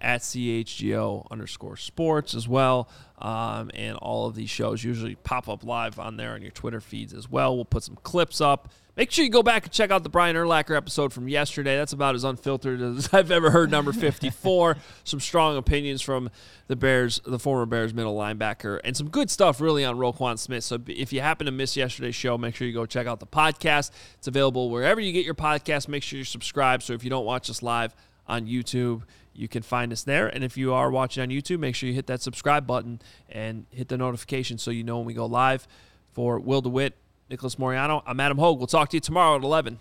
at 0.00 0.20
CHGO 0.20 1.28
underscore 1.30 1.76
sports 1.76 2.34
as 2.34 2.46
well. 2.46 2.88
Um, 3.18 3.70
and 3.74 3.96
all 3.96 4.26
of 4.28 4.36
these 4.36 4.48
shows 4.48 4.84
usually 4.84 5.16
pop 5.16 5.48
up 5.48 5.64
live 5.64 5.98
on 5.98 6.16
there 6.16 6.34
on 6.34 6.42
your 6.42 6.52
Twitter 6.52 6.80
feeds 6.80 7.12
as 7.12 7.28
well. 7.28 7.56
We'll 7.56 7.64
put 7.64 7.82
some 7.82 7.96
clips 8.04 8.40
up. 8.40 8.70
Make 8.98 9.12
sure 9.12 9.24
you 9.24 9.30
go 9.30 9.44
back 9.44 9.62
and 9.62 9.72
check 9.72 9.92
out 9.92 10.02
the 10.02 10.08
Brian 10.08 10.34
Urlacher 10.34 10.76
episode 10.76 11.12
from 11.12 11.28
yesterday. 11.28 11.76
That's 11.76 11.92
about 11.92 12.16
as 12.16 12.24
unfiltered 12.24 12.82
as 12.82 13.08
I've 13.12 13.30
ever 13.30 13.52
heard. 13.52 13.70
Number 13.70 13.92
54. 13.92 14.76
some 15.04 15.20
strong 15.20 15.56
opinions 15.56 16.02
from 16.02 16.30
the 16.66 16.74
Bears, 16.74 17.20
the 17.24 17.38
former 17.38 17.64
Bears 17.64 17.94
middle 17.94 18.16
linebacker, 18.16 18.80
and 18.82 18.96
some 18.96 19.08
good 19.08 19.30
stuff 19.30 19.60
really 19.60 19.84
on 19.84 19.98
Roquan 19.98 20.36
Smith. 20.36 20.64
So 20.64 20.80
if 20.88 21.12
you 21.12 21.20
happen 21.20 21.44
to 21.44 21.52
miss 21.52 21.76
yesterday's 21.76 22.16
show, 22.16 22.36
make 22.36 22.56
sure 22.56 22.66
you 22.66 22.74
go 22.74 22.86
check 22.86 23.06
out 23.06 23.20
the 23.20 23.26
podcast. 23.26 23.92
It's 24.14 24.26
available 24.26 24.68
wherever 24.68 25.00
you 25.00 25.12
get 25.12 25.24
your 25.24 25.36
podcast. 25.36 25.86
Make 25.86 26.02
sure 26.02 26.18
you 26.18 26.24
subscribe. 26.24 26.82
So 26.82 26.92
if 26.92 27.04
you 27.04 27.10
don't 27.10 27.24
watch 27.24 27.48
us 27.48 27.62
live 27.62 27.94
on 28.26 28.48
YouTube, 28.48 29.02
you 29.32 29.46
can 29.46 29.62
find 29.62 29.92
us 29.92 30.02
there. 30.02 30.26
And 30.26 30.42
if 30.42 30.56
you 30.56 30.74
are 30.74 30.90
watching 30.90 31.22
on 31.22 31.28
YouTube, 31.28 31.60
make 31.60 31.76
sure 31.76 31.88
you 31.88 31.94
hit 31.94 32.08
that 32.08 32.20
subscribe 32.20 32.66
button 32.66 33.00
and 33.28 33.66
hit 33.70 33.86
the 33.86 33.96
notification 33.96 34.58
so 34.58 34.72
you 34.72 34.82
know 34.82 34.96
when 34.96 35.06
we 35.06 35.14
go 35.14 35.26
live. 35.26 35.68
For 36.10 36.40
Will 36.40 36.62
DeWitt, 36.62 36.94
Nicholas 37.30 37.58
Moreano, 37.58 38.02
I'm 38.06 38.20
Adam 38.20 38.38
Hoge. 38.38 38.58
We'll 38.58 38.66
talk 38.66 38.88
to 38.90 38.96
you 38.96 39.00
tomorrow 39.00 39.36
at 39.36 39.42
11. 39.42 39.78